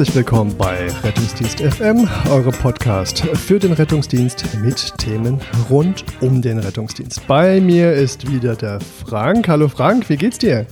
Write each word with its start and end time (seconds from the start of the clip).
Herzlich 0.00 0.16
willkommen 0.16 0.56
bei 0.56 0.90
Rettungsdienst 1.02 1.60
FM, 1.60 2.08
eurem 2.30 2.54
Podcast 2.54 3.20
für 3.36 3.58
den 3.58 3.74
Rettungsdienst 3.74 4.46
mit 4.62 4.96
Themen 4.96 5.38
rund 5.68 6.06
um 6.22 6.40
den 6.40 6.58
Rettungsdienst. 6.58 7.26
Bei 7.26 7.60
mir 7.60 7.92
ist 7.92 8.32
wieder 8.32 8.56
der 8.56 8.80
Frank. 8.80 9.46
Hallo 9.46 9.68
Frank, 9.68 10.08
wie 10.08 10.16
geht's 10.16 10.38
dir? 10.38 10.64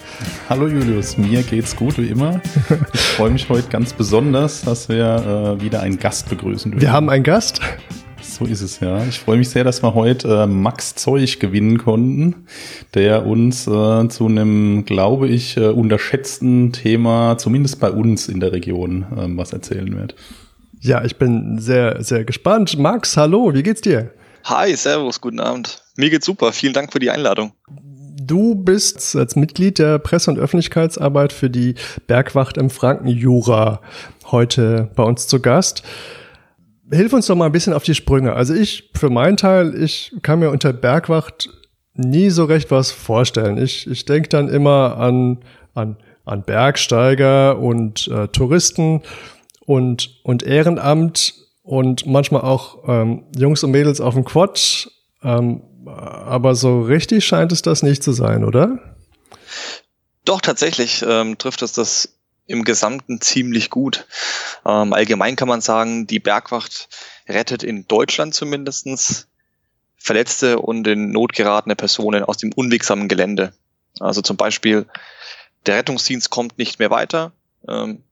Hallo 0.48 0.66
Julius, 0.66 1.18
mir 1.18 1.42
geht's 1.42 1.76
gut 1.76 1.98
wie 1.98 2.06
immer. 2.06 2.40
Ich 2.94 3.00
freue 3.00 3.28
mich 3.28 3.46
heute 3.50 3.68
ganz 3.68 3.92
besonders, 3.92 4.62
dass 4.62 4.88
wir 4.88 5.58
äh, 5.58 5.62
wieder 5.62 5.82
einen 5.82 5.98
Gast 5.98 6.30
begrüßen 6.30 6.70
dürfen. 6.70 6.80
Wir 6.80 6.92
haben 6.92 7.10
einen 7.10 7.22
Gast. 7.22 7.60
So 8.38 8.44
ist 8.44 8.60
es 8.60 8.78
ja. 8.78 9.04
Ich 9.04 9.18
freue 9.18 9.38
mich 9.38 9.48
sehr, 9.48 9.64
dass 9.64 9.82
wir 9.82 9.94
heute 9.94 10.42
äh, 10.42 10.46
Max 10.46 10.94
Zeug 10.94 11.40
gewinnen 11.40 11.78
konnten, 11.78 12.46
der 12.94 13.26
uns 13.26 13.66
äh, 13.66 14.08
zu 14.08 14.26
einem, 14.26 14.84
glaube 14.84 15.26
ich, 15.26 15.56
äh, 15.56 15.66
unterschätzten 15.66 16.72
Thema, 16.72 17.36
zumindest 17.36 17.80
bei 17.80 17.90
uns 17.90 18.28
in 18.28 18.38
der 18.38 18.52
Region, 18.52 19.02
äh, 19.10 19.36
was 19.36 19.52
erzählen 19.52 19.96
wird. 19.96 20.14
Ja, 20.80 21.04
ich 21.04 21.16
bin 21.16 21.58
sehr, 21.58 22.04
sehr 22.04 22.24
gespannt. 22.24 22.78
Max, 22.78 23.16
hallo, 23.16 23.52
wie 23.54 23.64
geht's 23.64 23.80
dir? 23.80 24.12
Hi, 24.44 24.72
servus, 24.76 25.20
guten 25.20 25.40
Abend. 25.40 25.82
Mir 25.96 26.10
geht's 26.10 26.26
super. 26.26 26.52
Vielen 26.52 26.74
Dank 26.74 26.92
für 26.92 27.00
die 27.00 27.10
Einladung. 27.10 27.52
Du 28.22 28.54
bist 28.54 29.16
als 29.16 29.34
Mitglied 29.34 29.80
der 29.80 29.98
Presse- 29.98 30.30
und 30.30 30.38
Öffentlichkeitsarbeit 30.38 31.32
für 31.32 31.50
die 31.50 31.74
Bergwacht 32.06 32.56
im 32.56 32.70
Frankenjura 32.70 33.80
heute 34.30 34.90
bei 34.94 35.02
uns 35.02 35.26
zu 35.26 35.40
Gast 35.40 35.82
hilf 36.90 37.12
uns 37.12 37.26
doch 37.26 37.36
mal 37.36 37.46
ein 37.46 37.52
bisschen 37.52 37.72
auf 37.72 37.84
die 37.84 37.94
Sprünge. 37.94 38.32
Also 38.32 38.54
ich, 38.54 38.90
für 38.94 39.10
meinen 39.10 39.36
Teil, 39.36 39.80
ich 39.80 40.14
kann 40.22 40.38
mir 40.38 40.50
unter 40.50 40.72
Bergwacht 40.72 41.50
nie 41.94 42.30
so 42.30 42.44
recht 42.44 42.70
was 42.70 42.90
vorstellen. 42.90 43.58
Ich, 43.58 43.86
ich 43.86 44.04
denke 44.04 44.28
dann 44.28 44.48
immer 44.48 44.96
an, 44.98 45.38
an, 45.74 45.96
an 46.24 46.42
Bergsteiger 46.44 47.58
und 47.58 48.08
äh, 48.08 48.28
Touristen 48.28 49.02
und, 49.66 50.20
und 50.22 50.42
Ehrenamt 50.42 51.34
und 51.62 52.06
manchmal 52.06 52.42
auch 52.42 52.88
ähm, 52.88 53.24
Jungs 53.36 53.62
und 53.64 53.72
Mädels 53.72 54.00
auf 54.00 54.14
dem 54.14 54.24
Quad. 54.24 54.90
Ähm, 55.22 55.62
aber 55.86 56.54
so 56.54 56.82
richtig 56.82 57.26
scheint 57.26 57.52
es 57.52 57.62
das 57.62 57.82
nicht 57.82 58.02
zu 58.02 58.12
sein, 58.12 58.44
oder? 58.44 58.78
Doch, 60.24 60.40
tatsächlich 60.40 61.04
ähm, 61.06 61.38
trifft 61.38 61.62
es 61.62 61.72
das 61.72 62.17
im 62.48 62.64
Gesamten 62.64 63.20
ziemlich 63.20 63.70
gut. 63.70 64.06
Ähm, 64.66 64.92
allgemein 64.92 65.36
kann 65.36 65.48
man 65.48 65.60
sagen, 65.60 66.06
die 66.08 66.18
Bergwacht 66.18 66.88
rettet 67.28 67.62
in 67.62 67.86
Deutschland 67.86 68.34
zumindestens 68.34 69.28
verletzte 69.96 70.58
und 70.58 70.86
in 70.88 71.10
Not 71.10 71.34
geratene 71.34 71.76
Personen 71.76 72.24
aus 72.24 72.38
dem 72.38 72.52
unwegsamen 72.52 73.06
Gelände. 73.06 73.52
Also 74.00 74.22
zum 74.22 74.36
Beispiel, 74.36 74.86
der 75.66 75.76
Rettungsdienst 75.76 76.30
kommt 76.30 76.58
nicht 76.58 76.78
mehr 76.78 76.90
weiter, 76.90 77.32
ähm, 77.68 78.02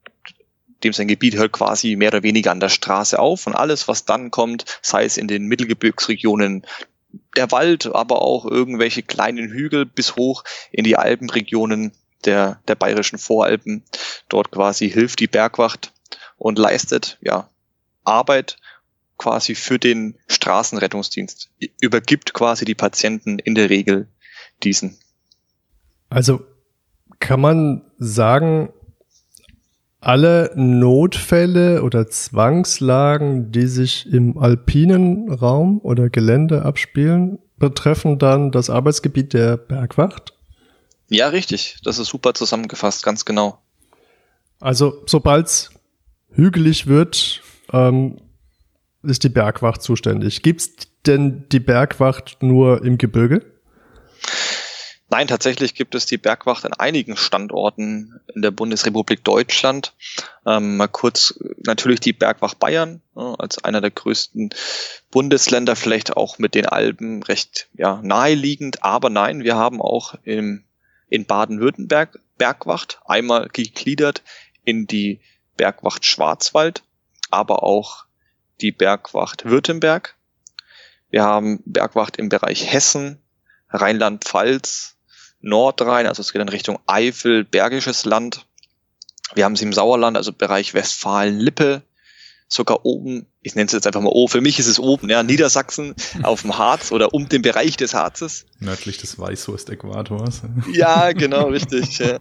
dem 0.84 0.92
sein 0.92 1.08
Gebiet 1.08 1.36
hört 1.36 1.52
quasi 1.52 1.96
mehr 1.96 2.08
oder 2.08 2.22
weniger 2.22 2.52
an 2.52 2.60
der 2.60 2.68
Straße 2.68 3.18
auf 3.18 3.46
und 3.46 3.54
alles, 3.54 3.88
was 3.88 4.04
dann 4.04 4.30
kommt, 4.30 4.66
sei 4.82 5.04
es 5.04 5.16
in 5.16 5.28
den 5.28 5.46
Mittelgebirgsregionen, 5.46 6.66
der 7.36 7.50
Wald, 7.50 7.86
aber 7.86 8.20
auch 8.20 8.44
irgendwelche 8.44 9.02
kleinen 9.02 9.48
Hügel 9.48 9.86
bis 9.86 10.16
hoch 10.16 10.44
in 10.70 10.84
die 10.84 10.98
Alpenregionen, 10.98 11.92
der, 12.26 12.60
der 12.68 12.74
bayerischen 12.74 13.18
Voralpen. 13.18 13.84
Dort 14.28 14.50
quasi 14.50 14.90
hilft 14.90 15.20
die 15.20 15.26
Bergwacht 15.26 15.92
und 16.36 16.58
leistet 16.58 17.18
ja 17.20 17.48
Arbeit 18.04 18.56
quasi 19.18 19.54
für 19.54 19.78
den 19.78 20.18
Straßenrettungsdienst, 20.28 21.50
übergibt 21.80 22.34
quasi 22.34 22.64
die 22.64 22.74
Patienten 22.74 23.38
in 23.38 23.54
der 23.54 23.70
Regel 23.70 24.08
diesen. 24.62 24.98
Also 26.08 26.44
kann 27.18 27.40
man 27.40 27.82
sagen, 27.98 28.72
alle 30.00 30.52
Notfälle 30.54 31.82
oder 31.82 32.08
Zwangslagen, 32.08 33.50
die 33.50 33.66
sich 33.66 34.06
im 34.12 34.38
alpinen 34.38 35.32
Raum 35.32 35.80
oder 35.80 36.10
Gelände 36.10 36.62
abspielen, 36.62 37.38
betreffen 37.56 38.18
dann 38.18 38.52
das 38.52 38.70
Arbeitsgebiet 38.70 39.32
der 39.32 39.56
Bergwacht? 39.56 40.35
Ja, 41.08 41.28
richtig. 41.28 41.76
Das 41.84 41.98
ist 41.98 42.08
super 42.08 42.34
zusammengefasst, 42.34 43.02
ganz 43.02 43.24
genau. 43.24 43.58
Also, 44.60 45.02
sobald 45.06 45.46
es 45.46 45.70
hügelig 46.30 46.86
wird, 46.86 47.42
ähm, 47.72 48.20
ist 49.02 49.22
die 49.22 49.28
Bergwacht 49.28 49.82
zuständig. 49.82 50.42
Gibt 50.42 50.60
es 50.60 50.70
denn 51.06 51.48
die 51.50 51.60
Bergwacht 51.60 52.42
nur 52.42 52.84
im 52.84 52.98
Gebirge? 52.98 53.44
Nein, 55.08 55.28
tatsächlich 55.28 55.74
gibt 55.74 55.94
es 55.94 56.06
die 56.06 56.18
Bergwacht 56.18 56.64
an 56.64 56.72
einigen 56.72 57.16
Standorten 57.16 58.20
in 58.34 58.42
der 58.42 58.50
Bundesrepublik 58.50 59.22
Deutschland. 59.22 59.94
Ähm, 60.44 60.76
mal 60.76 60.88
kurz 60.88 61.38
natürlich 61.64 62.00
die 62.00 62.12
Bergwacht 62.12 62.58
Bayern 62.58 63.02
äh, 63.16 63.20
als 63.20 63.62
einer 63.62 63.80
der 63.80 63.92
größten 63.92 64.50
Bundesländer, 65.12 65.76
vielleicht 65.76 66.16
auch 66.16 66.38
mit 66.38 66.56
den 66.56 66.66
Alpen 66.66 67.22
recht 67.22 67.68
ja, 67.74 68.00
naheliegend. 68.02 68.82
Aber 68.82 69.08
nein, 69.08 69.44
wir 69.44 69.54
haben 69.54 69.80
auch 69.80 70.16
im 70.24 70.64
in 71.08 71.26
Baden-Württemberg 71.26 72.18
Bergwacht, 72.38 73.00
einmal 73.06 73.48
gegliedert 73.48 74.22
in 74.64 74.86
die 74.86 75.20
Bergwacht 75.56 76.04
Schwarzwald, 76.04 76.82
aber 77.30 77.62
auch 77.62 78.04
die 78.60 78.72
Bergwacht 78.72 79.44
Württemberg. 79.44 80.16
Wir 81.10 81.22
haben 81.22 81.62
Bergwacht 81.64 82.16
im 82.16 82.28
Bereich 82.28 82.70
Hessen, 82.72 83.20
Rheinland-Pfalz, 83.70 84.96
Nordrhein, 85.40 86.06
also 86.06 86.20
es 86.20 86.32
geht 86.32 86.42
in 86.42 86.48
Richtung 86.48 86.78
Eifel, 86.86 87.44
Bergisches 87.44 88.04
Land. 88.04 88.46
Wir 89.34 89.44
haben 89.44 89.56
sie 89.56 89.64
im 89.64 89.72
Sauerland, 89.72 90.16
also 90.16 90.32
Bereich 90.32 90.74
Westfalen-Lippe, 90.74 91.82
sogar 92.48 92.84
oben, 92.84 93.26
ich 93.46 93.54
nenne 93.54 93.66
es 93.66 93.72
jetzt 93.72 93.86
einfach 93.86 94.00
mal 94.00 94.10
O, 94.12 94.26
für 94.26 94.40
mich 94.40 94.58
ist 94.58 94.66
es 94.66 94.80
oben, 94.80 95.08
ja, 95.08 95.22
Niedersachsen 95.22 95.94
auf 96.24 96.42
dem 96.42 96.58
Harz 96.58 96.90
oder 96.90 97.14
um 97.14 97.28
den 97.28 97.42
Bereich 97.42 97.76
des 97.76 97.94
Harzes. 97.94 98.44
Nördlich 98.58 98.98
des 98.98 99.20
Weißwurst-Äquators. 99.20 100.42
Ja, 100.72 101.12
genau, 101.12 101.46
richtig. 101.46 101.98
Ja. 101.98 102.18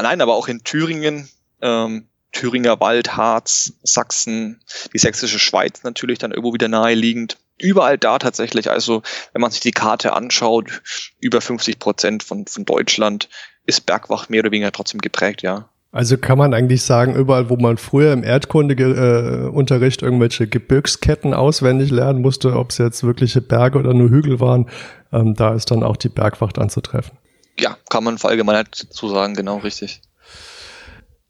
Nein, 0.00 0.22
aber 0.22 0.34
auch 0.34 0.48
in 0.48 0.64
Thüringen, 0.64 1.28
ähm, 1.60 2.08
Thüringer 2.32 2.80
Wald, 2.80 3.18
Harz, 3.18 3.74
Sachsen, 3.82 4.60
die 4.94 4.98
sächsische 4.98 5.38
Schweiz 5.38 5.82
natürlich 5.82 6.18
dann 6.18 6.30
irgendwo 6.30 6.54
wieder 6.54 6.68
naheliegend. 6.68 7.36
Überall 7.58 7.98
da 7.98 8.18
tatsächlich, 8.18 8.70
also 8.70 9.02
wenn 9.32 9.42
man 9.42 9.50
sich 9.50 9.60
die 9.60 9.72
Karte 9.72 10.14
anschaut, 10.14 10.80
über 11.20 11.42
50 11.42 11.78
Prozent 11.78 12.22
von, 12.22 12.46
von 12.46 12.64
Deutschland 12.64 13.28
ist 13.66 13.84
Bergwacht 13.84 14.30
mehr 14.30 14.40
oder 14.40 14.52
weniger 14.52 14.72
trotzdem 14.72 15.02
geprägt, 15.02 15.42
ja. 15.42 15.68
Also 15.90 16.18
kann 16.18 16.36
man 16.36 16.52
eigentlich 16.52 16.82
sagen, 16.82 17.14
überall, 17.14 17.48
wo 17.48 17.56
man 17.56 17.78
früher 17.78 18.12
im 18.12 18.22
Erdkundeunterricht 18.22 20.02
äh, 20.02 20.04
irgendwelche 20.04 20.46
Gebirgsketten 20.46 21.32
auswendig 21.32 21.90
lernen 21.90 22.20
musste, 22.20 22.54
ob 22.56 22.70
es 22.70 22.78
jetzt 22.78 23.04
wirkliche 23.04 23.40
Berge 23.40 23.78
oder 23.78 23.94
nur 23.94 24.10
Hügel 24.10 24.38
waren, 24.38 24.68
ähm, 25.12 25.34
da 25.34 25.54
ist 25.54 25.70
dann 25.70 25.82
auch 25.82 25.96
die 25.96 26.10
Bergwacht 26.10 26.58
anzutreffen. 26.58 27.16
Ja, 27.58 27.76
kann 27.88 28.04
man 28.04 28.18
verallgemeinert 28.18 28.74
zu 28.74 29.08
sagen, 29.08 29.34
genau 29.34 29.58
richtig. 29.58 30.02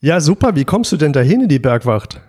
Ja, 0.01 0.21
super. 0.21 0.55
Wie 0.55 0.65
kommst 0.65 0.93
du 0.93 0.97
denn 0.97 1.13
dahin 1.13 1.43
in 1.43 1.49
die 1.49 1.59
Bergwacht? 1.59 2.21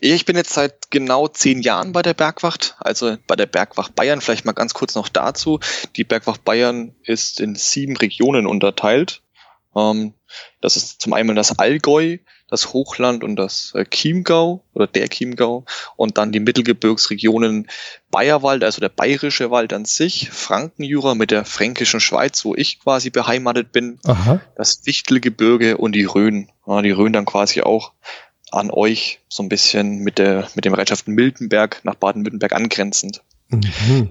Ich 0.00 0.24
bin 0.24 0.36
jetzt 0.36 0.52
seit 0.52 0.90
genau 0.90 1.28
zehn 1.28 1.60
Jahren 1.62 1.92
bei 1.92 2.02
der 2.02 2.14
Bergwacht, 2.14 2.74
also 2.80 3.16
bei 3.26 3.36
der 3.36 3.46
Bergwacht 3.46 3.94
Bayern. 3.94 4.20
Vielleicht 4.20 4.44
mal 4.44 4.52
ganz 4.52 4.74
kurz 4.74 4.94
noch 4.94 5.08
dazu. 5.08 5.60
Die 5.96 6.04
Bergwacht 6.04 6.44
Bayern 6.44 6.94
ist 7.04 7.40
in 7.40 7.54
sieben 7.54 7.96
Regionen 7.96 8.46
unterteilt. 8.46 9.21
Ähm, 9.74 10.14
das 10.60 10.76
ist 10.76 11.00
zum 11.00 11.12
einen 11.12 11.36
das 11.36 11.58
Allgäu, 11.58 12.18
das 12.48 12.72
Hochland 12.72 13.24
und 13.24 13.36
das 13.36 13.72
äh, 13.74 13.84
Chiemgau 13.84 14.62
oder 14.74 14.86
der 14.86 15.08
Chiemgau 15.08 15.64
und 15.96 16.18
dann 16.18 16.32
die 16.32 16.40
Mittelgebirgsregionen 16.40 17.68
Bayerwald, 18.10 18.62
also 18.62 18.80
der 18.80 18.90
bayerische 18.90 19.50
Wald 19.50 19.72
an 19.72 19.86
sich, 19.86 20.28
Frankenjura 20.30 21.14
mit 21.14 21.30
der 21.30 21.46
fränkischen 21.46 22.00
Schweiz, 22.00 22.44
wo 22.44 22.54
ich 22.54 22.80
quasi 22.80 23.08
beheimatet 23.10 23.72
bin, 23.72 23.98
Aha. 24.04 24.40
das 24.54 24.82
Wichtelgebirge 24.84 25.78
und 25.78 25.92
die 25.92 26.04
Rhön. 26.04 26.50
Ja, 26.66 26.82
die 26.82 26.90
Rhön 26.90 27.12
dann 27.12 27.24
quasi 27.24 27.62
auch 27.62 27.92
an 28.50 28.70
euch 28.70 29.20
so 29.28 29.42
ein 29.42 29.48
bisschen 29.48 30.00
mit 30.00 30.18
der 30.18 30.46
mit 30.54 30.66
dem 30.66 30.74
Reitschaften 30.74 31.14
Miltenberg 31.14 31.80
nach 31.84 31.94
Baden-Württemberg 31.94 32.52
angrenzend. 32.52 33.22
Mhm. 33.48 34.10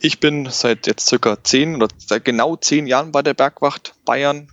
Ich 0.00 0.20
bin 0.20 0.48
seit 0.48 0.86
jetzt 0.86 1.08
circa 1.08 1.42
zehn 1.42 1.76
oder 1.76 1.88
seit 1.98 2.24
genau 2.24 2.56
zehn 2.56 2.86
Jahren 2.86 3.10
bei 3.10 3.22
der 3.22 3.34
Bergwacht 3.34 3.94
Bayern 4.04 4.48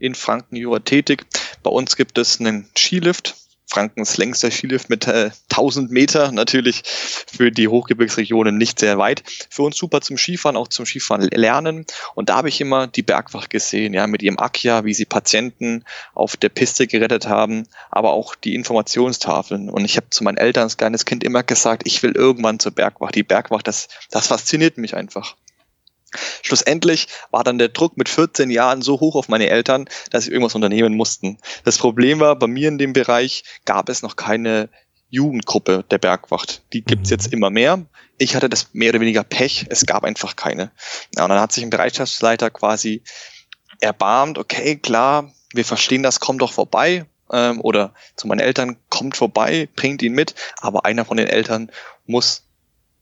in 0.00 0.14
Franken-Jura 0.14 0.80
tätig. 0.80 1.26
Bei 1.62 1.70
uns 1.70 1.96
gibt 1.96 2.18
es 2.18 2.40
einen 2.40 2.68
Skilift, 2.76 3.36
Frankens 3.70 4.16
längster 4.16 4.50
Skilift 4.50 4.90
mit 4.90 5.06
äh, 5.06 5.30
1000 5.50 5.92
Meter, 5.92 6.32
natürlich 6.32 6.82
für 6.84 7.52
die 7.52 7.68
Hochgebirgsregionen 7.68 8.58
nicht 8.58 8.80
sehr 8.80 8.98
weit. 8.98 9.22
Für 9.48 9.62
uns 9.62 9.76
super 9.76 10.00
zum 10.00 10.18
Skifahren, 10.18 10.56
auch 10.56 10.66
zum 10.66 10.86
Skifahren 10.86 11.28
lernen. 11.28 11.86
Und 12.16 12.28
da 12.28 12.36
habe 12.36 12.48
ich 12.48 12.60
immer 12.60 12.88
die 12.88 13.02
Bergwacht 13.02 13.48
gesehen, 13.48 13.94
ja, 13.94 14.08
mit 14.08 14.22
ihrem 14.22 14.40
Akia, 14.40 14.84
wie 14.84 14.94
sie 14.94 15.04
Patienten 15.04 15.84
auf 16.14 16.36
der 16.36 16.48
Piste 16.48 16.88
gerettet 16.88 17.28
haben, 17.28 17.68
aber 17.90 18.10
auch 18.10 18.34
die 18.34 18.56
Informationstafeln. 18.56 19.70
Und 19.70 19.84
ich 19.84 19.96
habe 19.96 20.10
zu 20.10 20.24
meinen 20.24 20.38
Eltern 20.38 20.64
als 20.64 20.76
kleines 20.76 21.04
Kind 21.04 21.22
immer 21.22 21.44
gesagt, 21.44 21.82
ich 21.86 22.02
will 22.02 22.12
irgendwann 22.12 22.58
zur 22.58 22.72
Bergwacht. 22.72 23.14
Die 23.14 23.22
Bergwacht, 23.22 23.68
das, 23.68 23.88
das 24.10 24.26
fasziniert 24.26 24.78
mich 24.78 24.96
einfach. 24.96 25.36
Schlussendlich 26.42 27.08
war 27.30 27.44
dann 27.44 27.58
der 27.58 27.68
Druck 27.68 27.96
mit 27.96 28.08
14 28.08 28.50
Jahren 28.50 28.82
so 28.82 29.00
hoch 29.00 29.14
auf 29.16 29.28
meine 29.28 29.48
Eltern, 29.48 29.88
dass 30.10 30.24
sie 30.24 30.30
irgendwas 30.30 30.54
unternehmen 30.54 30.96
mussten. 30.96 31.38
Das 31.64 31.78
Problem 31.78 32.20
war, 32.20 32.36
bei 32.36 32.46
mir 32.46 32.68
in 32.68 32.78
dem 32.78 32.92
Bereich 32.92 33.44
gab 33.64 33.88
es 33.88 34.02
noch 34.02 34.16
keine 34.16 34.68
Jugendgruppe 35.10 35.84
der 35.90 35.98
Bergwacht. 35.98 36.62
Die 36.72 36.82
gibt's 36.82 37.10
mhm. 37.10 37.14
jetzt 37.14 37.32
immer 37.32 37.50
mehr. 37.50 37.84
Ich 38.18 38.34
hatte 38.34 38.48
das 38.48 38.68
mehr 38.72 38.90
oder 38.90 39.00
weniger 39.00 39.24
Pech, 39.24 39.66
es 39.68 39.86
gab 39.86 40.04
einfach 40.04 40.36
keine. 40.36 40.70
Ja, 41.16 41.24
und 41.24 41.30
dann 41.30 41.40
hat 41.40 41.52
sich 41.52 41.64
ein 41.64 41.70
Bereitschaftsleiter 41.70 42.50
quasi 42.50 43.02
erbarmt, 43.80 44.38
okay, 44.38 44.76
klar, 44.76 45.32
wir 45.52 45.64
verstehen 45.64 46.02
das, 46.02 46.20
komm 46.20 46.38
doch 46.38 46.52
vorbei. 46.52 47.06
Ähm, 47.32 47.60
oder 47.60 47.94
zu 48.16 48.26
meinen 48.26 48.40
Eltern, 48.40 48.76
kommt 48.88 49.16
vorbei, 49.16 49.68
bringt 49.76 50.02
ihn 50.02 50.14
mit, 50.14 50.34
aber 50.58 50.84
einer 50.84 51.04
von 51.04 51.16
den 51.16 51.28
Eltern 51.28 51.70
muss 52.06 52.42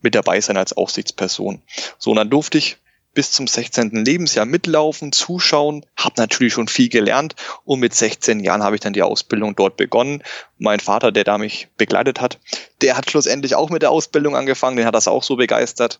mit 0.02 0.14
dabei 0.14 0.40
sein 0.40 0.56
als 0.56 0.74
Aufsichtsperson. 0.74 1.62
So, 1.98 2.10
und 2.10 2.16
dann 2.16 2.30
durfte 2.30 2.58
ich 2.58 2.76
bis 3.18 3.32
zum 3.32 3.48
16. 3.48 4.04
Lebensjahr 4.04 4.46
mitlaufen, 4.46 5.10
zuschauen, 5.10 5.84
habe 5.96 6.14
natürlich 6.18 6.52
schon 6.52 6.68
viel 6.68 6.88
gelernt 6.88 7.34
und 7.64 7.80
mit 7.80 7.92
16 7.92 8.38
Jahren 8.38 8.62
habe 8.62 8.76
ich 8.76 8.80
dann 8.80 8.92
die 8.92 9.02
Ausbildung 9.02 9.56
dort 9.56 9.76
begonnen. 9.76 10.22
Mein 10.56 10.78
Vater, 10.78 11.10
der 11.10 11.24
da 11.24 11.36
mich 11.36 11.66
begleitet 11.76 12.20
hat, 12.20 12.38
der 12.80 12.96
hat 12.96 13.10
schlussendlich 13.10 13.56
auch 13.56 13.70
mit 13.70 13.82
der 13.82 13.90
Ausbildung 13.90 14.36
angefangen, 14.36 14.76
den 14.76 14.86
hat 14.86 14.94
das 14.94 15.08
auch 15.08 15.24
so 15.24 15.34
begeistert. 15.34 15.98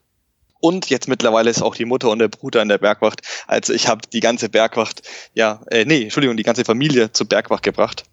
Und 0.61 0.91
jetzt 0.91 1.09
mittlerweile 1.09 1.51
ist 1.51 1.61
auch 1.61 1.75
die 1.75 1.87
Mutter 1.87 2.09
und 2.09 2.21
der 2.21 2.29
Bruder 2.29 2.63
in 2.63 2.69
der 2.69 2.79
Bergwacht. 2.79 3.23
Also 3.49 3.73
ich 3.73 3.89
habe 3.89 4.03
die 4.13 4.21
ganze 4.21 4.49
Bergwacht, 4.49 5.03
ja, 5.35 5.61
äh, 5.73 5.85
nee, 5.85 6.05
Entschuldigung, 6.05 6.37
die 6.37 6.45
ganze 6.45 6.65
Familie 6.65 7.11
zur 7.11 7.27
Bergwacht 7.27 7.65
gebracht. 7.65 8.05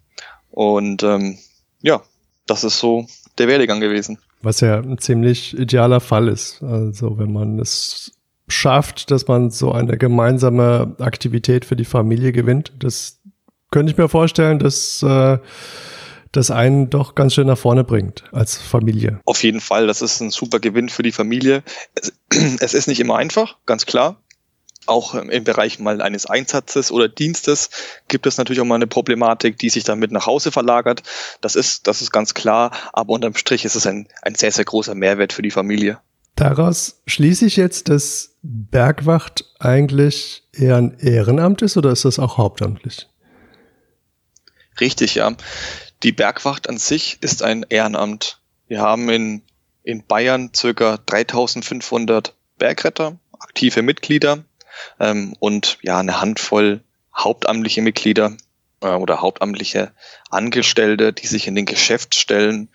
Und 0.50 1.04
ähm, 1.04 1.38
ja, 1.80 2.02
das 2.48 2.64
ist 2.64 2.80
so 2.80 3.06
der 3.38 3.46
Werdegang 3.46 3.78
gewesen. 3.78 4.18
Was 4.42 4.60
ja 4.62 4.78
ein 4.78 4.98
ziemlich 4.98 5.56
idealer 5.56 6.00
Fall 6.00 6.26
ist. 6.26 6.60
Also 6.60 7.18
wenn 7.18 7.32
man 7.32 7.60
es 7.60 8.15
schafft, 8.48 9.10
dass 9.10 9.26
man 9.26 9.50
so 9.50 9.72
eine 9.72 9.98
gemeinsame 9.98 10.96
Aktivität 10.98 11.64
für 11.64 11.76
die 11.76 11.84
Familie 11.84 12.32
gewinnt. 12.32 12.72
Das 12.78 13.20
könnte 13.70 13.92
ich 13.92 13.98
mir 13.98 14.08
vorstellen, 14.08 14.58
dass 14.58 15.02
äh, 15.02 15.38
das 16.32 16.50
einen 16.50 16.90
doch 16.90 17.14
ganz 17.14 17.34
schön 17.34 17.46
nach 17.46 17.58
vorne 17.58 17.82
bringt 17.82 18.24
als 18.32 18.58
Familie. 18.58 19.20
Auf 19.24 19.42
jeden 19.42 19.60
Fall, 19.60 19.86
das 19.86 20.02
ist 20.02 20.20
ein 20.20 20.30
super 20.30 20.60
Gewinn 20.60 20.88
für 20.88 21.02
die 21.02 21.12
Familie. 21.12 21.62
Es, 21.94 22.12
es 22.60 22.74
ist 22.74 22.88
nicht 22.88 23.00
immer 23.00 23.16
einfach, 23.16 23.56
ganz 23.66 23.86
klar. 23.86 24.22
Auch 24.88 25.16
im 25.16 25.42
Bereich 25.42 25.80
mal 25.80 26.00
eines 26.00 26.26
Einsatzes 26.26 26.92
oder 26.92 27.08
Dienstes 27.08 27.70
gibt 28.06 28.24
es 28.24 28.38
natürlich 28.38 28.60
auch 28.60 28.66
mal 28.66 28.76
eine 28.76 28.86
Problematik, 28.86 29.58
die 29.58 29.68
sich 29.68 29.82
dann 29.82 29.98
mit 29.98 30.12
nach 30.12 30.26
Hause 30.26 30.52
verlagert. 30.52 31.02
Das 31.40 31.56
ist, 31.56 31.88
das 31.88 32.02
ist 32.02 32.12
ganz 32.12 32.34
klar. 32.34 32.70
Aber 32.92 33.12
unterm 33.14 33.34
Strich 33.34 33.64
ist 33.64 33.74
es 33.74 33.84
ein, 33.84 34.06
ein 34.22 34.36
sehr, 34.36 34.52
sehr 34.52 34.64
großer 34.64 34.94
Mehrwert 34.94 35.32
für 35.32 35.42
die 35.42 35.50
Familie. 35.50 35.98
Daraus 36.36 37.00
schließe 37.06 37.46
ich 37.46 37.56
jetzt, 37.56 37.88
dass 37.88 38.36
Bergwacht 38.42 39.46
eigentlich 39.58 40.44
eher 40.52 40.76
ein 40.76 40.98
Ehrenamt 40.98 41.62
ist 41.62 41.78
oder 41.78 41.90
ist 41.90 42.04
das 42.04 42.18
auch 42.18 42.36
hauptamtlich? 42.36 43.08
Richtig, 44.78 45.14
ja. 45.14 45.34
Die 46.02 46.12
Bergwacht 46.12 46.68
an 46.68 46.76
sich 46.76 47.16
ist 47.22 47.42
ein 47.42 47.64
Ehrenamt. 47.70 48.42
Wir 48.68 48.82
haben 48.82 49.08
in, 49.08 49.42
in 49.82 50.06
Bayern 50.06 50.50
circa 50.54 50.98
3500 51.06 52.34
Bergretter, 52.58 53.18
aktive 53.38 53.80
Mitglieder 53.80 54.44
ähm, 55.00 55.34
und 55.38 55.78
ja 55.80 55.98
eine 55.98 56.20
Handvoll 56.20 56.82
hauptamtliche 57.16 57.80
Mitglieder 57.80 58.36
äh, 58.82 58.88
oder 58.88 59.22
hauptamtliche 59.22 59.92
Angestellte, 60.28 61.14
die 61.14 61.26
sich 61.26 61.46
in 61.46 61.54
den 61.54 61.64
Geschäftsstellen 61.64 62.68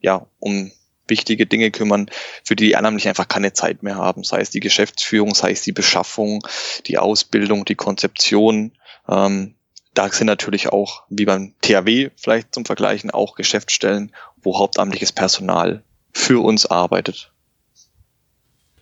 ja 0.00 0.26
um 0.38 0.72
wichtige 1.08 1.46
Dinge 1.46 1.70
kümmern, 1.70 2.10
für 2.44 2.56
die 2.56 2.62
die 2.62 2.70
Ehrenamtlichen 2.72 3.10
einfach 3.10 3.28
keine 3.28 3.52
Zeit 3.52 3.82
mehr 3.82 3.96
haben. 3.96 4.24
Sei 4.24 4.40
es 4.40 4.50
die 4.50 4.60
Geschäftsführung, 4.60 5.34
sei 5.34 5.50
es 5.50 5.62
die 5.62 5.72
Beschaffung, 5.72 6.46
die 6.86 6.98
Ausbildung, 6.98 7.64
die 7.64 7.74
Konzeption. 7.74 8.72
Ähm, 9.08 9.54
da 9.94 10.08
sind 10.08 10.28
natürlich 10.28 10.68
auch, 10.68 11.02
wie 11.10 11.24
beim 11.24 11.54
THW 11.60 12.10
vielleicht 12.16 12.54
zum 12.54 12.64
Vergleichen, 12.64 13.10
auch 13.10 13.34
Geschäftsstellen, 13.34 14.12
wo 14.42 14.58
hauptamtliches 14.58 15.12
Personal 15.12 15.82
für 16.12 16.42
uns 16.42 16.66
arbeitet. 16.66 17.32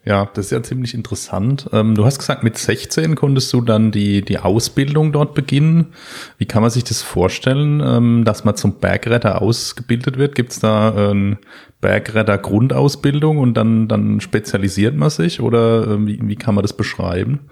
Ja, 0.02 0.30
das 0.32 0.46
ist 0.46 0.52
ja 0.52 0.62
ziemlich 0.62 0.94
interessant. 0.94 1.68
Ähm, 1.72 1.94
du 1.94 2.06
hast 2.06 2.18
gesagt, 2.18 2.42
mit 2.42 2.56
16 2.56 3.16
konntest 3.16 3.52
du 3.52 3.60
dann 3.60 3.92
die, 3.92 4.22
die 4.22 4.38
Ausbildung 4.38 5.12
dort 5.12 5.34
beginnen. 5.34 5.92
Wie 6.38 6.46
kann 6.46 6.62
man 6.62 6.70
sich 6.70 6.84
das 6.84 7.02
vorstellen, 7.02 7.80
ähm, 7.84 8.24
dass 8.24 8.44
man 8.44 8.56
zum 8.56 8.78
Bergretter 8.78 9.42
ausgebildet 9.42 10.16
wird? 10.16 10.34
Gibt 10.34 10.52
es 10.52 10.60
da 10.60 11.10
eine 11.10 11.38
Bergretter 11.82 12.38
Grundausbildung 12.38 13.36
und 13.36 13.54
dann, 13.54 13.88
dann 13.88 14.22
spezialisiert 14.22 14.96
man 14.96 15.10
sich 15.10 15.40
oder 15.40 15.86
ähm, 15.88 16.06
wie, 16.06 16.18
wie 16.22 16.36
kann 16.36 16.54
man 16.54 16.62
das 16.62 16.72
beschreiben? 16.72 17.50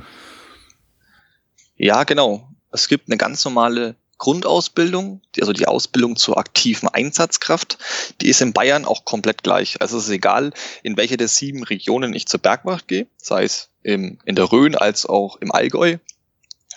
Ja, 1.77 2.05
genau. 2.05 2.49
Es 2.73 2.89
gibt 2.89 3.09
eine 3.09 3.19
ganz 3.19 3.45
normale 3.45 3.95
Grundausbildung, 4.19 5.21
also 5.41 5.53
die 5.53 5.67
Ausbildung 5.67 6.17
zur 6.17 6.39
aktiven 6.39 6.89
Einsatzkraft, 6.89 7.79
die 8.21 8.29
ist 8.29 8.41
in 8.41 8.53
Bayern 8.53 8.85
auch 8.85 9.05
komplett 9.05 9.45
gleich. 9.45 9.81
Also 9.81 9.97
es 9.99 10.05
ist 10.05 10.11
egal, 10.11 10.53
in 10.83 10.97
welche 10.97 11.17
der 11.17 11.29
sieben 11.29 11.63
Regionen 11.63 12.13
ich 12.15 12.27
zur 12.27 12.41
Bergwacht 12.41 12.89
gehe, 12.89 13.07
sei 13.17 13.45
es 13.45 13.71
im, 13.83 14.19
in 14.25 14.35
der 14.35 14.51
Rhön 14.51 14.75
als 14.75 15.07
auch 15.07 15.37
im 15.37 15.53
Allgäu. 15.53 15.99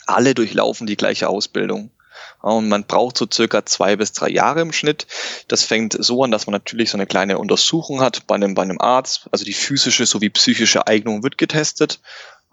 Alle 0.06 0.36
durchlaufen 0.36 0.88
die 0.88 0.98
gleiche 0.98 1.30
Ausbildung. 1.30 1.92
Und 2.42 2.70
man 2.70 2.86
braucht 2.86 3.18
so 3.18 3.28
circa 3.32 3.66
zwei 3.66 3.96
bis 3.96 4.14
drei 4.14 4.30
Jahre 4.30 4.62
im 4.62 4.74
Schnitt. 4.74 5.08
Das 5.48 5.64
fängt 5.64 5.96
so 6.00 6.24
an, 6.24 6.32
dass 6.32 6.48
man 6.48 6.54
natürlich 6.54 6.90
so 6.90 6.98
eine 6.98 7.06
kleine 7.06 7.38
Untersuchung 7.38 8.02
hat 8.02 8.28
bei 8.28 8.36
einem, 8.36 8.56
bei 8.56 8.64
einem 8.64 8.80
Arzt. 8.80 9.28
Also 9.32 9.46
die 9.46 9.54
physische 9.54 10.06
sowie 10.06 10.30
psychische 10.30 10.88
Eignung 10.88 11.24
wird 11.24 11.38
getestet. 11.38 12.00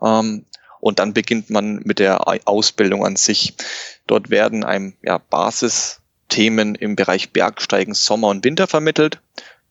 Ähm, 0.02 0.44
und 0.81 0.99
dann 0.99 1.15
beginnt 1.15 1.51
man 1.51 1.81
mit 1.85 1.99
der 1.99 2.29
Ausbildung 2.47 3.05
an 3.05 3.17
sich. 3.17 3.55
Dort 4.07 4.31
werden 4.31 4.65
einem 4.65 4.95
ja, 5.03 5.19
Basisthemen 5.19 6.75
im 6.75 6.97
Bereich 6.97 7.33
Bergsteigen 7.33 7.95
Sommer 7.95 8.29
und 8.29 8.45
Winter 8.45 8.67
vermittelt. 8.67 9.21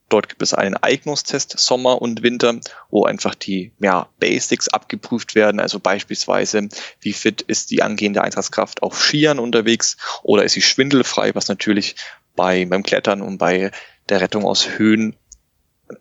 Dort 0.09 0.29
gibt 0.29 0.41
es 0.41 0.53
einen 0.53 0.77
Eignungstest 0.77 1.59
Sommer 1.59 2.01
und 2.01 2.23
Winter, 2.23 2.59
wo 2.89 3.03
einfach 3.03 3.35
die 3.35 3.73
ja, 3.79 4.07
Basics 4.19 4.69
abgeprüft 4.69 5.35
werden. 5.35 5.59
Also 5.59 5.79
beispielsweise, 5.79 6.69
wie 7.01 7.13
fit 7.13 7.41
ist 7.41 7.71
die 7.71 7.83
angehende 7.83 8.21
Einsatzkraft 8.21 8.83
auf 8.83 8.97
Skiern 9.01 9.39
unterwegs 9.39 9.97
oder 10.23 10.45
ist 10.45 10.53
sie 10.53 10.61
schwindelfrei, 10.61 11.35
was 11.35 11.49
natürlich 11.49 11.97
bei, 12.35 12.65
beim 12.65 12.83
Klettern 12.83 13.21
und 13.21 13.37
bei 13.37 13.71
der 14.07 14.21
Rettung 14.21 14.45
aus 14.45 14.77
Höhen 14.77 15.17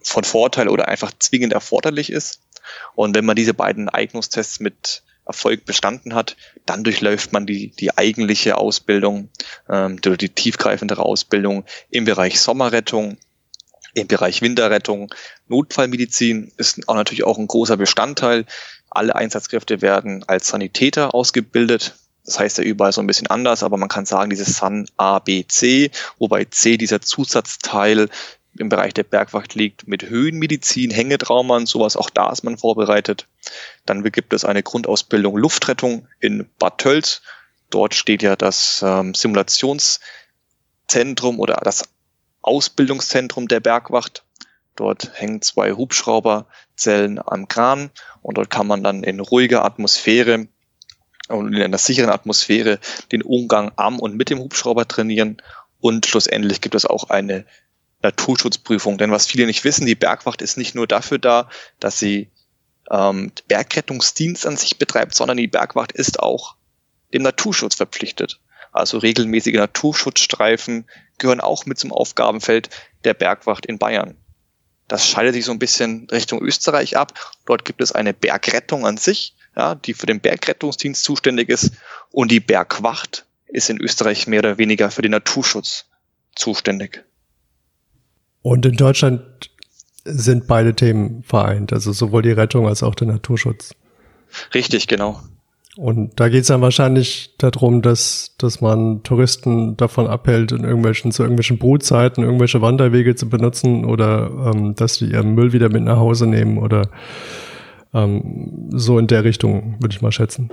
von 0.02 0.24
Vorteil 0.24 0.68
oder 0.68 0.88
einfach 0.88 1.12
zwingend 1.18 1.52
erforderlich 1.52 2.10
ist. 2.10 2.40
Und 2.94 3.14
wenn 3.14 3.24
man 3.24 3.36
diese 3.36 3.54
beiden 3.54 3.88
Eignungstests 3.88 4.60
mit 4.60 5.02
Erfolg 5.26 5.64
bestanden 5.64 6.14
hat, 6.14 6.36
dann 6.66 6.84
durchläuft 6.84 7.32
man 7.32 7.46
die, 7.46 7.70
die 7.70 7.96
eigentliche 7.96 8.56
Ausbildung 8.58 9.28
ähm, 9.68 9.98
oder 10.06 10.16
die 10.16 10.28
tiefgreifendere 10.28 11.02
Ausbildung 11.02 11.64
im 11.90 12.04
Bereich 12.04 12.40
Sommerrettung, 12.40 13.18
im 13.94 14.06
Bereich 14.06 14.40
Winterrettung. 14.40 15.12
Notfallmedizin 15.48 16.52
ist 16.56 16.88
auch 16.88 16.94
natürlich 16.94 17.24
auch 17.24 17.38
ein 17.38 17.48
großer 17.48 17.76
Bestandteil. 17.76 18.46
Alle 18.90 19.16
Einsatzkräfte 19.16 19.82
werden 19.82 20.24
als 20.28 20.48
Sanitäter 20.48 21.14
ausgebildet. 21.14 21.96
Das 22.24 22.38
heißt 22.38 22.58
ja 22.58 22.64
überall 22.64 22.92
so 22.92 23.00
ein 23.00 23.06
bisschen 23.06 23.28
anders, 23.28 23.62
aber 23.62 23.76
man 23.76 23.88
kann 23.88 24.04
sagen, 24.04 24.30
dieses 24.30 24.56
SAN 24.56 24.88
A, 24.96 25.20
B, 25.20 25.44
C, 25.46 25.90
wobei 26.18 26.44
C 26.44 26.76
dieser 26.76 27.00
Zusatzteil 27.00 28.08
im 28.58 28.68
Bereich 28.68 28.92
der 28.94 29.04
Bergwacht 29.04 29.54
liegt, 29.54 29.88
mit 29.88 30.08
Höhenmedizin, 30.08 30.90
Hängetrauma 30.90 31.56
und 31.56 31.68
sowas, 31.68 31.96
auch 31.96 32.10
da 32.10 32.30
ist 32.30 32.44
man 32.44 32.58
vorbereitet. 32.58 33.26
Dann 33.84 34.04
gibt 34.04 34.32
es 34.32 34.44
eine 34.44 34.62
Grundausbildung 34.62 35.36
Luftrettung 35.36 36.06
in 36.20 36.48
Bad 36.58 36.78
Tölz. 36.78 37.22
Dort 37.70 37.94
steht 37.94 38.22
ja 38.22 38.36
das 38.36 38.82
ähm, 38.84 39.14
Simulationszentrum 39.14 41.40
oder 41.40 41.56
das 41.62 41.88
Ausbildungszentrum 42.42 43.48
der 43.48 43.60
Bergwacht. 43.60 44.24
Dort 44.76 45.10
hängen 45.14 45.42
zwei 45.42 45.72
Hubschrauberzellen 45.72 47.20
am 47.24 47.48
Kran 47.48 47.90
und 48.22 48.38
dort 48.38 48.50
kann 48.50 48.66
man 48.66 48.84
dann 48.84 49.02
in 49.02 49.20
ruhiger 49.20 49.64
Atmosphäre 49.64 50.46
und 51.28 51.54
in 51.54 51.62
einer 51.62 51.78
sicheren 51.78 52.10
Atmosphäre 52.10 52.78
den 53.10 53.22
Umgang 53.22 53.72
am 53.76 53.98
und 53.98 54.16
mit 54.16 54.30
dem 54.30 54.38
Hubschrauber 54.38 54.86
trainieren. 54.86 55.38
Und 55.80 56.06
schlussendlich 56.06 56.60
gibt 56.60 56.74
es 56.74 56.86
auch 56.86 57.10
eine 57.10 57.44
Naturschutzprüfung. 58.06 58.98
Denn 58.98 59.10
was 59.10 59.26
viele 59.26 59.46
nicht 59.46 59.64
wissen, 59.64 59.86
die 59.86 59.94
Bergwacht 59.94 60.42
ist 60.42 60.56
nicht 60.56 60.74
nur 60.74 60.86
dafür 60.86 61.18
da, 61.18 61.48
dass 61.80 61.98
sie 61.98 62.30
ähm, 62.90 63.32
Bergrettungsdienst 63.48 64.46
an 64.46 64.56
sich 64.56 64.78
betreibt, 64.78 65.14
sondern 65.14 65.36
die 65.36 65.48
Bergwacht 65.48 65.92
ist 65.92 66.20
auch 66.20 66.56
dem 67.12 67.22
Naturschutz 67.22 67.74
verpflichtet. 67.74 68.40
Also 68.72 68.98
regelmäßige 68.98 69.54
Naturschutzstreifen 69.54 70.86
gehören 71.18 71.40
auch 71.40 71.66
mit 71.66 71.78
zum 71.78 71.92
Aufgabenfeld 71.92 72.70
der 73.04 73.14
Bergwacht 73.14 73.66
in 73.66 73.78
Bayern. 73.78 74.16
Das 74.88 75.08
scheidet 75.08 75.34
sich 75.34 75.44
so 75.44 75.52
ein 75.52 75.58
bisschen 75.58 76.06
Richtung 76.10 76.40
Österreich 76.42 76.96
ab. 76.96 77.14
Dort 77.46 77.64
gibt 77.64 77.80
es 77.80 77.92
eine 77.92 78.14
Bergrettung 78.14 78.86
an 78.86 78.98
sich, 78.98 79.34
ja, 79.56 79.74
die 79.74 79.94
für 79.94 80.06
den 80.06 80.20
Bergrettungsdienst 80.20 81.02
zuständig 81.02 81.48
ist. 81.48 81.72
Und 82.10 82.30
die 82.30 82.40
Bergwacht 82.40 83.24
ist 83.46 83.70
in 83.70 83.80
Österreich 83.80 84.26
mehr 84.26 84.40
oder 84.40 84.58
weniger 84.58 84.90
für 84.90 85.02
den 85.02 85.12
Naturschutz 85.12 85.86
zuständig. 86.34 87.04
Und 88.46 88.64
in 88.64 88.76
Deutschland 88.76 89.24
sind 90.04 90.46
beide 90.46 90.72
Themen 90.72 91.24
vereint, 91.24 91.72
also 91.72 91.92
sowohl 91.92 92.22
die 92.22 92.30
Rettung 92.30 92.68
als 92.68 92.84
auch 92.84 92.94
der 92.94 93.08
Naturschutz. 93.08 93.74
Richtig, 94.54 94.86
genau. 94.86 95.20
Und 95.76 96.20
da 96.20 96.28
geht 96.28 96.42
es 96.42 96.46
dann 96.46 96.60
wahrscheinlich 96.60 97.34
darum, 97.38 97.82
dass, 97.82 98.36
dass 98.38 98.60
man 98.60 99.02
Touristen 99.02 99.76
davon 99.76 100.06
abhält, 100.06 100.52
in 100.52 100.62
irgendwelchen, 100.62 101.10
zu 101.10 101.24
irgendwelchen 101.24 101.58
Brutzeiten 101.58 102.22
irgendwelche 102.22 102.62
Wanderwege 102.62 103.16
zu 103.16 103.28
benutzen 103.28 103.84
oder 103.84 104.30
ähm, 104.54 104.76
dass 104.76 104.94
sie 104.94 105.06
ihren 105.06 105.34
Müll 105.34 105.52
wieder 105.52 105.68
mit 105.68 105.82
nach 105.82 105.96
Hause 105.96 106.28
nehmen 106.28 106.58
oder 106.58 106.88
ähm, 107.92 108.68
so 108.70 109.00
in 109.00 109.08
der 109.08 109.24
Richtung, 109.24 109.74
würde 109.80 109.92
ich 109.92 110.02
mal 110.02 110.12
schätzen. 110.12 110.52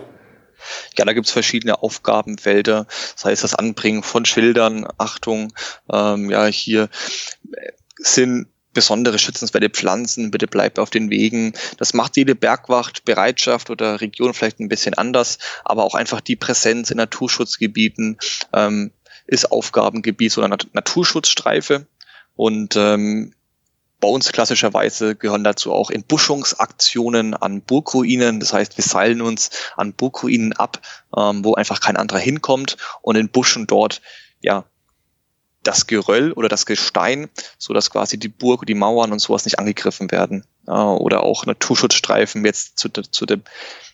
Ja, 0.97 1.05
da 1.05 1.13
gibt's 1.13 1.31
verschiedene 1.31 1.83
Aufgabenfelder, 1.83 2.87
sei 3.15 3.33
es 3.33 3.41
das 3.41 3.53
Anbringen 3.53 4.01
von 4.01 4.25
Schildern, 4.25 4.87
Achtung, 4.97 5.53
ähm, 5.91 6.31
ja, 6.31 6.45
hier 6.45 6.89
sind 8.03 8.47
besondere 8.73 9.19
schützenswerte 9.19 9.69
Pflanzen, 9.69 10.31
bitte 10.31 10.47
bleibt 10.47 10.79
auf 10.79 10.89
den 10.89 11.09
Wegen. 11.09 11.53
Das 11.77 11.93
macht 11.93 12.17
jede 12.17 12.35
Bergwacht, 12.35 13.05
Bereitschaft 13.05 13.69
oder 13.69 14.01
Region 14.01 14.33
vielleicht 14.33 14.59
ein 14.59 14.69
bisschen 14.69 14.95
anders, 14.95 15.37
aber 15.63 15.83
auch 15.83 15.95
einfach 15.95 16.21
die 16.21 16.35
Präsenz 16.35 16.89
in 16.91 16.97
Naturschutzgebieten 16.97 18.17
ähm, 18.51 18.91
ist 19.25 19.51
Aufgabengebiet 19.51 20.31
so 20.31 20.41
einer 20.41 20.57
Naturschutzstreife. 20.73 21.87
Und 22.35 22.75
ähm, 22.75 23.33
bei 23.99 24.09
uns 24.09 24.31
klassischerweise 24.33 25.15
gehören 25.15 25.45
dazu 25.45 25.71
auch 25.71 25.89
Entbuschungsaktionen 25.89 27.35
an 27.35 27.61
Burgruinen. 27.61 28.41
Das 28.41 28.51
heißt, 28.51 28.75
wir 28.77 28.83
seilen 28.83 29.21
uns 29.21 29.49
an 29.77 29.93
Burgruinen 29.93 30.51
ab, 30.53 30.81
ähm, 31.15 31.45
wo 31.45 31.53
einfach 31.53 31.79
kein 31.79 31.95
anderer 31.95 32.19
hinkommt 32.19 32.75
und 33.01 33.15
in 33.15 33.29
Buschen 33.29 33.65
dort 33.65 34.01
ja 34.41 34.65
das 35.63 35.87
Geröll 35.87 36.31
oder 36.33 36.49
das 36.49 36.65
Gestein, 36.65 37.29
so 37.57 37.73
dass 37.73 37.89
quasi 37.89 38.17
die 38.17 38.27
Burg, 38.27 38.65
die 38.65 38.75
Mauern 38.75 39.11
und 39.11 39.19
sowas 39.19 39.45
nicht 39.45 39.59
angegriffen 39.59 40.11
werden. 40.11 40.45
oder 40.65 41.23
auch 41.23 41.45
Naturschutzstreifen 41.45 42.45
jetzt 42.45 42.77
zu, 42.77 42.89
zu 42.89 43.25
der 43.25 43.39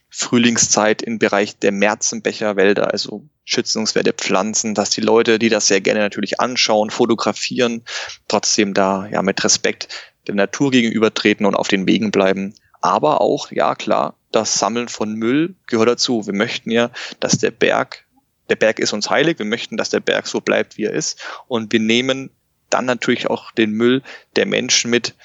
Frühlingszeit 0.10 1.02
im 1.02 1.20
Bereich 1.20 1.58
der 1.58 1.72
Märzenbecherwälder, 1.72 2.92
also 2.92 3.24
schützungswerte 3.46 4.14
Pflanzen, 4.14 4.74
dass 4.74 4.90
die 4.90 5.02
Leute, 5.02 5.40
die 5.40 5.50
das 5.50 5.68
sehr 5.68 5.82
gerne 5.82 6.00
natürlich 6.00 6.40
anschauen, 6.40 6.90
fotografieren, 6.90 7.84
trotzdem 8.28 8.74
da 8.74 9.08
ja 9.08 9.22
mit 9.22 9.44
Respekt 9.44 9.88
der 10.28 10.36
Natur 10.36 10.72
gegenübertreten 10.72 11.46
und 11.46 11.56
auf 11.56 11.68
den 11.68 11.88
Wegen 11.88 12.12
bleiben. 12.12 12.54
Aber 12.82 13.22
auch, 13.22 13.52
ja 13.52 13.76
klar, 13.76 14.16
das 14.32 14.56
Sammeln 14.56 14.88
von 14.88 15.14
Müll 15.14 15.56
gehört 15.68 15.90
dazu. 15.90 16.26
Wir 16.26 16.34
möchten 16.34 16.72
ja, 16.72 16.92
dass 17.20 17.38
der 17.38 17.52
Berg 17.52 18.06
der 18.50 18.56
Berg 18.56 18.79
ist 18.79 18.94
uns 18.94 19.10
heilig, 19.10 19.39
wir 19.39 19.46
möchten, 19.46 19.77
dass 19.77 19.89
der 19.89 20.00
Berg 20.00 20.27
so 20.27 20.41
bleibt, 20.41 20.77
wie 20.77 20.86
er 20.86 20.94
ist. 20.94 21.20
Und 21.48 21.72
wir 21.72 21.79
nehmen 21.79 22.32
dann 22.70 22.86
natürlich 22.86 23.29
auch 23.29 23.51
den 23.51 23.72
Müll 23.72 24.01
der 24.36 24.46
Menschen 24.46 24.91
mit, 24.91 25.15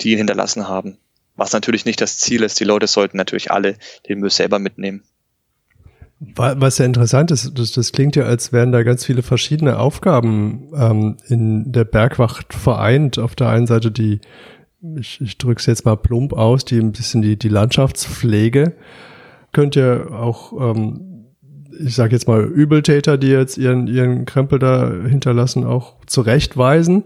die 0.00 0.12
ihn 0.12 0.18
hinterlassen 0.18 0.68
haben. 0.68 0.98
Was 1.36 1.52
natürlich 1.52 1.84
nicht 1.84 2.00
das 2.00 2.18
Ziel 2.18 2.42
ist. 2.42 2.58
Die 2.60 2.64
Leute 2.64 2.86
sollten 2.86 3.16
natürlich 3.16 3.50
alle 3.50 3.76
den 4.08 4.20
Müll 4.20 4.30
selber 4.30 4.58
mitnehmen. 4.58 5.02
Was 6.20 6.78
ja 6.78 6.84
interessant 6.84 7.30
ist, 7.30 7.56
das, 7.56 7.70
das 7.70 7.92
klingt 7.92 8.16
ja, 8.16 8.24
als 8.24 8.52
wären 8.52 8.72
da 8.72 8.82
ganz 8.82 9.04
viele 9.04 9.22
verschiedene 9.22 9.78
Aufgaben 9.78 10.68
ähm, 10.74 11.16
in 11.28 11.70
der 11.70 11.84
Bergwacht 11.84 12.54
vereint. 12.54 13.20
Auf 13.20 13.36
der 13.36 13.50
einen 13.50 13.68
Seite 13.68 13.92
die, 13.92 14.20
ich, 14.96 15.20
ich 15.20 15.38
drücke 15.38 15.60
es 15.60 15.66
jetzt 15.66 15.84
mal 15.84 15.96
plump 15.96 16.32
aus, 16.32 16.64
die 16.64 16.80
ein 16.80 16.90
bisschen 16.90 17.22
die, 17.22 17.36
die 17.36 17.48
Landschaftspflege. 17.48 18.74
Könnt 19.52 19.76
ihr 19.76 20.08
auch 20.10 20.74
ähm, 20.74 21.17
ich 21.78 21.94
sage 21.94 22.14
jetzt 22.14 22.28
mal, 22.28 22.42
Übeltäter, 22.44 23.18
die 23.18 23.28
jetzt 23.28 23.56
ihren, 23.56 23.86
ihren 23.86 24.26
Krempel 24.26 24.58
da 24.58 24.90
hinterlassen, 24.90 25.64
auch 25.64 25.94
zurechtweisen? 26.06 27.04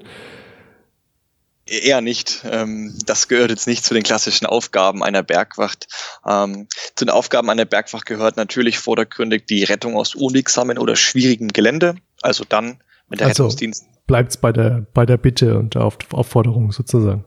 Eher 1.65 2.01
nicht. 2.01 2.45
Ähm, 2.51 2.93
das 3.07 3.29
gehört 3.29 3.51
jetzt 3.51 3.67
nicht 3.67 3.85
zu 3.85 3.95
den 3.95 4.03
klassischen 4.03 4.47
Aufgaben 4.47 5.03
einer 5.03 5.23
Bergwacht. 5.23 5.87
Ähm, 6.27 6.67
zu 6.97 7.05
den 7.05 7.11
Aufgaben 7.11 7.49
einer 7.51 7.65
Bergwacht 7.65 8.05
gehört 8.05 8.37
natürlich 8.37 8.79
vordergründig 8.79 9.47
die 9.47 9.63
Rettung 9.65 9.97
aus 9.97 10.15
unwegsamen 10.15 10.77
oder 10.77 10.97
schwierigem 10.97 11.49
Gelände. 11.49 11.95
Also 12.21 12.45
dann 12.49 12.83
mit 13.09 13.21
der 13.21 13.29
also 13.29 13.45
Rettungsdienst. 13.45 13.87
Bleibt 14.07 14.31
es 14.31 14.37
bei 14.37 14.53
der, 14.53 14.87
bei 14.93 15.07
der 15.07 15.17
Bitte 15.17 15.59
und 15.59 15.75
der 15.75 15.83
Aufforderung 15.83 16.73
sozusagen. 16.73 17.25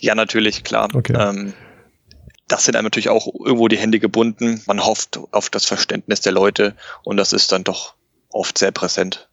Ja, 0.00 0.14
natürlich, 0.14 0.64
klar. 0.64 0.88
Okay. 0.94 1.14
Ähm, 1.18 1.52
das 2.48 2.64
sind 2.64 2.76
einem 2.76 2.86
natürlich 2.86 3.10
auch 3.10 3.26
irgendwo 3.44 3.68
die 3.68 3.78
Hände 3.78 4.00
gebunden. 4.00 4.62
Man 4.66 4.84
hofft 4.84 5.18
auf 5.32 5.50
das 5.50 5.64
Verständnis 5.64 6.20
der 6.22 6.32
Leute 6.32 6.74
und 7.04 7.16
das 7.16 7.32
ist 7.32 7.52
dann 7.52 7.64
doch 7.64 7.94
oft 8.30 8.58
sehr 8.58 8.72
präsent. 8.72 9.28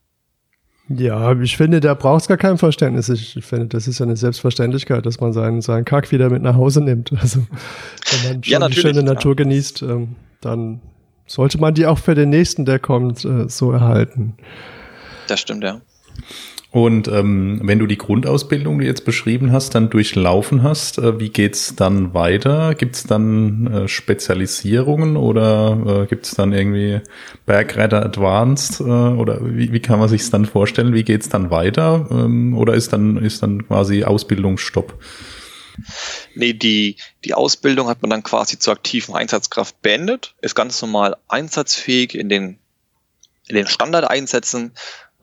Ja, 0.88 1.32
ich 1.42 1.58
finde, 1.58 1.80
da 1.80 1.96
braucht 1.96 2.22
es 2.22 2.28
gar 2.28 2.38
kein 2.38 2.60
Verständnis. 2.60 3.10
Ich 3.10 3.44
finde, 3.44 3.68
das 3.68 3.88
ist 3.88 4.00
ja 4.00 4.06
eine 4.06 4.18
Selbstverständlichkeit, 4.18 5.06
dass 5.06 5.20
man 5.20 5.34
seinen, 5.34 5.62
seinen 5.62 5.84
Kack 5.84 6.12
wieder 6.12 6.30
mit 6.30 6.44
nach 6.44 6.56
Hause 6.56 6.82
nimmt. 6.82 7.12
Also, 7.20 7.40
wenn 8.12 8.34
man 8.34 8.44
schon 8.44 8.62
ja, 8.62 8.68
die 8.68 8.76
schöne 8.76 9.02
Natur 9.02 9.32
ja. 9.32 9.36
genießt, 9.36 9.82
ähm, 9.82 10.16
dann 10.42 10.82
sollte 11.26 11.58
man 11.60 11.74
die 11.74 11.88
auch 11.88 11.98
für 11.98 12.14
den 12.14 12.30
nächsten, 12.30 12.66
der 12.66 12.78
kommt, 12.78 13.26
äh, 13.26 13.50
so 13.50 13.72
erhalten. 13.72 14.38
Das 15.28 15.40
stimmt, 15.40 15.64
ja. 15.64 15.82
Und 16.76 17.08
ähm, 17.08 17.62
wenn 17.64 17.80
du 17.80 17.88
die 17.88 17.98
Grundausbildung, 17.98 18.80
die 18.80 18.86
jetzt 18.86 19.06
beschrieben 19.06 19.54
hast, 19.54 19.76
dann 19.76 19.90
durchlaufen 19.90 20.62
hast, 20.62 20.98
äh, 20.98 21.22
wie 21.22 21.30
geht's 21.30 21.78
dann 21.78 22.14
weiter? 22.14 22.76
Gibt's 22.76 23.04
dann 23.04 23.68
äh, 23.68 23.88
Spezialisierungen 23.88 25.16
oder 25.16 26.02
äh, 26.04 26.06
gibt's 26.06 26.36
dann 26.36 26.52
irgendwie 26.52 27.00
Bergretter 27.46 28.04
Advanced 28.04 28.82
äh, 28.82 28.84
oder 28.84 29.40
wie, 29.42 29.72
wie 29.72 29.80
kann 29.80 30.00
man 30.00 30.10
sich's 30.10 30.32
dann 30.32 30.46
vorstellen? 30.46 30.94
Wie 30.94 31.06
geht's 31.06 31.30
dann 31.30 31.50
weiter? 31.50 32.10
Ähm, 32.12 32.58
oder 32.58 32.74
ist 32.74 32.92
dann 32.92 33.24
ist 33.24 33.42
dann 33.42 33.66
quasi 33.66 34.04
Ausbildungsstopp? 34.04 35.02
Nee, 36.34 36.52
die, 36.52 36.98
die 37.24 37.36
Ausbildung 37.36 37.88
hat 37.88 38.02
man 38.02 38.10
dann 38.10 38.24
quasi 38.24 38.60
zur 38.60 38.74
aktiven 38.74 39.16
Einsatzkraft 39.16 39.82
beendet, 39.82 40.36
ist 40.42 40.56
ganz 40.56 40.82
normal 40.82 41.16
einsatzfähig 41.30 42.16
in 42.16 42.28
den, 42.28 42.60
in 43.48 43.56
den 43.56 43.68
Standardeinsätzen 43.68 44.74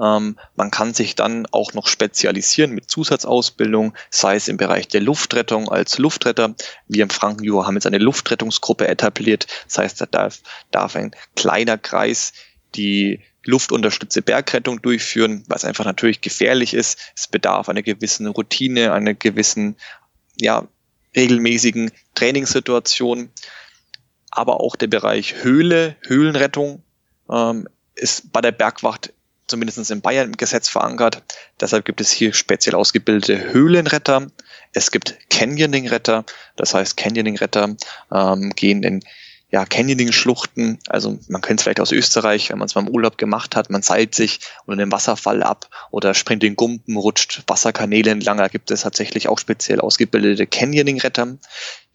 ähm, 0.01 0.39
man 0.57 0.71
kann 0.71 0.95
sich 0.95 1.15
dann 1.15 1.47
auch 1.51 1.75
noch 1.75 1.87
spezialisieren 1.87 2.73
mit 2.73 2.91
Zusatzausbildung, 2.91 3.95
sei 4.11 4.37
es 4.37 4.49
im 4.49 4.57
Bereich 4.57 4.89
der 4.89 5.01
Luftrettung 5.01 5.69
als 5.69 5.99
Luftretter. 5.99 6.55
Wir 6.89 7.03
im 7.03 7.11
Frankenjura 7.11 7.67
haben 7.67 7.75
jetzt 7.77 7.87
eine 7.87 7.99
Luftrettungsgruppe 7.99 8.89
etabliert. 8.89 9.47
Das 9.67 9.79
heißt, 9.79 10.01
da 10.01 10.07
darf, 10.07 10.41
darf 10.71 10.97
ein 10.97 11.13
kleiner 11.37 11.79
Kreis 11.79 12.33
die 12.75 13.21
luftunterstützte 13.45 14.23
Bergrettung 14.23 14.81
durchführen, 14.83 15.45
was 15.49 15.65
einfach 15.65 15.85
natürlich 15.85 16.21
gefährlich 16.21 16.75
ist. 16.75 16.99
Es 17.17 17.27
bedarf 17.27 17.69
einer 17.69 17.83
gewissen 17.83 18.27
Routine, 18.27 18.93
einer 18.93 19.15
gewissen, 19.15 19.77
ja, 20.41 20.67
regelmäßigen 21.15 21.91
Trainingssituation. 22.15 23.31
Aber 24.31 24.61
auch 24.61 24.77
der 24.77 24.87
Bereich 24.87 25.43
Höhle, 25.43 25.97
Höhlenrettung 26.07 26.83
ähm, 27.31 27.69
ist 27.95 28.33
bei 28.33 28.41
der 28.41 28.53
Bergwacht 28.53 29.13
zumindest 29.47 29.91
in 29.91 30.01
Bayern 30.01 30.29
im 30.29 30.37
Gesetz 30.37 30.69
verankert. 30.69 31.23
Deshalb 31.61 31.85
gibt 31.85 32.01
es 32.01 32.11
hier 32.11 32.33
speziell 32.33 32.75
ausgebildete 32.75 33.53
Höhlenretter. 33.53 34.27
Es 34.73 34.91
gibt 34.91 35.19
Canyoning-Retter. 35.31 36.25
Das 36.57 36.75
heißt, 36.75 36.97
Canyoning-Retter 36.97 37.77
ähm, 38.13 38.51
gehen 38.51 38.83
in 38.83 39.03
ja, 39.53 39.67
Canyoning-Schluchten, 39.67 40.79
also 40.89 41.19
man 41.29 41.43
kennt 41.43 41.61
es 41.61 41.65
vielleicht 41.65 41.81
aus 41.81 41.93
Österreich, 41.93 42.49
wenn 42.49 42.59
man 42.59 42.67
es 42.67 42.73
beim 42.73 42.89
Urlaub 42.89 43.19
gemacht 43.19 43.55
hat, 43.55 43.69
man 43.69 43.83
seilt 43.83 44.15
sich 44.15 44.41
unter 44.65 44.81
einem 44.81 44.91
Wasserfall 44.91 45.43
ab 45.43 45.69
oder 45.91 46.15
springt 46.15 46.43
den 46.43 46.57
Gumpen, 46.57 46.97
rutscht 46.97 47.43
Wasserkanäle 47.47 48.11
entlang, 48.11 48.39
da 48.39 48.49
gibt 48.49 48.71
es 48.71 48.81
tatsächlich 48.81 49.29
auch 49.29 49.39
speziell 49.39 49.81
ausgebildete 49.81 50.47
Canyoning-Retter. 50.47 51.37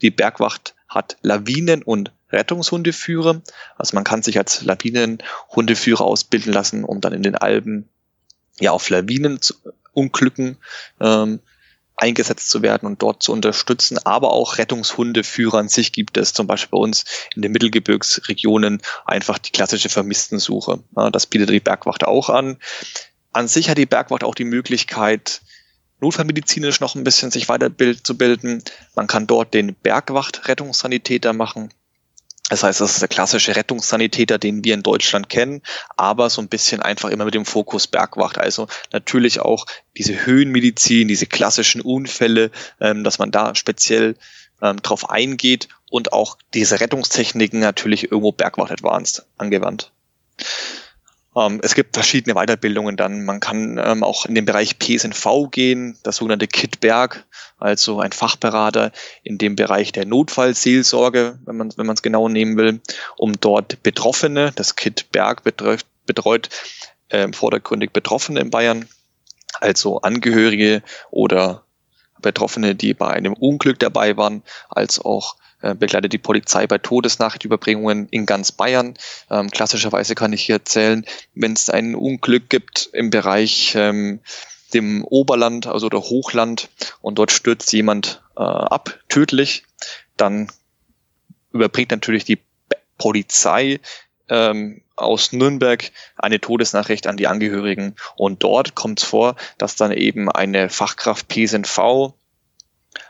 Die 0.03 0.11
Bergwacht 0.11 0.75
hat 0.87 1.17
Lawinen- 1.23 1.81
und 1.81 2.11
Rettungshundeführer. 2.31 3.41
Also 3.77 3.95
man 3.95 4.03
kann 4.03 4.23
sich 4.23 4.37
als 4.37 4.61
Lawinenhundeführer 4.63 6.01
ausbilden 6.01 6.53
lassen, 6.53 6.83
um 6.83 7.01
dann 7.01 7.13
in 7.13 7.23
den 7.23 7.35
Alpen 7.35 7.89
ja 8.59 8.71
auf 8.71 8.89
Lawinenunglücken 8.89 10.57
ähm, 10.99 11.39
eingesetzt 11.97 12.49
zu 12.49 12.61
werden 12.61 12.85
und 12.85 13.01
dort 13.01 13.23
zu 13.23 13.33
unterstützen. 13.33 13.97
Aber 14.05 14.31
auch 14.31 14.57
Rettungshundeführer 14.57 15.57
an 15.57 15.67
sich 15.67 15.91
gibt 15.91 16.17
es, 16.17 16.33
zum 16.33 16.47
Beispiel 16.47 16.71
bei 16.71 16.77
uns 16.77 17.05
in 17.35 17.41
den 17.41 17.51
Mittelgebirgsregionen 17.51 18.81
einfach 19.05 19.39
die 19.39 19.51
klassische 19.51 19.89
Vermisstensuche. 19.89 20.79
Ja, 20.95 21.09
das 21.09 21.25
bietet 21.25 21.49
die 21.49 21.59
Bergwacht 21.59 22.05
auch 22.05 22.29
an. 22.29 22.57
An 23.33 23.47
sich 23.47 23.69
hat 23.69 23.77
die 23.77 23.85
Bergwacht 23.85 24.23
auch 24.23 24.35
die 24.35 24.45
Möglichkeit, 24.45 25.41
notfallmedizinisch 25.99 26.79
noch 26.79 26.95
ein 26.95 27.03
bisschen 27.03 27.31
sich 27.31 27.49
weiterzubilden. 27.49 28.63
Man 28.95 29.07
kann 29.07 29.25
dort 29.27 29.53
den 29.53 29.73
Bergwacht-Rettungssanitäter 29.73 31.33
machen. 31.33 31.69
Das 32.49 32.63
heißt, 32.63 32.79
das 32.79 32.93
ist 32.93 33.01
der 33.01 33.09
klassische 33.09 33.55
Rettungssanitäter, 33.55 34.37
den 34.37 34.63
wir 34.63 34.73
in 34.73 34.83
Deutschland 34.83 35.27
kennen, 35.27 35.61
aber 35.97 36.29
so 36.29 36.41
ein 36.41 36.47
bisschen 36.47 36.81
einfach 36.81 37.09
immer 37.09 37.25
mit 37.25 37.33
dem 37.33 37.45
Fokus 37.45 37.87
Bergwacht. 37.87 38.37
Also 38.37 38.67
natürlich 38.93 39.41
auch 39.41 39.65
diese 39.97 40.25
Höhenmedizin, 40.25 41.07
diese 41.07 41.25
klassischen 41.25 41.81
Unfälle, 41.81 42.51
ähm, 42.79 43.03
dass 43.03 43.19
man 43.19 43.31
da 43.31 43.53
speziell 43.55 44.15
ähm, 44.61 44.81
drauf 44.81 45.09
eingeht 45.09 45.67
und 45.89 46.13
auch 46.13 46.37
diese 46.53 46.79
Rettungstechniken 46.79 47.59
natürlich 47.59 48.11
irgendwo 48.11 48.31
Bergwacht 48.31 48.71
Advanced 48.71 49.25
angewandt. 49.37 49.91
Ähm, 51.37 51.59
es 51.61 51.75
gibt 51.75 51.95
verschiedene 51.95 52.35
Weiterbildungen 52.35 52.97
dann. 52.97 53.23
Man 53.23 53.39
kann 53.39 53.77
ähm, 53.77 54.03
auch 54.03 54.25
in 54.25 54.33
den 54.33 54.45
Bereich 54.45 54.79
PSNV 54.79 55.51
gehen, 55.51 55.97
das 56.03 56.17
sogenannte 56.17 56.47
KIT 56.47 56.79
Berg, 56.79 57.25
also 57.59 57.99
ein 57.99 58.11
Fachberater 58.11 58.91
in 59.23 59.37
dem 59.37 59.55
Bereich 59.55 59.91
der 59.91 60.05
Notfallseelsorge, 60.05 61.37
wenn 61.45 61.57
man 61.57 61.71
wenn 61.77 61.89
es 61.89 62.01
genau 62.01 62.27
nehmen 62.27 62.57
will, 62.57 62.81
um 63.17 63.39
dort 63.39 63.83
Betroffene, 63.83 64.51
das 64.55 64.75
KIT 64.75 65.11
Berg 65.11 65.43
betreut, 65.43 65.81
betreut 66.07 66.49
äh, 67.09 67.31
vordergründig 67.31 67.91
Betroffene 67.91 68.39
in 68.39 68.49
Bayern, 68.49 68.87
also 69.59 70.01
Angehörige 70.01 70.81
oder 71.11 71.63
Betroffene, 72.19 72.73
die 72.73 72.95
bei 72.95 73.09
einem 73.09 73.33
Unglück 73.33 73.77
dabei 73.77 74.17
waren, 74.17 74.41
als 74.69 74.99
auch 74.99 75.35
begleitet 75.61 76.13
die 76.13 76.17
Polizei 76.17 76.67
bei 76.67 76.77
Todesnachrichtüberbringungen 76.77 78.07
in 78.09 78.25
ganz 78.25 78.51
Bayern. 78.51 78.93
Ähm, 79.29 79.49
klassischerweise 79.49 80.15
kann 80.15 80.33
ich 80.33 80.43
hier 80.43 80.55
erzählen, 80.55 81.05
wenn 81.33 81.53
es 81.53 81.69
ein 81.69 81.95
Unglück 81.95 82.49
gibt 82.49 82.89
im 82.93 83.09
Bereich 83.09 83.73
ähm, 83.75 84.19
dem 84.73 85.03
Oberland, 85.03 85.67
also 85.67 85.89
der 85.89 86.01
Hochland, 86.01 86.69
und 87.01 87.17
dort 87.17 87.31
stürzt 87.31 87.71
jemand 87.73 88.21
äh, 88.35 88.41
ab, 88.41 88.99
tödlich, 89.09 89.63
dann 90.17 90.51
überbringt 91.51 91.91
natürlich 91.91 92.25
die 92.25 92.39
Polizei 92.97 93.79
ähm, 94.29 94.81
aus 94.95 95.31
Nürnberg 95.31 95.91
eine 96.15 96.41
Todesnachricht 96.41 97.07
an 97.07 97.17
die 97.17 97.27
Angehörigen. 97.27 97.95
Und 98.15 98.43
dort 98.43 98.75
kommt 98.75 98.99
es 98.99 99.05
vor, 99.05 99.35
dass 99.57 99.75
dann 99.75 99.91
eben 99.91 100.29
eine 100.29 100.69
Fachkraft 100.69 101.27
PSNV 101.27 102.13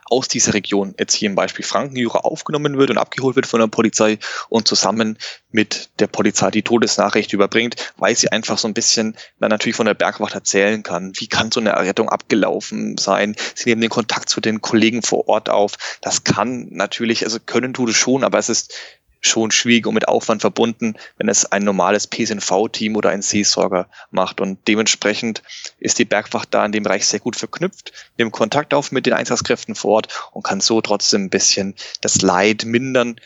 aus 0.09 0.27
dieser 0.27 0.53
Region, 0.53 0.95
jetzt 0.97 1.13
hier 1.13 1.29
im 1.29 1.35
Beispiel 1.35 1.65
Frankenjura, 1.65 2.19
aufgenommen 2.19 2.77
wird 2.77 2.89
und 2.89 2.97
abgeholt 2.97 3.35
wird 3.35 3.47
von 3.47 3.59
der 3.59 3.67
Polizei 3.67 4.19
und 4.49 4.67
zusammen 4.67 5.17
mit 5.51 5.89
der 5.99 6.07
Polizei 6.07 6.51
die 6.51 6.63
Todesnachricht 6.63 7.33
überbringt, 7.33 7.93
weil 7.97 8.15
sie 8.15 8.31
einfach 8.31 8.57
so 8.57 8.67
ein 8.67 8.73
bisschen 8.73 9.15
dann 9.39 9.49
natürlich 9.49 9.75
von 9.75 9.85
der 9.85 9.93
Bergwacht 9.93 10.33
erzählen 10.33 10.83
kann. 10.83 11.13
Wie 11.15 11.27
kann 11.27 11.51
so 11.51 11.59
eine 11.59 11.69
Errettung 11.69 12.09
abgelaufen 12.09 12.97
sein? 12.97 13.35
Sie 13.55 13.69
nehmen 13.69 13.81
den 13.81 13.89
Kontakt 13.89 14.29
zu 14.29 14.41
den 14.41 14.61
Kollegen 14.61 15.01
vor 15.01 15.27
Ort 15.27 15.49
auf. 15.49 15.73
Das 16.01 16.23
kann 16.23 16.67
natürlich, 16.71 17.23
also 17.23 17.39
können 17.39 17.73
tut 17.73 17.89
es 17.89 17.97
schon, 17.97 18.23
aber 18.23 18.37
es 18.37 18.49
ist 18.49 18.73
schon 19.21 19.51
schwierig 19.51 19.87
und 19.87 19.93
mit 19.93 20.07
Aufwand 20.07 20.41
verbunden, 20.41 20.95
wenn 21.17 21.29
es 21.29 21.45
ein 21.45 21.63
normales 21.63 22.07
PSNV-Team 22.07 22.95
oder 22.95 23.09
ein 23.09 23.21
Seesorger 23.21 23.89
macht. 24.11 24.41
Und 24.41 24.67
dementsprechend 24.67 25.43
ist 25.79 25.99
die 25.99 26.05
Bergwacht 26.05 26.53
da 26.53 26.65
in 26.65 26.71
dem 26.71 26.83
Bereich 26.83 27.07
sehr 27.07 27.19
gut 27.19 27.35
verknüpft, 27.35 27.91
nimmt 28.17 28.31
Kontakt 28.31 28.73
auf 28.73 28.91
mit 28.91 29.05
den 29.05 29.13
Einsatzkräften 29.13 29.75
vor 29.75 29.91
Ort 29.95 30.29
und 30.31 30.43
kann 30.43 30.61
so 30.61 30.81
trotzdem 30.81 31.25
ein 31.25 31.29
bisschen 31.29 31.75
das 32.01 32.21
Leid 32.21 32.65
mindern 32.65 33.19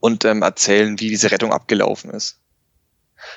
und 0.00 0.24
ähm, 0.24 0.42
erzählen, 0.42 0.98
wie 1.00 1.08
diese 1.08 1.30
Rettung 1.30 1.52
abgelaufen 1.52 2.10
ist. 2.10 2.38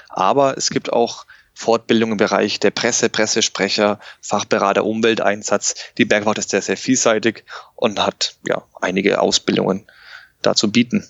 Aber 0.10 0.58
es 0.58 0.70
gibt 0.70 0.91
auch 0.91 1.25
Fortbildung 1.53 2.12
im 2.12 2.18
Bereich 2.18 2.60
der 2.60 2.72
Presse, 2.72 3.10
Pressesprecher, 3.10 4.00
Fachberater, 4.22 4.86
Umwelteinsatz. 4.86 5.75
Die 5.98 6.06
Bergwacht 6.06 6.38
ist 6.38 6.51
sehr, 6.51 6.62
sehr 6.62 6.77
vielseitig 6.77 7.44
und 7.75 8.00
hat 8.00 8.36
ja 8.48 8.63
einige 8.79 9.20
Ausbildungen 9.20 9.86
dazu 10.41 10.72
bieten. 10.72 11.06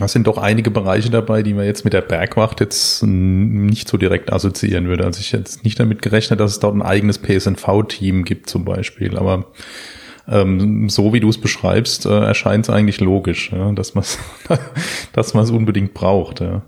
Das 0.00 0.12
sind 0.12 0.26
doch 0.26 0.38
einige 0.38 0.70
Bereiche 0.70 1.10
dabei, 1.10 1.42
die 1.42 1.54
man 1.54 1.66
jetzt 1.66 1.84
mit 1.84 1.92
der 1.92 2.00
Bergwacht 2.00 2.60
jetzt 2.60 3.02
nicht 3.02 3.88
so 3.88 3.98
direkt 3.98 4.32
assoziieren 4.32 4.88
würde. 4.88 5.04
Also 5.04 5.20
ich 5.20 5.30
jetzt 5.32 5.62
nicht 5.62 5.78
damit 5.78 6.00
gerechnet, 6.02 6.40
dass 6.40 6.52
es 6.52 6.60
dort 6.60 6.74
ein 6.74 6.82
eigenes 6.82 7.18
PSNV-Team 7.18 8.24
gibt 8.24 8.48
zum 8.48 8.64
Beispiel. 8.64 9.18
Aber 9.18 9.46
ähm, 10.26 10.88
so 10.88 11.12
wie 11.12 11.20
du 11.20 11.28
es 11.28 11.38
beschreibst, 11.38 12.06
äh, 12.06 12.24
erscheint 12.24 12.66
es 12.66 12.70
eigentlich 12.70 13.00
logisch, 13.00 13.52
ja, 13.52 13.72
dass 13.72 13.94
man 13.94 14.04
es 14.04 14.18
dass 15.12 15.34
man 15.34 15.44
es 15.44 15.50
unbedingt 15.50 15.92
braucht. 15.92 16.40
Ja. 16.40 16.62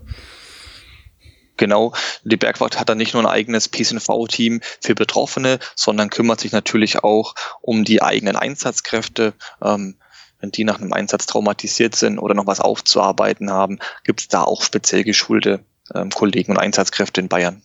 Genau, 1.57 1.93
die 2.23 2.37
Bergwacht 2.37 2.79
hat 2.79 2.89
dann 2.89 2.97
nicht 2.97 3.13
nur 3.13 3.23
ein 3.23 3.29
eigenes 3.29 3.69
PSNV-Team 3.69 4.61
für 4.81 4.95
Betroffene, 4.95 5.59
sondern 5.75 6.09
kümmert 6.09 6.39
sich 6.39 6.51
natürlich 6.51 7.03
auch 7.03 7.35
um 7.61 7.83
die 7.83 8.01
eigenen 8.01 8.35
Einsatzkräfte. 8.35 9.33
Ähm, 9.61 9.95
wenn 10.43 10.51
die 10.51 10.65
nach 10.65 10.81
einem 10.81 10.91
Einsatz 10.91 11.25
traumatisiert 11.25 11.95
sind 11.95 12.19
oder 12.19 12.35
noch 12.35 12.47
was 12.47 12.59
aufzuarbeiten 12.59 13.49
haben, 13.49 13.79
gibt 14.03 14.19
es 14.19 14.27
da 14.27 14.43
auch 14.43 14.61
speziell 14.61 15.05
geschulte 15.05 15.61
ähm, 15.95 16.09
Kollegen 16.09 16.51
und 16.51 16.57
Einsatzkräfte 16.57 17.21
in 17.21 17.29
Bayern. 17.29 17.61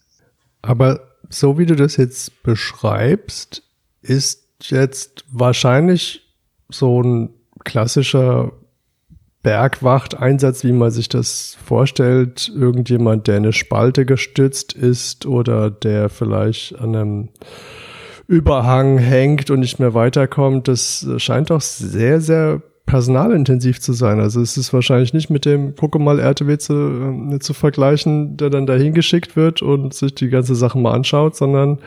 Aber 0.62 1.00
so 1.28 1.58
wie 1.58 1.66
du 1.66 1.74
das 1.74 1.96
jetzt 1.96 2.40
beschreibst, 2.44 3.64
ist 4.00 4.44
jetzt 4.62 5.24
wahrscheinlich 5.28 6.22
so 6.68 7.02
ein 7.02 7.30
klassischer 7.64 8.52
Bergwacht-Einsatz, 9.42 10.62
wie 10.62 10.72
man 10.72 10.92
sich 10.92 11.08
das 11.08 11.56
vorstellt, 11.64 12.48
irgendjemand, 12.54 13.26
der 13.26 13.38
eine 13.38 13.52
Spalte 13.52 14.06
gestützt 14.06 14.72
ist 14.72 15.26
oder 15.26 15.68
der 15.68 16.10
vielleicht 16.10 16.78
an 16.78 16.94
einem 16.94 17.28
Überhang 18.28 18.98
hängt 18.98 19.50
und 19.50 19.60
nicht 19.60 19.80
mehr 19.80 19.94
weiterkommt, 19.94 20.68
das 20.68 21.06
scheint 21.16 21.50
doch 21.50 21.62
sehr, 21.62 22.20
sehr 22.20 22.62
personalintensiv 22.84 23.80
zu 23.80 23.92
sein. 23.92 24.20
Also 24.20 24.40
es 24.40 24.56
ist 24.56 24.72
wahrscheinlich 24.72 25.12
nicht 25.12 25.30
mit 25.30 25.44
dem 25.44 25.74
gucke 25.76 25.98
RTW 25.98 26.58
zu, 26.58 26.74
äh, 27.32 27.38
zu 27.38 27.54
vergleichen, 27.54 28.36
der 28.36 28.50
dann 28.50 28.66
dahin 28.66 28.94
geschickt 28.94 29.34
wird 29.34 29.62
und 29.62 29.94
sich 29.94 30.14
die 30.14 30.28
ganze 30.28 30.54
Sache 30.54 30.78
mal 30.78 30.92
anschaut, 30.92 31.36
sondern 31.36 31.80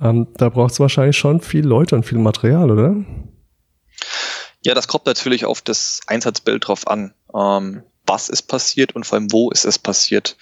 ähm, 0.00 0.28
da 0.34 0.48
braucht 0.48 0.72
es 0.72 0.80
wahrscheinlich 0.80 1.16
schon 1.16 1.40
viel 1.40 1.66
Leute 1.66 1.94
und 1.94 2.04
viel 2.04 2.18
Material, 2.18 2.70
oder? 2.70 2.96
Ja, 4.64 4.74
das 4.74 4.88
kommt 4.88 5.06
natürlich 5.06 5.44
auf 5.44 5.60
das 5.60 6.00
Einsatzbild 6.06 6.66
drauf 6.66 6.86
an. 6.86 7.12
Ähm, 7.34 7.82
was 8.06 8.28
ist 8.28 8.42
passiert 8.42 8.94
und 8.94 9.06
vor 9.06 9.18
allem 9.18 9.32
wo 9.32 9.50
ist 9.50 9.64
es 9.64 9.78
passiert. 9.78 10.36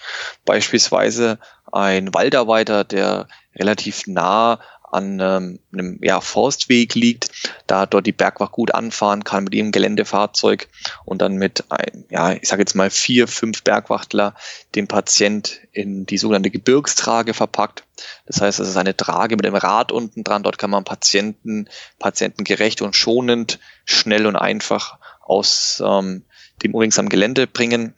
Beispielsweise 0.44 1.38
ein 1.72 2.12
Waldarbeiter, 2.14 2.84
der 2.84 3.28
relativ 3.54 4.06
nah 4.06 4.60
an 4.92 5.20
ähm, 5.20 5.60
einem 5.72 5.98
ja, 6.02 6.20
Forstweg 6.20 6.94
liegt, 6.94 7.30
da 7.66 7.86
dort 7.86 8.06
die 8.06 8.12
Bergwacht 8.12 8.52
gut 8.52 8.74
anfahren 8.74 9.24
kann 9.24 9.44
mit 9.44 9.54
ihrem 9.54 9.72
Geländefahrzeug 9.72 10.68
und 11.04 11.22
dann 11.22 11.36
mit, 11.36 11.64
ein, 11.68 12.04
ja, 12.10 12.32
ich 12.32 12.48
sage 12.48 12.62
jetzt 12.62 12.74
mal 12.74 12.90
vier, 12.90 13.28
fünf 13.28 13.62
Bergwachtler 13.62 14.34
den 14.74 14.88
Patient 14.88 15.60
in 15.72 16.06
die 16.06 16.18
sogenannte 16.18 16.50
Gebirgstrage 16.50 17.34
verpackt. 17.34 17.84
Das 18.26 18.40
heißt, 18.40 18.58
es 18.60 18.68
ist 18.68 18.76
eine 18.76 18.96
Trage 18.96 19.36
mit 19.36 19.46
einem 19.46 19.56
Rad 19.56 19.92
unten 19.92 20.24
dran. 20.24 20.42
Dort 20.42 20.58
kann 20.58 20.70
man 20.70 20.84
Patienten, 20.84 21.68
patientengerecht 21.98 22.82
und 22.82 22.96
schonend, 22.96 23.60
schnell 23.84 24.26
und 24.26 24.36
einfach 24.36 24.98
aus 25.20 25.82
ähm, 25.84 26.24
dem 26.62 26.74
unlinksamen 26.74 27.08
Gelände 27.08 27.46
bringen 27.46 27.94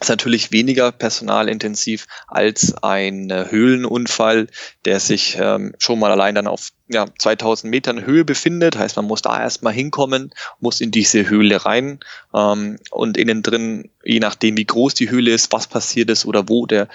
ist 0.00 0.08
natürlich 0.08 0.52
weniger 0.52 0.92
personalintensiv 0.92 2.06
als 2.28 2.74
ein 2.82 3.30
äh, 3.30 3.46
Höhlenunfall, 3.50 4.46
der 4.84 5.00
sich 5.00 5.36
ähm, 5.40 5.74
schon 5.78 5.98
mal 5.98 6.10
allein 6.10 6.34
dann 6.34 6.46
auf 6.46 6.70
ja, 6.88 7.06
2000 7.18 7.70
Metern 7.70 8.06
Höhe 8.06 8.24
befindet. 8.24 8.78
Heißt, 8.78 8.96
man 8.96 9.06
muss 9.06 9.22
da 9.22 9.40
erstmal 9.40 9.72
hinkommen, 9.72 10.32
muss 10.60 10.80
in 10.80 10.90
diese 10.90 11.28
Höhle 11.28 11.64
rein 11.64 11.98
ähm, 12.32 12.78
und 12.90 13.16
innen 13.16 13.42
drin, 13.42 13.90
je 14.04 14.20
nachdem 14.20 14.56
wie 14.56 14.66
groß 14.66 14.94
die 14.94 15.10
Höhle 15.10 15.32
ist, 15.32 15.52
was 15.52 15.66
passiert 15.66 16.10
ist 16.10 16.26
oder 16.26 16.48
wo 16.48 16.66
der 16.66 16.88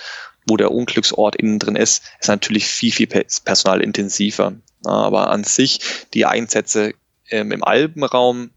wo 0.45 0.57
der 0.57 0.71
Unglücksort 0.71 1.37
innen 1.37 1.57
drin 1.57 1.77
ist, 1.77 2.03
ist 2.19 2.27
natürlich 2.27 2.65
viel, 2.65 2.91
viel 2.91 3.07
personalintensiver. 3.07 4.53
Aber 4.83 5.29
an 5.29 5.45
sich 5.45 5.79
die 6.13 6.25
Einsätze 6.25 6.93
ähm, 7.29 7.53
im 7.53 7.63
Alpenraum 7.63 8.49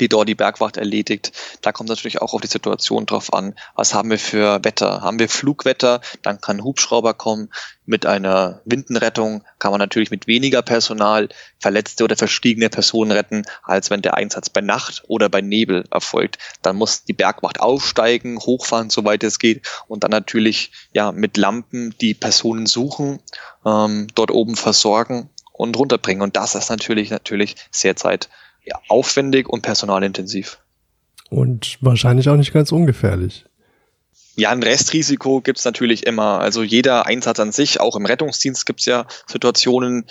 die 0.00 0.08
dort 0.08 0.28
die 0.28 0.34
Bergwacht 0.34 0.76
erledigt. 0.76 1.32
Da 1.62 1.72
kommt 1.72 1.88
natürlich 1.88 2.20
auch 2.20 2.34
auf 2.34 2.40
die 2.40 2.48
Situation 2.48 3.06
drauf 3.06 3.32
an. 3.32 3.54
Was 3.74 3.94
haben 3.94 4.10
wir 4.10 4.18
für 4.18 4.64
Wetter? 4.64 5.02
Haben 5.02 5.18
wir 5.18 5.28
Flugwetter? 5.28 6.00
Dann 6.22 6.40
kann 6.40 6.64
Hubschrauber 6.64 7.14
kommen. 7.14 7.50
Mit 7.86 8.06
einer 8.06 8.62
Windenrettung 8.64 9.44
kann 9.58 9.70
man 9.70 9.78
natürlich 9.78 10.10
mit 10.10 10.26
weniger 10.26 10.62
Personal 10.62 11.28
verletzte 11.58 12.04
oder 12.04 12.16
verstiegene 12.16 12.70
Personen 12.70 13.12
retten, 13.12 13.42
als 13.62 13.90
wenn 13.90 14.02
der 14.02 14.14
Einsatz 14.14 14.48
bei 14.48 14.62
Nacht 14.62 15.02
oder 15.06 15.28
bei 15.28 15.42
Nebel 15.42 15.84
erfolgt. 15.90 16.38
Dann 16.62 16.76
muss 16.76 17.04
die 17.04 17.12
Bergwacht 17.12 17.60
aufsteigen, 17.60 18.38
hochfahren, 18.38 18.90
soweit 18.90 19.22
es 19.22 19.38
geht, 19.38 19.66
und 19.86 20.02
dann 20.02 20.10
natürlich 20.10 20.72
ja 20.92 21.12
mit 21.12 21.36
Lampen 21.36 21.94
die 22.00 22.14
Personen 22.14 22.66
suchen, 22.66 23.20
ähm, 23.66 24.06
dort 24.14 24.30
oben 24.30 24.56
versorgen 24.56 25.28
und 25.52 25.76
runterbringen. 25.76 26.22
Und 26.22 26.36
das 26.36 26.54
ist 26.54 26.70
natürlich 26.70 27.10
natürlich 27.10 27.56
sehr 27.70 27.96
zeit 27.96 28.28
ja, 28.64 28.80
aufwendig 28.88 29.48
und 29.48 29.62
personalintensiv. 29.62 30.58
Und 31.30 31.78
wahrscheinlich 31.80 32.28
auch 32.28 32.36
nicht 32.36 32.52
ganz 32.52 32.72
ungefährlich. 32.72 33.44
Ja, 34.36 34.50
ein 34.50 34.62
Restrisiko 34.62 35.40
gibt's 35.40 35.64
natürlich 35.64 36.06
immer. 36.06 36.40
Also 36.40 36.62
jeder 36.62 37.06
Einsatz 37.06 37.38
an 37.38 37.52
sich, 37.52 37.80
auch 37.80 37.94
im 37.94 38.06
Rettungsdienst 38.06 38.66
gibt's 38.66 38.84
ja 38.84 39.06
Situationen, 39.26 40.06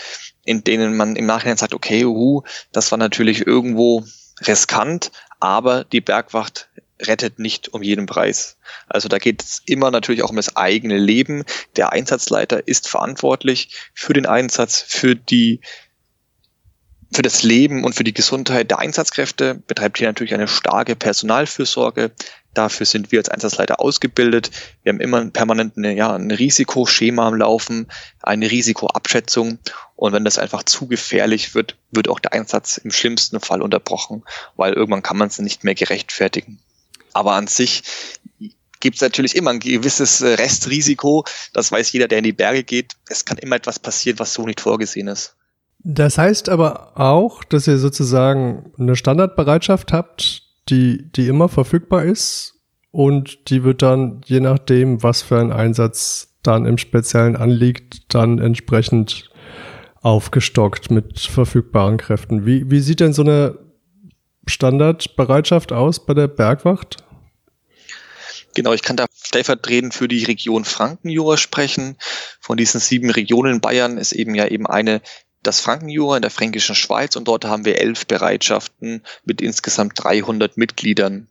in 0.45 0.63
denen 0.63 0.95
man 0.95 1.15
im 1.15 1.25
Nachhinein 1.25 1.57
sagt, 1.57 1.73
okay, 1.73 2.05
uh, 2.05 2.41
das 2.71 2.91
war 2.91 2.97
natürlich 2.97 3.45
irgendwo 3.45 4.05
riskant, 4.47 5.11
aber 5.39 5.83
die 5.83 6.01
Bergwacht 6.01 6.69
rettet 7.01 7.37
nicht 7.37 7.73
um 7.73 7.83
jeden 7.83 8.05
Preis. 8.05 8.57
Also 8.87 9.09
da 9.09 9.17
geht 9.17 9.43
es 9.43 9.61
immer 9.65 9.91
natürlich 9.91 10.23
auch 10.23 10.29
um 10.29 10.37
das 10.37 10.55
eigene 10.55 10.97
Leben. 10.97 11.43
Der 11.75 11.91
Einsatzleiter 11.91 12.67
ist 12.67 12.87
verantwortlich 12.87 13.75
für 13.93 14.13
den 14.13 14.25
Einsatz, 14.25 14.81
für 14.87 15.15
die 15.15 15.59
für 17.13 17.21
das 17.21 17.43
Leben 17.43 17.83
und 17.83 17.93
für 17.93 18.03
die 18.03 18.13
Gesundheit 18.13 18.71
der 18.71 18.79
Einsatzkräfte 18.79 19.55
betreibt 19.55 19.97
hier 19.97 20.07
natürlich 20.07 20.33
eine 20.33 20.47
starke 20.47 20.95
Personalfürsorge. 20.95 22.11
Dafür 22.53 22.85
sind 22.85 23.11
wir 23.11 23.19
als 23.19 23.29
Einsatzleiter 23.29 23.79
ausgebildet. 23.79 24.51
Wir 24.83 24.93
haben 24.93 24.99
immer 24.99 25.25
permanent 25.25 25.77
eine, 25.77 25.95
ja, 25.95 26.15
ein 26.15 26.31
Risikoschema 26.31 27.27
am 27.27 27.35
Laufen, 27.35 27.87
eine 28.21 28.49
Risikoabschätzung. 28.49 29.59
Und 29.95 30.13
wenn 30.13 30.25
das 30.25 30.37
einfach 30.37 30.63
zu 30.63 30.87
gefährlich 30.87 31.55
wird, 31.55 31.77
wird 31.91 32.09
auch 32.09 32.19
der 32.19 32.33
Einsatz 32.33 32.77
im 32.77 32.91
schlimmsten 32.91 33.39
Fall 33.39 33.61
unterbrochen, 33.61 34.23
weil 34.55 34.73
irgendwann 34.73 35.03
kann 35.03 35.17
man 35.17 35.29
es 35.29 35.39
nicht 35.39 35.63
mehr 35.63 35.75
gerechtfertigen. 35.75 36.59
Aber 37.13 37.33
an 37.33 37.47
sich 37.47 37.83
gibt 38.79 38.95
es 38.95 39.01
natürlich 39.01 39.35
immer 39.35 39.51
ein 39.51 39.59
gewisses 39.59 40.21
äh, 40.21 40.33
Restrisiko. 40.33 41.25
Das 41.53 41.71
weiß 41.71 41.91
jeder, 41.91 42.07
der 42.07 42.17
in 42.19 42.25
die 42.25 42.33
Berge 42.33 42.63
geht. 42.63 42.93
Es 43.07 43.23
kann 43.23 43.37
immer 43.37 43.55
etwas 43.55 43.79
passieren, 43.79 44.19
was 44.19 44.33
so 44.33 44.45
nicht 44.45 44.61
vorgesehen 44.61 45.07
ist. 45.07 45.35
Das 45.83 46.17
heißt 46.17 46.49
aber 46.49 46.97
auch, 46.97 47.43
dass 47.43 47.67
ihr 47.67 47.77
sozusagen 47.77 48.71
eine 48.77 48.95
Standardbereitschaft 48.95 49.91
habt, 49.91 50.43
die, 50.69 51.11
die 51.11 51.27
immer 51.27 51.49
verfügbar 51.49 52.03
ist 52.05 52.55
und 52.91 53.49
die 53.49 53.63
wird 53.63 53.81
dann, 53.81 54.21
je 54.25 54.39
nachdem, 54.39 55.03
was 55.03 55.21
für 55.21 55.39
ein 55.39 55.51
Einsatz 55.51 56.35
dann 56.41 56.65
im 56.65 56.77
Speziellen 56.77 57.35
anliegt, 57.35 58.13
dann 58.13 58.39
entsprechend 58.39 59.29
aufgestockt 60.01 60.91
mit 60.91 61.19
verfügbaren 61.19 61.97
Kräften. 61.97 62.45
Wie, 62.45 62.69
wie 62.69 62.79
sieht 62.79 62.99
denn 62.99 63.13
so 63.13 63.23
eine 63.23 63.57
Standardbereitschaft 64.47 65.71
aus 65.71 66.05
bei 66.05 66.13
der 66.13 66.27
Bergwacht? 66.27 66.97
Genau, 68.55 68.73
ich 68.73 68.83
kann 68.83 68.97
da 68.97 69.05
stellvertretend 69.11 69.93
für 69.93 70.07
die 70.07 70.25
Region 70.25 70.63
Frankenjura 70.63 71.37
sprechen. 71.37 71.97
Von 72.39 72.57
diesen 72.57 72.79
sieben 72.79 73.09
Regionen 73.09 73.61
Bayern 73.61 73.97
ist 73.97 74.11
eben 74.11 74.35
ja 74.35 74.45
eben 74.47 74.67
eine 74.67 75.01
das 75.43 75.59
Frankenjura 75.59 76.15
in 76.15 76.21
der 76.21 76.31
fränkischen 76.31 76.75
Schweiz 76.75 77.15
und 77.15 77.27
dort 77.27 77.45
haben 77.45 77.65
wir 77.65 77.79
elf 77.79 78.07
Bereitschaften 78.07 79.03
mit 79.25 79.41
insgesamt 79.41 79.93
300 79.95 80.57
Mitgliedern. 80.57 81.27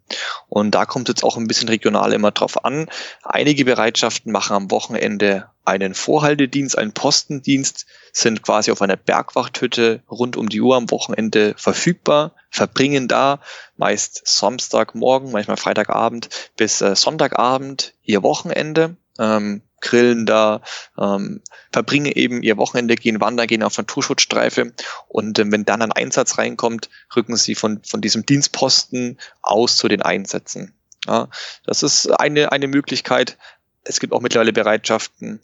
Und 0.49 0.75
da 0.75 0.85
kommt 0.85 1.09
jetzt 1.09 1.25
auch 1.25 1.37
ein 1.37 1.47
bisschen 1.47 1.69
regional 1.69 2.13
immer 2.13 2.31
drauf 2.31 2.65
an. 2.65 2.89
Einige 3.23 3.65
Bereitschaften 3.65 4.31
machen 4.31 4.55
am 4.55 4.71
Wochenende 4.71 5.49
einen 5.65 5.95
Vorhaltedienst, 5.95 6.77
einen 6.77 6.93
Postendienst, 6.93 7.87
sind 8.13 8.43
quasi 8.43 8.71
auf 8.71 8.83
einer 8.83 8.97
Bergwachthütte 8.97 10.03
rund 10.11 10.37
um 10.37 10.49
die 10.49 10.61
Uhr 10.61 10.77
am 10.77 10.91
Wochenende 10.91 11.55
verfügbar, 11.57 12.35
verbringen 12.51 13.09
da 13.09 13.41
meist 13.77 14.23
Samstagmorgen, 14.25 15.33
manchmal 15.33 15.57
Freitagabend 15.57 16.29
bis 16.57 16.81
äh, 16.81 16.95
Sonntagabend 16.95 17.95
ihr 18.03 18.23
Wochenende. 18.23 18.97
Ähm, 19.23 19.63
grillen 19.83 20.25
da, 20.25 20.63
ähm, 20.99 21.43
verbringen 21.71 22.13
eben 22.13 22.43
ihr 22.43 22.57
Wochenende, 22.57 22.95
gehen 22.95 23.21
wandern, 23.21 23.47
gehen 23.47 23.63
auf 23.63 23.77
Naturschutzstreife 23.77 24.73
und 25.09 25.39
ähm, 25.39 25.53
wenn 25.53 25.67
dann 25.67 25.83
ein 25.83 25.93
Einsatz 25.93 26.39
reinkommt, 26.39 26.89
rücken 27.15 27.37
sie 27.37 27.55
von, 27.55 27.83
von 27.85 28.01
diesem 28.01 28.25
Dienstposten 28.25 29.19
aus 29.43 29.77
zu 29.77 29.89
den 29.89 30.01
Einsätzen. 30.01 30.73
Ja, 31.07 31.29
das 31.67 31.83
ist 31.83 32.09
eine, 32.09 32.53
eine 32.53 32.69
Möglichkeit. 32.69 33.37
Es 33.85 33.99
gibt 33.99 34.13
auch 34.13 34.21
mittlerweile 34.21 34.53
Bereitschaften, 34.53 35.41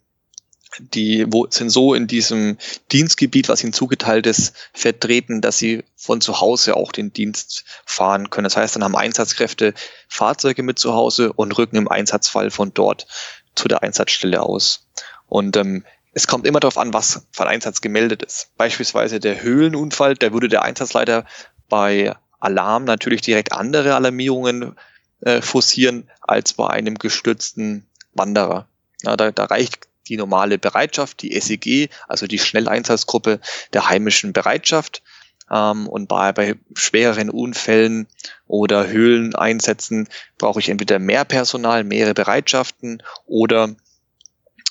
die 0.79 1.25
wo, 1.29 1.47
sind 1.51 1.71
so 1.71 1.95
in 1.95 2.07
diesem 2.07 2.59
Dienstgebiet, 2.93 3.49
was 3.49 3.65
ihnen 3.65 3.73
zugeteilt 3.73 4.27
ist, 4.27 4.55
vertreten, 4.73 5.41
dass 5.41 5.59
sie 5.59 5.83
von 5.97 6.21
zu 6.21 6.41
Hause 6.41 6.77
auch 6.77 6.93
den 6.93 7.13
Dienst 7.13 7.65
fahren 7.85 8.31
können. 8.31 8.45
Das 8.45 8.57
heißt, 8.57 8.77
dann 8.77 8.85
haben 8.85 8.95
Einsatzkräfte 8.95 9.75
Fahrzeuge 10.09 10.63
mit 10.63 10.79
zu 10.79 10.95
Hause 10.95 11.33
und 11.33 11.59
rücken 11.59 11.77
im 11.77 11.89
Einsatzfall 11.89 12.53
von 12.53 12.73
dort 12.73 13.09
zu 13.59 13.69
der 13.69 13.83
Einsatzstelle 13.83 14.43
aus. 14.43 14.89
Und 15.27 15.57
ähm, 15.57 15.85
es 16.13 16.27
kommt 16.27 16.47
immer 16.47 16.61
darauf 16.61 16.79
an, 16.79 16.93
was 16.93 17.27
ein 17.37 17.47
Einsatz 17.47 17.81
gemeldet 17.81 18.23
ist. 18.23 18.57
Beispielsweise 18.57 19.21
der 19.21 19.43
Höhlenunfall, 19.43 20.15
da 20.15 20.33
würde 20.33 20.49
der 20.49 20.63
Einsatzleiter 20.63 21.27
bei 21.69 22.15
Alarm 22.41 22.85
natürlich 22.85 23.21
direkt 23.21 23.53
andere 23.53 23.95
Alarmierungen 23.95 24.77
äh, 25.21 25.43
forcieren 25.43 26.09
als 26.21 26.55
bei 26.55 26.69
einem 26.69 26.95
gestürzten 26.97 27.87
Wanderer. 28.15 28.69
Ja, 29.03 29.17
da, 29.17 29.31
da 29.31 29.45
reicht 29.45 29.89
die 30.09 30.17
normale 30.17 30.59
Bereitschaft, 30.59 31.23
die 31.23 31.39
SEG, 31.39 31.91
also 32.09 32.27
die 32.27 32.39
Schnelleinsatzgruppe 32.39 33.41
der 33.73 33.89
heimischen 33.89 34.33
Bereitschaft. 34.33 35.03
Ähm, 35.51 35.87
und 35.89 36.09
bei, 36.09 36.33
bei 36.33 36.57
schwereren 36.75 37.31
Unfällen 37.31 38.07
oder 38.47 38.89
Höhleneinsätzen 38.89 40.09
brauche 40.39 40.61
ich 40.61 40.69
entweder 40.69 40.99
mehr 40.99 41.25
Personal, 41.25 41.85
mehrere 41.85 42.15
Bereitschaften 42.15 43.03
oder 43.27 43.75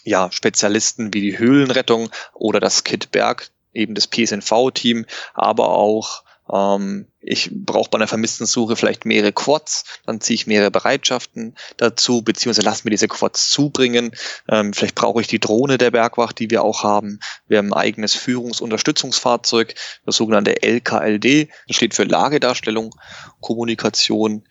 ja, 0.04 0.32
Spezialisten 0.32 1.14
wie 1.14 1.22
die 1.22 1.38
Höhlenrettung 1.38 2.10
oder 2.34 2.60
das 2.60 2.84
Kit 2.84 3.12
Berg, 3.12 3.50
eben 3.74 3.94
das 3.94 4.08
PSNV-Team, 4.08 5.06
aber 5.34 5.70
auch 5.70 6.24
ähm, 6.52 7.08
ich 7.20 7.50
brauche 7.52 7.90
bei 7.90 7.98
einer 7.98 8.08
vermissten 8.08 8.46
Suche 8.46 8.76
vielleicht 8.76 9.06
mehrere 9.06 9.34
Quads, 9.34 9.84
dann 10.06 10.22
ziehe 10.22 10.36
ich 10.36 10.48
mehrere 10.48 10.72
Bereitschaften 10.72 11.56
dazu, 11.78 12.22
beziehungsweise 12.22 12.66
lass 12.66 12.84
mir 12.84 12.92
diese 12.92 13.08
Quads 13.08 13.50
zubringen. 13.50 14.12
Ähm, 14.50 14.74
vielleicht 14.74 14.96
brauche 14.96 15.22
ich 15.22 15.28
die 15.28 15.40
Drohne 15.40 15.78
der 15.78 15.92
Bergwacht, 15.92 16.40
die 16.40 16.50
wir 16.50 16.64
auch 16.64 16.84
haben. 16.84 17.20
Wir 17.48 17.58
haben 17.58 17.74
ein 17.74 17.80
eigenes 17.80 18.16
Führungsunterstützungsfahrzeug, 18.16 19.76
das 20.06 20.16
sogenannte 20.16 20.62
LKLD. 20.64 21.50
Das 21.68 21.76
steht 21.76 21.94
für 21.94 22.04
Lagedarstellung, 22.04 22.96
Kommunikation, 23.42 24.48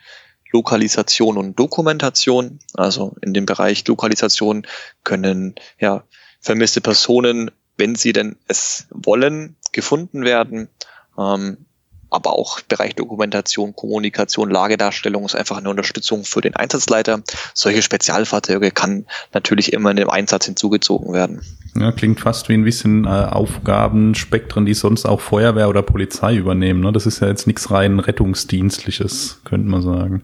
Lokalisation 0.52 1.38
und 1.38 1.58
Dokumentation. 1.58 2.58
Also 2.74 3.16
in 3.22 3.34
dem 3.34 3.46
Bereich 3.46 3.86
Lokalisation 3.86 4.66
können 5.02 5.54
ja 5.78 6.04
vermisste 6.40 6.80
Personen, 6.80 7.50
wenn 7.76 7.94
sie 7.94 8.12
denn 8.12 8.36
es 8.48 8.86
wollen, 8.90 9.56
gefunden 9.72 10.24
werden. 10.24 10.68
Ähm, 11.18 11.65
aber 12.16 12.32
auch 12.32 12.60
Bereich 12.62 12.94
Dokumentation, 12.94 13.76
Kommunikation, 13.76 14.50
Lagedarstellung 14.50 15.26
ist 15.26 15.36
einfach 15.36 15.58
eine 15.58 15.70
Unterstützung 15.70 16.24
für 16.24 16.40
den 16.40 16.56
Einsatzleiter. 16.56 17.22
Solche 17.54 17.82
Spezialfahrzeuge 17.82 18.70
kann 18.70 19.04
natürlich 19.34 19.72
immer 19.72 19.90
in 19.90 19.98
dem 19.98 20.10
Einsatz 20.10 20.46
hinzugezogen 20.46 21.12
werden. 21.12 21.42
Ja, 21.78 21.92
klingt 21.92 22.20
fast 22.20 22.48
wie 22.48 22.54
ein 22.54 22.64
bisschen 22.64 23.04
äh, 23.04 23.08
Aufgabenspektren, 23.08 24.64
die 24.64 24.72
sonst 24.72 25.04
auch 25.04 25.20
Feuerwehr 25.20 25.68
oder 25.68 25.82
Polizei 25.82 26.34
übernehmen. 26.34 26.80
Ne? 26.80 26.90
Das 26.90 27.04
ist 27.04 27.20
ja 27.20 27.28
jetzt 27.28 27.46
nichts 27.46 27.70
rein 27.70 28.00
rettungsdienstliches, 28.00 29.42
könnte 29.44 29.68
man 29.68 29.82
sagen. 29.82 30.22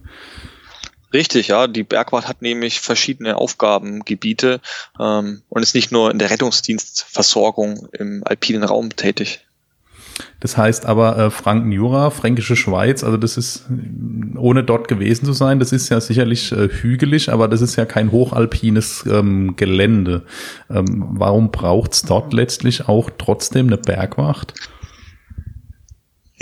Richtig, 1.12 1.48
ja. 1.48 1.66
Die 1.66 1.82
Bergwacht 1.82 2.26
hat 2.26 2.40
nämlich 2.40 2.80
verschiedene 2.80 3.36
Aufgabengebiete 3.36 4.60
ähm, 4.98 5.42
und 5.50 5.62
ist 5.62 5.74
nicht 5.74 5.92
nur 5.92 6.10
in 6.10 6.18
der 6.18 6.30
Rettungsdienstversorgung 6.30 7.88
im 7.92 8.22
alpinen 8.24 8.64
Raum 8.64 8.96
tätig. 8.96 9.44
Das 10.40 10.56
heißt 10.56 10.86
aber 10.86 11.18
äh, 11.18 11.30
Franken-Jura, 11.30 12.10
Fränkische 12.10 12.56
Schweiz, 12.56 13.04
also 13.04 13.16
das 13.16 13.36
ist, 13.36 13.64
ohne 14.36 14.64
dort 14.64 14.88
gewesen 14.88 15.24
zu 15.24 15.32
sein, 15.32 15.58
das 15.58 15.72
ist 15.72 15.88
ja 15.88 16.00
sicherlich 16.00 16.52
äh, 16.52 16.68
hügelig, 16.68 17.30
aber 17.32 17.48
das 17.48 17.60
ist 17.60 17.76
ja 17.76 17.84
kein 17.84 18.12
hochalpines 18.12 19.04
ähm, 19.10 19.56
Gelände. 19.56 20.22
Ähm, 20.70 21.06
warum 21.10 21.50
braucht's 21.50 22.02
dort 22.02 22.32
letztlich 22.32 22.88
auch 22.88 23.10
trotzdem 23.16 23.66
eine 23.68 23.78
Bergwacht? 23.78 24.54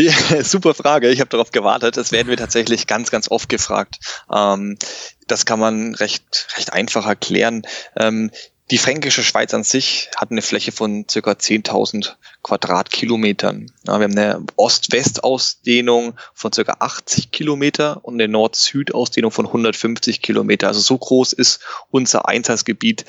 Ja, 0.00 0.12
super 0.44 0.74
Frage. 0.74 1.10
Ich 1.10 1.20
habe 1.20 1.28
darauf 1.28 1.50
gewartet. 1.50 1.96
Das 1.96 2.10
werden 2.10 2.28
wir 2.28 2.36
tatsächlich 2.36 2.86
ganz, 2.86 3.10
ganz 3.10 3.30
oft 3.30 3.48
gefragt. 3.48 3.98
Ähm, 4.32 4.78
das 5.26 5.44
kann 5.44 5.60
man 5.60 5.94
recht, 5.94 6.48
recht 6.56 6.72
einfach 6.72 7.06
erklären. 7.06 7.62
Ähm, 7.96 8.30
die 8.70 8.78
fränkische 8.78 9.24
Schweiz 9.24 9.52
an 9.52 9.64
sich 9.64 10.10
hat 10.16 10.30
eine 10.30 10.42
Fläche 10.42 10.70
von 10.70 11.04
circa 11.08 11.32
10.000 11.32 12.14
Quadratkilometern. 12.42 13.72
Ja, 13.86 13.98
wir 13.98 14.04
haben 14.04 14.16
eine 14.16 14.44
Ost-West-Ausdehnung 14.56 16.16
von 16.34 16.52
circa 16.52 16.76
80 16.78 17.32
Kilometer 17.32 18.04
und 18.04 18.14
eine 18.14 18.28
Nord-Süd-Ausdehnung 18.28 19.32
von 19.32 19.46
150 19.46 20.22
Kilometer. 20.22 20.68
Also 20.68 20.80
so 20.80 20.96
groß 20.96 21.32
ist 21.32 21.60
unser 21.90 22.28
Einsatzgebiet 22.28 23.04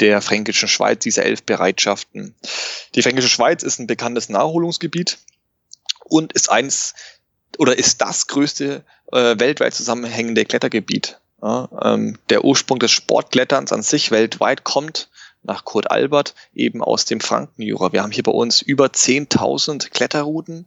der 0.00 0.20
fränkischen 0.20 0.68
Schweiz, 0.68 1.02
diese 1.02 1.24
elf 1.24 1.42
Bereitschaften. 1.42 2.34
Die 2.94 3.02
fränkische 3.02 3.30
Schweiz 3.30 3.62
ist 3.62 3.78
ein 3.78 3.86
bekanntes 3.86 4.28
Naherholungsgebiet 4.28 5.18
und 6.04 6.34
ist 6.34 6.50
eins 6.50 6.94
oder 7.56 7.78
ist 7.78 8.02
das 8.02 8.26
größte 8.26 8.84
äh, 9.12 9.38
weltweit 9.38 9.74
zusammenhängende 9.74 10.44
Klettergebiet. 10.44 11.18
Ja, 11.40 11.68
ähm, 11.82 12.18
der 12.30 12.44
Ursprung 12.44 12.78
des 12.78 12.90
Sportkletterns 12.90 13.72
an 13.72 13.82
sich 13.82 14.10
weltweit 14.10 14.64
kommt 14.64 15.08
nach 15.42 15.64
Kurt 15.64 15.90
Albert 15.90 16.34
eben 16.52 16.82
aus 16.82 17.04
dem 17.04 17.20
Frankenjura. 17.20 17.92
Wir 17.92 18.02
haben 18.02 18.10
hier 18.10 18.24
bei 18.24 18.32
uns 18.32 18.60
über 18.60 18.86
10.000 18.86 19.90
Kletterrouten. 19.90 20.66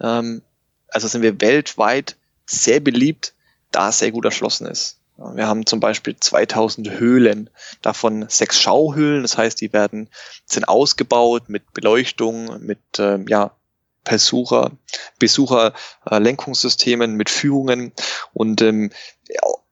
Ähm, 0.00 0.42
also 0.88 1.08
sind 1.08 1.22
wir 1.22 1.40
weltweit 1.40 2.16
sehr 2.44 2.80
beliebt, 2.80 3.34
da 3.70 3.88
es 3.88 3.98
sehr 3.98 4.10
gut 4.10 4.24
erschlossen 4.24 4.66
ist. 4.66 4.98
Wir 5.34 5.46
haben 5.46 5.66
zum 5.66 5.80
Beispiel 5.80 6.16
2000 6.18 6.92
Höhlen, 6.92 7.50
davon 7.82 8.24
sechs 8.28 8.58
Schauhöhlen. 8.58 9.22
Das 9.22 9.36
heißt, 9.36 9.60
die 9.60 9.72
werden 9.72 10.08
sind 10.46 10.66
ausgebaut 10.66 11.48
mit 11.48 11.74
Beleuchtung, 11.74 12.64
mit 12.64 12.80
ähm, 12.98 13.26
ja 13.28 13.54
Besucher, 14.04 14.70
Besucherlenkungssystemen, 15.18 17.16
mit 17.16 17.28
Führungen 17.28 17.92
und 18.32 18.62
ähm, 18.62 18.90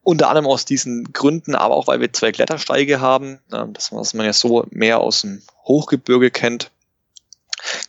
unter 0.03 0.29
anderem 0.29 0.47
aus 0.47 0.65
diesen 0.65 1.13
Gründen, 1.13 1.55
aber 1.55 1.77
auch 1.77 1.87
weil 1.87 2.01
wir 2.01 2.13
zwei 2.13 2.33
Klettersteige 2.33 3.01
haben, 3.01 3.41
das 3.49 3.93
was 3.93 4.15
man 4.15 4.27
ja 4.27 4.33
so 4.33 4.65
mehr 4.71 5.01
aus 5.01 5.23
dem 5.23 5.43
Hochgebirge 5.65 6.31
kennt, 6.31 6.71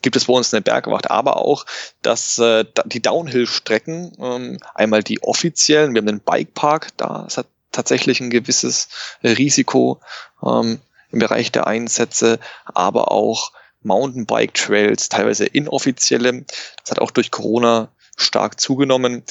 gibt 0.01 0.15
es 0.15 0.25
bei 0.25 0.33
uns 0.33 0.53
eine 0.53 0.61
Bergwacht, 0.61 1.09
aber 1.09 1.37
auch, 1.37 1.65
dass 2.01 2.37
äh, 2.39 2.65
die 2.85 3.01
Downhill-Strecken, 3.01 4.17
ähm, 4.19 4.59
einmal 4.73 5.03
die 5.03 5.21
offiziellen, 5.21 5.93
wir 5.93 5.99
haben 6.01 6.07
den 6.07 6.21
Bikepark, 6.21 6.89
da 6.97 7.25
ist 7.27 7.43
tatsächlich 7.71 8.19
ein 8.19 8.29
gewisses 8.29 8.89
Risiko 9.23 10.01
ähm, 10.43 10.79
im 11.11 11.19
Bereich 11.19 11.51
der 11.51 11.67
Einsätze, 11.67 12.39
aber 12.65 13.11
auch 13.11 13.51
Mountainbike-Trails, 13.81 15.09
teilweise 15.09 15.45
inoffizielle. 15.45 16.45
Das 16.81 16.91
hat 16.91 16.99
auch 16.99 17.11
durch 17.11 17.31
Corona 17.31 17.89
stark 18.17 18.59
zugenommen. 18.59 19.23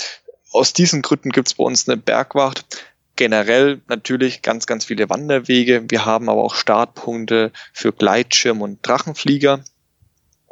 Aus 0.53 0.73
diesen 0.73 1.03
Gründen 1.03 1.31
gibt 1.31 1.49
es 1.49 1.55
bei 1.55 1.65
uns 1.65 1.89
eine 1.89 1.97
Bergwacht. 1.97 2.85
Generell 3.17 3.81
natürlich 3.89 4.43
ganz, 4.43 4.67
ganz 4.67 4.85
viele 4.85 5.11
Wanderwege. 5.11 5.85
Wir 5.89 6.05
haben 6.05 6.29
aber 6.29 6.43
auch 6.43 6.55
Startpunkte 6.55 7.53
für 7.73 7.93
Gleitschirm 7.93 8.63
und 8.63 8.87
Drachenflieger. 8.87 9.63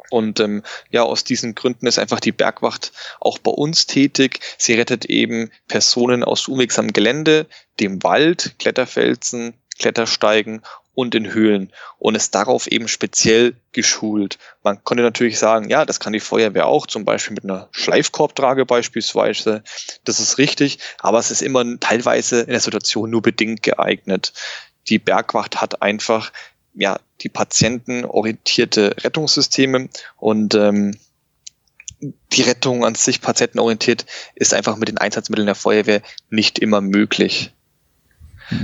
Und 0.09 0.39
ähm, 0.39 0.63
ja, 0.89 1.03
aus 1.03 1.23
diesen 1.23 1.55
Gründen 1.55 1.87
ist 1.87 1.99
einfach 1.99 2.19
die 2.19 2.31
Bergwacht 2.31 2.93
auch 3.19 3.39
bei 3.39 3.51
uns 3.51 3.87
tätig. 3.87 4.39
Sie 4.57 4.73
rettet 4.73 5.05
eben 5.05 5.51
Personen 5.67 6.23
aus 6.23 6.47
unwegsamem 6.47 6.93
Gelände, 6.93 7.47
dem 7.79 8.03
Wald, 8.03 8.55
Kletterfelsen, 8.59 9.53
Klettersteigen 9.77 10.61
und 10.97 11.13
in 11.13 11.31
Höhlen 11.31 11.71
und 11.99 12.15
ist 12.15 12.33
darauf 12.33 12.65
eben 12.65 12.87
speziell 12.87 13.55
geschult. 13.71 14.39
Man 14.63 14.83
konnte 14.83 15.03
natürlich 15.03 15.37
sagen, 15.37 15.69
ja, 15.69 15.85
das 15.85 15.99
kann 15.99 16.11
die 16.11 16.19
Feuerwehr 16.19 16.65
auch, 16.65 16.87
zum 16.87 17.05
Beispiel 17.05 17.35
mit 17.35 17.43
einer 17.43 17.69
Schleifkorbtrage 17.69 18.65
beispielsweise. 18.65 19.63
Das 20.05 20.19
ist 20.19 20.39
richtig, 20.39 20.79
aber 20.97 21.19
es 21.19 21.29
ist 21.29 21.43
immer 21.43 21.63
teilweise 21.79 22.39
in 22.39 22.49
der 22.49 22.61
Situation 22.61 23.11
nur 23.11 23.21
bedingt 23.21 23.61
geeignet. 23.61 24.33
Die 24.89 24.97
Bergwacht 24.97 25.61
hat 25.61 25.83
einfach 25.83 26.31
ja 26.73 26.99
die 27.21 27.29
patientenorientierte 27.29 28.95
Rettungssysteme 29.03 29.89
und 30.15 30.55
ähm, 30.55 30.97
die 32.01 32.41
Rettung 32.41 32.85
an 32.85 32.95
sich 32.95 33.21
patientenorientiert 33.21 34.07
ist 34.33 34.55
einfach 34.55 34.77
mit 34.77 34.87
den 34.87 34.97
Einsatzmitteln 34.97 35.45
der 35.45 35.53
Feuerwehr 35.53 36.01
nicht 36.31 36.57
immer 36.57 36.81
möglich. 36.81 37.53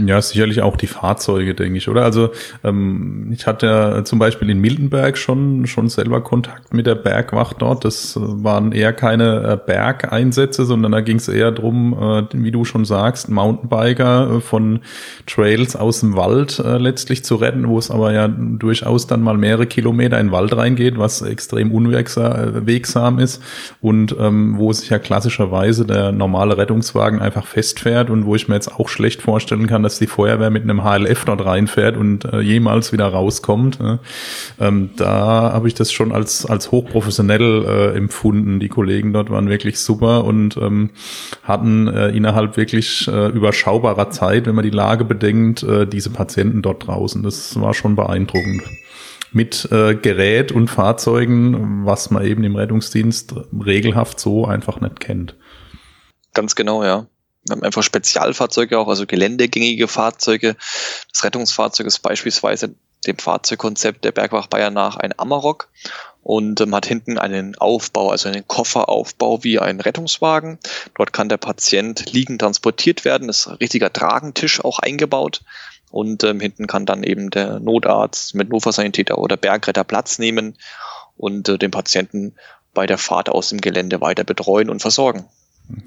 Ja, 0.05 0.21
sicherlich 0.21 0.61
auch 0.61 0.77
die 0.77 0.87
Fahrzeuge, 0.87 1.55
denke 1.55 1.77
ich, 1.77 1.89
oder? 1.89 2.03
Also 2.03 2.29
ähm, 2.63 3.29
ich 3.33 3.45
hatte 3.45 4.01
zum 4.05 4.17
Beispiel 4.17 4.49
in 4.49 4.59
Miltenberg 4.59 5.17
schon 5.17 5.67
schon 5.67 5.89
selber 5.89 6.21
Kontakt 6.21 6.73
mit 6.73 6.85
der 6.85 6.95
Bergwacht 6.95 7.61
dort. 7.61 7.83
Das 7.83 8.15
äh, 8.15 8.19
waren 8.21 8.71
eher 8.71 8.93
keine 8.93 9.43
äh, 9.43 9.57
Bergeinsätze, 9.57 10.65
sondern 10.65 10.93
da 10.93 11.01
ging 11.01 11.17
es 11.17 11.27
eher 11.27 11.51
drum, 11.51 11.93
äh, 11.93 12.23
wie 12.31 12.51
du 12.51 12.63
schon 12.63 12.85
sagst, 12.85 13.29
Mountainbiker 13.29 14.37
äh, 14.37 14.39
von 14.39 14.79
Trails 15.27 15.75
aus 15.75 15.99
dem 15.99 16.15
Wald 16.15 16.59
äh, 16.59 16.77
letztlich 16.77 17.25
zu 17.25 17.35
retten, 17.35 17.67
wo 17.67 17.77
es 17.77 17.91
aber 17.91 18.13
ja 18.13 18.29
durchaus 18.29 19.07
dann 19.07 19.21
mal 19.21 19.37
mehrere 19.37 19.67
Kilometer 19.67 20.17
in 20.19 20.27
den 20.27 20.31
Wald 20.31 20.55
reingeht, 20.55 20.97
was 20.97 21.21
extrem 21.21 21.73
unwegsam 21.73 23.19
ist 23.19 23.43
und 23.81 24.15
ähm, 24.17 24.57
wo 24.57 24.71
sich 24.71 24.89
ja 24.89 24.99
klassischerweise 24.99 25.85
der 25.85 26.13
normale 26.13 26.57
Rettungswagen 26.57 27.19
einfach 27.19 27.45
festfährt 27.45 28.09
und 28.09 28.25
wo 28.25 28.35
ich 28.35 28.47
mir 28.47 28.55
jetzt 28.55 28.73
auch 28.73 28.87
schlecht 28.87 29.21
vorstellen 29.21 29.67
kann, 29.67 29.72
kann, 29.73 29.81
dass 29.81 29.97
die 29.97 30.05
Feuerwehr 30.05 30.51
mit 30.51 30.61
einem 30.61 30.83
HLF 30.83 31.25
dort 31.25 31.43
reinfährt 31.43 31.97
und 31.97 32.25
äh, 32.25 32.41
jemals 32.41 32.93
wieder 32.93 33.07
rauskommt. 33.07 33.79
Ne? 33.79 33.97
Ähm, 34.59 34.91
da 34.97 35.51
habe 35.51 35.67
ich 35.67 35.73
das 35.73 35.91
schon 35.91 36.11
als, 36.11 36.45
als 36.45 36.71
hochprofessionell 36.71 37.65
äh, 37.65 37.97
empfunden. 37.97 38.59
Die 38.59 38.69
Kollegen 38.69 39.13
dort 39.13 39.31
waren 39.31 39.49
wirklich 39.49 39.79
super 39.79 40.25
und 40.25 40.57
ähm, 40.57 40.91
hatten 41.41 41.87
äh, 41.87 42.09
innerhalb 42.09 42.55
wirklich 42.55 43.07
äh, 43.07 43.29
überschaubarer 43.29 44.11
Zeit, 44.11 44.45
wenn 44.45 44.53
man 44.53 44.63
die 44.63 44.69
Lage 44.69 45.05
bedenkt, 45.05 45.63
äh, 45.63 45.87
diese 45.87 46.11
Patienten 46.11 46.61
dort 46.61 46.85
draußen. 46.85 47.23
Das 47.23 47.59
war 47.59 47.73
schon 47.73 47.95
beeindruckend 47.95 48.61
mit 49.31 49.67
äh, 49.71 49.95
Gerät 49.95 50.51
und 50.51 50.67
Fahrzeugen, 50.67 51.83
was 51.87 52.11
man 52.11 52.23
eben 52.23 52.43
im 52.43 52.55
Rettungsdienst 52.55 53.33
regelhaft 53.65 54.19
so 54.19 54.45
einfach 54.45 54.79
nicht 54.81 54.99
kennt. 54.99 55.35
Ganz 56.35 56.53
genau, 56.53 56.83
ja. 56.83 57.07
Wir 57.45 57.55
haben 57.55 57.63
einfach 57.63 57.83
Spezialfahrzeuge 57.83 58.79
auch, 58.79 58.87
also 58.87 59.05
geländegängige 59.05 59.87
Fahrzeuge. 59.87 60.55
Das 61.11 61.23
Rettungsfahrzeug 61.23 61.87
ist 61.87 61.99
beispielsweise 61.99 62.75
dem 63.05 63.17
Fahrzeugkonzept 63.17 64.05
der 64.05 64.11
Bergwacht 64.11 64.49
Bayern 64.49 64.73
nach 64.73 64.95
ein 64.97 65.17
Amarok 65.17 65.69
und 66.21 66.61
ähm, 66.61 66.73
hat 66.73 66.85
hinten 66.85 67.17
einen 67.17 67.55
Aufbau, 67.57 68.09
also 68.09 68.29
einen 68.29 68.47
Kofferaufbau 68.47 69.43
wie 69.43 69.59
ein 69.59 69.79
Rettungswagen. 69.79 70.57
Dort 70.95 71.11
kann 71.11 71.29
der 71.29 71.37
Patient 71.37 72.11
liegend 72.13 72.41
transportiert 72.41 73.03
werden, 73.03 73.29
ist 73.29 73.47
ein 73.47 73.55
richtiger 73.55 73.91
Tragentisch 73.91 74.63
auch 74.63 74.79
eingebaut. 74.79 75.41
Und 75.91 76.23
ähm, 76.23 76.39
hinten 76.39 76.65
kann 76.65 76.85
dann 76.85 77.03
eben 77.03 77.29
der 77.29 77.59
Notarzt 77.59 78.33
mit 78.33 78.49
Notfallsanitäter 78.49 79.17
oder 79.19 79.37
Bergretter 79.37 79.83
Platz 79.83 80.17
nehmen 80.17 80.57
und 81.17 81.49
äh, 81.49 81.59
den 81.59 81.71
Patienten 81.71 82.35
bei 82.73 82.87
der 82.87 82.97
Fahrt 82.97 83.29
aus 83.29 83.49
dem 83.49 83.61
Gelände 83.61 84.01
weiter 84.01 84.23
betreuen 84.23 84.69
und 84.69 84.81
versorgen. 84.81 85.25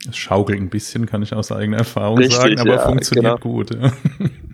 Es 0.09 0.17
schaukelt 0.17 0.61
ein 0.61 0.71
bisschen, 0.71 1.07
kann 1.07 1.23
ich 1.23 1.33
aus 1.33 1.53
eigener 1.53 1.79
Erfahrung 1.79 2.19
Richtig, 2.19 2.37
sagen, 2.37 2.61
aber 2.61 2.75
ja, 2.75 2.79
funktioniert 2.79 3.41
genau. 3.41 3.55
gut. 3.55 3.75
Ja. 3.75 3.93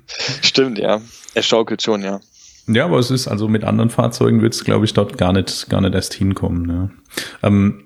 Stimmt, 0.43 0.79
ja. 0.79 1.01
Es 1.35 1.47
schaukelt 1.47 1.83
schon, 1.83 2.03
ja. 2.03 2.21
Ja, 2.67 2.85
aber 2.85 2.99
es 2.99 3.11
ist 3.11 3.29
also 3.29 3.49
mit 3.49 3.65
anderen 3.65 3.91
Fahrzeugen 3.91 4.41
wird 4.41 4.55
es, 4.55 4.65
glaube 4.65 4.85
ich, 4.85 4.95
dort 4.95 5.19
gar 5.19 5.33
nicht, 5.33 5.69
gar 5.69 5.81
nicht 5.81 5.95
erst 5.95 6.15
hinkommen. 6.15 6.69
Ja. 6.69 6.91
Ähm, 7.49 7.85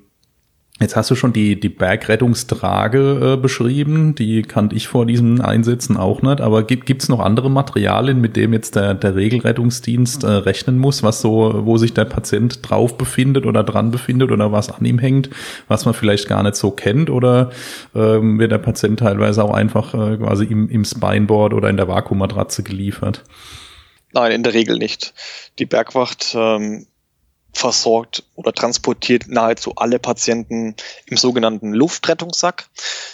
Jetzt 0.78 0.94
hast 0.94 1.10
du 1.10 1.14
schon 1.14 1.32
die, 1.32 1.58
die 1.58 1.70
Bergrettungstrage 1.70 3.32
äh, 3.32 3.40
beschrieben, 3.40 4.14
die 4.14 4.42
kannte 4.42 4.76
ich 4.76 4.88
vor 4.88 5.06
diesen 5.06 5.40
Einsätzen 5.40 5.96
auch 5.96 6.20
nicht, 6.20 6.42
aber 6.42 6.64
gibt 6.64 7.02
es 7.02 7.08
noch 7.08 7.20
andere 7.20 7.50
Materialien, 7.50 8.20
mit 8.20 8.36
dem 8.36 8.52
jetzt 8.52 8.76
der, 8.76 8.92
der 8.92 9.14
Regelrettungsdienst 9.14 10.24
äh, 10.24 10.26
rechnen 10.26 10.78
muss, 10.78 11.02
was 11.02 11.22
so, 11.22 11.62
wo 11.64 11.78
sich 11.78 11.94
der 11.94 12.04
Patient 12.04 12.58
drauf 12.68 12.98
befindet 12.98 13.46
oder 13.46 13.64
dran 13.64 13.90
befindet 13.90 14.30
oder 14.30 14.52
was 14.52 14.70
an 14.70 14.84
ihm 14.84 14.98
hängt, 14.98 15.30
was 15.66 15.86
man 15.86 15.94
vielleicht 15.94 16.28
gar 16.28 16.42
nicht 16.42 16.56
so 16.56 16.70
kennt 16.70 17.08
oder 17.08 17.50
ähm, 17.94 18.38
wird 18.38 18.52
der 18.52 18.58
Patient 18.58 18.98
teilweise 18.98 19.42
auch 19.44 19.54
einfach 19.54 19.94
äh, 19.94 20.18
quasi 20.18 20.44
im, 20.44 20.68
im 20.68 20.84
Spineboard 20.84 21.54
oder 21.54 21.70
in 21.70 21.78
der 21.78 21.88
Vakuummatratze 21.88 22.62
geliefert? 22.62 23.24
Nein, 24.12 24.32
in 24.32 24.42
der 24.42 24.52
Regel 24.52 24.76
nicht. 24.76 25.14
Die 25.58 25.66
Bergwacht 25.66 26.34
ähm, 26.34 26.86
versorgt 27.56 28.22
oder 28.34 28.52
transportiert 28.52 29.28
nahezu 29.28 29.74
alle 29.76 29.98
Patienten 29.98 30.76
im 31.06 31.16
sogenannten 31.16 31.72
Luftrettungssack. 31.72 32.68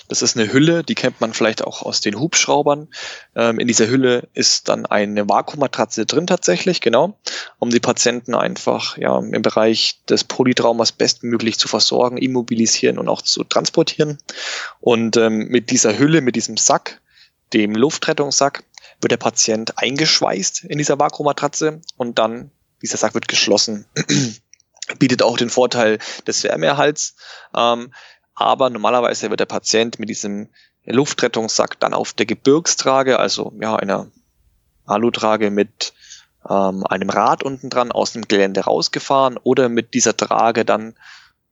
Das 0.08 0.20
ist 0.20 0.36
eine 0.36 0.52
Hülle, 0.52 0.82
die 0.82 0.96
kennt 0.96 1.20
man 1.20 1.32
vielleicht 1.32 1.62
auch 1.62 1.82
aus 1.82 2.00
den 2.00 2.18
Hubschraubern. 2.18 2.88
Ähm, 3.36 3.60
in 3.60 3.68
dieser 3.68 3.86
Hülle 3.86 4.28
ist 4.34 4.68
dann 4.68 4.84
eine 4.84 5.28
Vakuummatratze 5.28 6.06
drin 6.06 6.26
tatsächlich, 6.26 6.80
genau, 6.80 7.16
um 7.60 7.70
die 7.70 7.80
Patienten 7.80 8.34
einfach 8.34 8.98
ja, 8.98 9.16
im 9.18 9.42
Bereich 9.42 10.00
des 10.08 10.24
Polytraumas 10.24 10.90
bestmöglich 10.90 11.58
zu 11.58 11.68
versorgen, 11.68 12.18
immobilisieren 12.18 12.98
und 12.98 13.08
auch 13.08 13.22
zu 13.22 13.44
transportieren. 13.44 14.18
Und 14.80 15.16
ähm, 15.16 15.46
mit 15.48 15.70
dieser 15.70 15.98
Hülle, 15.98 16.20
mit 16.20 16.34
diesem 16.34 16.56
Sack, 16.56 17.00
dem 17.52 17.76
Luftrettungssack, 17.76 18.64
wird 19.00 19.12
der 19.12 19.18
Patient 19.18 19.78
eingeschweißt 19.78 20.64
in 20.64 20.78
dieser 20.78 20.98
Vakuummatratze 20.98 21.80
und 21.96 22.18
dann 22.18 22.50
dieser 22.82 22.98
Sack 22.98 23.14
wird 23.14 23.28
geschlossen. 23.28 23.86
Bietet 24.98 25.22
auch 25.22 25.36
den 25.36 25.50
Vorteil 25.50 25.98
des 26.26 26.42
Wärmeerhalts. 26.44 27.14
Ähm, 27.56 27.92
aber 28.34 28.70
normalerweise 28.70 29.30
wird 29.30 29.40
der 29.40 29.46
Patient 29.46 29.98
mit 29.98 30.08
diesem 30.08 30.48
Luftrettungssack 30.84 31.78
dann 31.80 31.94
auf 31.94 32.12
der 32.12 32.26
Gebirgstrage, 32.26 33.18
also 33.18 33.52
ja, 33.60 33.76
einer 33.76 34.08
Alutrage 34.84 35.50
mit 35.50 35.92
ähm, 36.48 36.84
einem 36.86 37.10
Rad 37.10 37.42
unten 37.42 37.70
dran 37.70 37.92
aus 37.92 38.12
dem 38.12 38.26
Gelände 38.26 38.62
rausgefahren 38.62 39.38
oder 39.42 39.68
mit 39.68 39.94
dieser 39.94 40.16
Trage 40.16 40.64
dann 40.64 40.94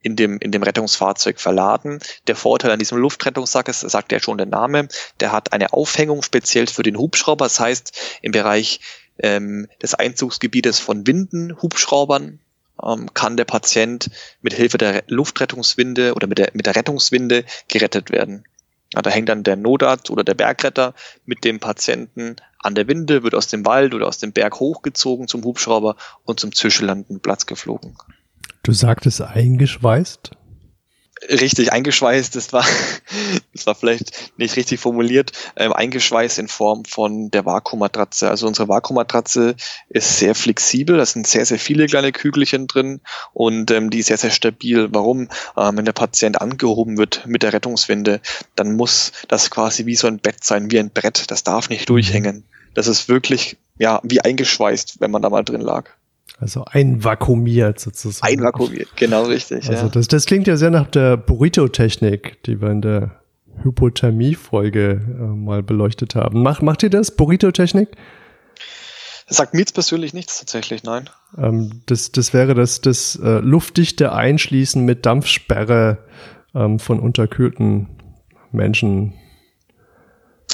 in 0.02 0.16
dem, 0.16 0.38
in 0.38 0.50
dem 0.50 0.62
Rettungsfahrzeug 0.62 1.40
verladen. 1.40 2.00
Der 2.26 2.34
Vorteil 2.34 2.70
an 2.70 2.78
diesem 2.78 2.98
Luftrettungssack 2.98 3.68
ist, 3.68 3.80
sagt 3.80 4.12
ja 4.12 4.20
schon 4.20 4.38
der 4.38 4.46
Name, 4.46 4.88
der 5.20 5.30
hat 5.30 5.52
eine 5.52 5.72
Aufhängung 5.72 6.22
speziell 6.22 6.66
für 6.66 6.82
den 6.82 6.96
Hubschrauber. 6.96 7.44
Das 7.44 7.60
heißt, 7.60 7.98
im 8.22 8.32
Bereich 8.32 8.80
ähm, 9.22 9.68
des 9.83 9.94
Einzugsgebietes 9.94 10.78
von 10.78 11.06
Winden, 11.06 11.61
Hubschraubern, 11.61 12.40
ähm, 12.83 13.12
kann 13.14 13.37
der 13.37 13.44
Patient 13.44 14.11
mit 14.42 14.54
Hilfe 14.54 14.78
der 14.78 15.04
Luftrettungswinde 15.09 16.14
oder 16.14 16.26
mit 16.26 16.38
der, 16.38 16.50
mit 16.54 16.66
der 16.66 16.76
Rettungswinde 16.76 17.44
gerettet 17.68 18.11
werden. 18.11 18.44
Ja, 18.92 19.02
da 19.02 19.11
hängt 19.11 19.28
dann 19.28 19.44
der 19.44 19.56
Notarzt 19.56 20.11
oder 20.11 20.24
der 20.24 20.35
Bergretter 20.35 20.94
mit 21.24 21.44
dem 21.44 21.61
Patienten 21.61 22.37
an 22.59 22.74
der 22.74 22.88
Winde, 22.88 23.22
wird 23.22 23.35
aus 23.35 23.46
dem 23.46 23.64
Wald 23.64 23.94
oder 23.94 24.09
aus 24.09 24.18
dem 24.18 24.33
Berg 24.33 24.59
hochgezogen 24.59 25.28
zum 25.28 25.44
Hubschrauber 25.44 25.96
und 26.24 26.40
zum 26.40 26.52
zwischenlandenden 26.52 27.20
Platz 27.20 27.46
geflogen. 27.46 27.96
Du 28.62 28.72
sagtest 28.72 29.22
eingeschweißt? 29.22 30.33
Richtig 31.30 31.72
eingeschweißt, 31.72 32.34
das 32.34 32.52
war, 32.52 32.64
das 33.54 33.66
war 33.66 33.74
vielleicht 33.74 34.38
nicht 34.38 34.56
richtig 34.56 34.80
formuliert, 34.80 35.32
ähm, 35.56 35.72
eingeschweißt 35.72 36.38
in 36.38 36.48
Form 36.48 36.84
von 36.84 37.30
der 37.30 37.44
Vakuummatratze. 37.44 38.28
Also 38.28 38.46
unsere 38.46 38.68
Vakuummatratze 38.68 39.54
ist 39.88 40.18
sehr 40.18 40.34
flexibel, 40.34 40.96
da 40.96 41.06
sind 41.06 41.26
sehr, 41.26 41.46
sehr 41.46 41.58
viele 41.58 41.86
kleine 41.86 42.12
Kügelchen 42.12 42.66
drin 42.66 43.00
und 43.32 43.70
ähm, 43.70 43.90
die 43.90 44.00
ist 44.00 44.06
sehr, 44.06 44.18
sehr 44.18 44.30
stabil. 44.30 44.88
Warum? 44.92 45.28
Ähm, 45.56 45.76
wenn 45.76 45.84
der 45.84 45.92
Patient 45.92 46.40
angehoben 46.40 46.98
wird 46.98 47.26
mit 47.26 47.42
der 47.42 47.52
Rettungswinde, 47.52 48.20
dann 48.56 48.76
muss 48.76 49.12
das 49.28 49.50
quasi 49.50 49.86
wie 49.86 49.96
so 49.96 50.06
ein 50.06 50.18
Bett 50.18 50.44
sein, 50.44 50.70
wie 50.70 50.78
ein 50.78 50.90
Brett. 50.90 51.30
Das 51.30 51.44
darf 51.44 51.70
nicht 51.70 51.88
durchhängen. 51.88 52.44
Das 52.74 52.86
ist 52.86 53.08
wirklich, 53.08 53.56
ja, 53.78 54.00
wie 54.02 54.20
eingeschweißt, 54.20 55.00
wenn 55.00 55.10
man 55.10 55.22
da 55.22 55.30
mal 55.30 55.44
drin 55.44 55.60
lag. 55.60 55.90
Also 56.40 56.64
einvakuumiert 56.64 57.79
sozusagen. 57.79 58.33
Einvakuumiert, 58.33 58.96
genau 58.96 59.24
richtig. 59.24 59.68
Also 59.68 59.87
ja. 59.87 59.88
das, 59.90 60.09
das 60.09 60.24
klingt 60.24 60.46
ja 60.46 60.57
sehr 60.57 60.70
nach 60.70 60.87
der 60.87 61.18
Burrito-Technik, 61.18 62.42
die 62.44 62.62
wir 62.62 62.70
in 62.70 62.81
der 62.81 63.20
Hypothermie-Folge 63.62 65.03
äh, 65.03 65.22
mal 65.22 65.62
beleuchtet 65.62 66.14
haben. 66.14 66.42
Macht, 66.42 66.62
macht 66.62 66.83
ihr 66.83 66.88
das, 66.88 67.11
Burrito-Technik? 67.11 67.90
Das 69.29 69.37
sagt 69.37 69.53
mir 69.53 69.61
jetzt 69.61 69.74
persönlich 69.74 70.14
nichts 70.14 70.38
tatsächlich, 70.38 70.83
nein. 70.83 71.11
Ähm, 71.37 71.83
das, 71.85 72.11
das 72.11 72.33
wäre 72.33 72.55
das, 72.55 72.81
das 72.81 73.16
äh, 73.22 73.38
luftdichte 73.40 74.12
Einschließen 74.12 74.83
mit 74.83 75.05
Dampfsperre 75.05 75.98
ähm, 76.55 76.79
von 76.79 76.98
unterkühlten 76.98 77.88
Menschen. 78.50 79.12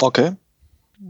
Okay. 0.01 0.33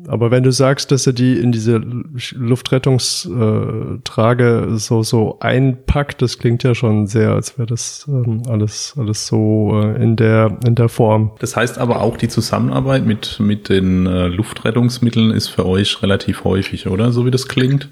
Aber 0.08 0.32
wenn 0.32 0.44
du 0.44 0.52
sagst, 0.52 0.92
dass 0.92 1.08
er 1.08 1.14
die 1.14 1.40
in 1.40 1.54
diese 1.54 1.78
Luftrettungstrage 1.78 4.68
so, 4.76 5.02
so 5.02 5.40
einpackt, 5.40 6.22
das 6.22 6.40
klingt 6.40 6.64
ja 6.64 6.76
schon 6.76 7.08
sehr, 7.08 7.32
als 7.32 7.58
wäre 7.58 7.68
das 7.68 8.06
ähm, 8.10 8.44
alles, 8.50 8.96
alles 8.98 9.28
so 9.28 9.80
äh, 9.82 9.96
in, 10.02 10.18
der, 10.18 10.60
in 10.66 10.76
der 10.76 10.90
Form. 10.90 11.32
Das 11.40 11.56
heißt 11.56 11.78
aber 11.78 12.02
auch 12.02 12.18
die 12.18 12.28
Zusammenarbeit 12.28 13.06
mit, 13.06 13.40
mit 13.40 13.70
den 13.70 14.08
äh, 14.08 14.28
Luftrettungsmitteln 14.28 15.32
ist 15.32 15.48
für 15.48 15.66
euch 15.66 16.02
relativ 16.02 16.44
häufig, 16.44 16.88
oder? 16.88 17.14
So 17.14 17.26
wie 17.26 17.32
das 17.32 17.48
klingt. 17.48 17.88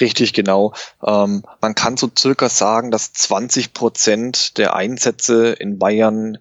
Richtig, 0.00 0.32
genau. 0.32 0.72
Ähm, 1.02 1.42
man 1.60 1.74
kann 1.74 1.96
so 1.96 2.10
circa 2.16 2.48
sagen, 2.48 2.90
dass 2.90 3.12
20 3.12 3.72
Prozent 3.72 4.58
der 4.58 4.74
Einsätze 4.74 5.52
in 5.52 5.78
Bayern 5.78 6.38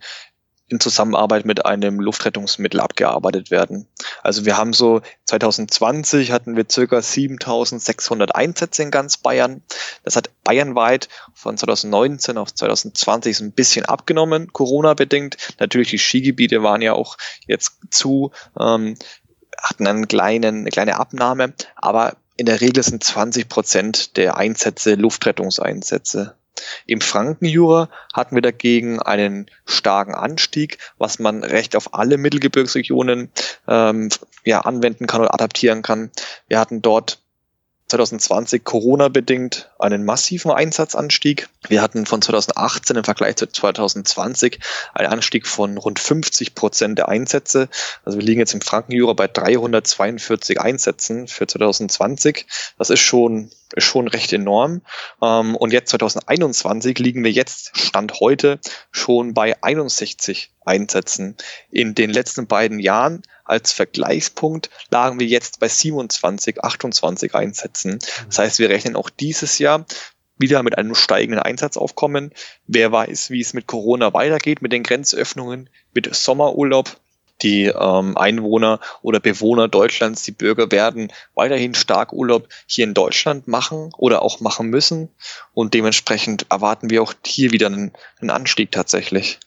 in 0.71 0.79
Zusammenarbeit 0.79 1.45
mit 1.45 1.65
einem 1.65 1.99
Luftrettungsmittel 1.99 2.79
abgearbeitet 2.79 3.51
werden. 3.51 3.87
Also 4.23 4.45
wir 4.45 4.57
haben 4.57 4.71
so 4.71 5.01
2020 5.25 6.31
hatten 6.31 6.55
wir 6.55 6.65
circa 6.71 7.01
7600 7.01 8.33
Einsätze 8.33 8.83
in 8.83 8.89
ganz 8.89 9.17
Bayern. 9.17 9.61
Das 10.03 10.15
hat 10.15 10.29
bayernweit 10.45 11.09
von 11.33 11.57
2019 11.57 12.37
auf 12.37 12.53
2020 12.53 13.37
so 13.37 13.43
ein 13.43 13.51
bisschen 13.51 13.85
abgenommen, 13.85 14.53
Corona 14.53 14.93
bedingt. 14.93 15.35
Natürlich 15.59 15.89
die 15.89 15.99
Skigebiete 15.99 16.63
waren 16.63 16.81
ja 16.81 16.93
auch 16.93 17.17
jetzt 17.47 17.73
zu, 17.89 18.31
ähm, 18.57 18.95
hatten 19.61 19.87
einen 19.87 20.07
kleinen, 20.07 20.61
eine 20.61 20.69
kleine 20.69 20.97
Abnahme, 20.97 21.53
aber 21.75 22.15
in 22.37 22.45
der 22.45 22.61
Regel 22.61 22.81
sind 22.81 23.03
20 23.03 23.49
Prozent 23.49 24.17
der 24.17 24.37
Einsätze 24.37 24.95
Luftrettungseinsätze. 24.95 26.35
Im 26.85 27.01
Frankenjura 27.01 27.89
hatten 28.13 28.35
wir 28.35 28.41
dagegen 28.41 28.99
einen 29.01 29.49
starken 29.65 30.15
Anstieg, 30.15 30.77
was 30.97 31.19
man 31.19 31.43
recht 31.43 31.75
auf 31.75 31.93
alle 31.93 32.17
Mittelgebirgsregionen 32.17 33.31
ähm, 33.67 34.09
ja, 34.43 34.61
anwenden 34.61 35.07
kann 35.07 35.21
oder 35.21 35.33
adaptieren 35.33 35.81
kann. 35.81 36.11
Wir 36.47 36.59
hatten 36.59 36.81
dort 36.81 37.21
2020 37.91 38.63
Corona-bedingt 38.63 39.69
einen 39.77 40.05
massiven 40.05 40.51
Einsatzanstieg. 40.51 41.49
Wir 41.67 41.81
hatten 41.81 42.05
von 42.05 42.21
2018 42.21 42.95
im 42.95 43.03
Vergleich 43.03 43.35
zu 43.35 43.47
2020 43.47 44.59
einen 44.93 45.11
Anstieg 45.11 45.45
von 45.45 45.77
rund 45.77 45.99
50 45.99 46.55
Prozent 46.55 46.97
der 46.97 47.09
Einsätze. 47.09 47.67
Also 48.05 48.17
wir 48.17 48.25
liegen 48.25 48.39
jetzt 48.39 48.53
im 48.53 48.61
Frankenjura 48.61 49.13
bei 49.13 49.27
342 49.27 50.59
Einsätzen 50.59 51.27
für 51.27 51.47
2020. 51.47 52.45
Das 52.77 52.89
ist 52.89 53.01
schon 53.01 53.51
schon 53.77 54.07
recht 54.07 54.33
enorm. 54.33 54.81
Ähm, 55.21 55.55
und 55.55 55.73
jetzt 55.73 55.89
2021 55.91 56.99
liegen 56.99 57.23
wir 57.23 57.31
jetzt, 57.31 57.77
Stand 57.77 58.19
heute, 58.19 58.59
schon 58.91 59.33
bei 59.33 59.61
61 59.61 60.51
Einsätzen. 60.63 61.35
In 61.69 61.95
den 61.95 62.09
letzten 62.09 62.47
beiden 62.47 62.79
Jahren 62.79 63.23
als 63.43 63.73
Vergleichspunkt 63.73 64.69
lagen 64.89 65.19
wir 65.19 65.27
jetzt 65.27 65.59
bei 65.59 65.67
27, 65.67 66.63
28 66.63 67.35
Einsätzen. 67.35 67.99
Das 68.27 68.39
heißt, 68.39 68.59
wir 68.59 68.69
rechnen 68.69 68.95
auch 68.95 69.09
dieses 69.09 69.59
Jahr 69.59 69.85
wieder 70.37 70.63
mit 70.63 70.77
einem 70.77 70.95
steigenden 70.95 71.41
Einsatzaufkommen. 71.41 72.31
Wer 72.67 72.91
weiß, 72.91 73.29
wie 73.29 73.41
es 73.41 73.53
mit 73.53 73.67
Corona 73.67 74.13
weitergeht, 74.13 74.61
mit 74.61 74.71
den 74.71 74.83
Grenzöffnungen, 74.83 75.69
mit 75.93 76.13
Sommerurlaub 76.13 77.00
die 77.41 77.65
ähm, 77.65 78.17
Einwohner 78.17 78.79
oder 79.01 79.19
Bewohner 79.19 79.67
Deutschlands, 79.67 80.23
die 80.23 80.31
Bürger 80.31 80.71
werden 80.71 81.11
weiterhin 81.35 81.73
stark 81.73 82.13
Urlaub 82.13 82.47
hier 82.65 82.85
in 82.85 82.93
Deutschland 82.93 83.47
machen 83.47 83.91
oder 83.97 84.21
auch 84.21 84.39
machen 84.39 84.69
müssen. 84.69 85.09
Und 85.53 85.73
dementsprechend 85.73 86.45
erwarten 86.49 86.89
wir 86.89 87.01
auch 87.01 87.13
hier 87.25 87.51
wieder 87.51 87.67
einen, 87.67 87.91
einen 88.19 88.29
Anstieg 88.29 88.71
tatsächlich. 88.71 89.39